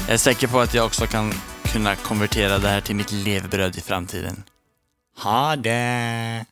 Jag 0.07 0.15
är 0.15 0.17
säker 0.17 0.47
på 0.47 0.61
att 0.61 0.75
jag 0.75 0.87
också 0.87 1.07
kan 1.07 1.33
kunna 1.73 1.97
konvertera 1.97 2.59
det 2.59 2.69
här 2.69 2.81
till 2.81 2.97
mitt 2.97 3.13
levebröd 3.13 3.77
i 3.77 3.81
framtiden. 3.81 4.43
Ha 5.23 5.57
det! 5.57 6.45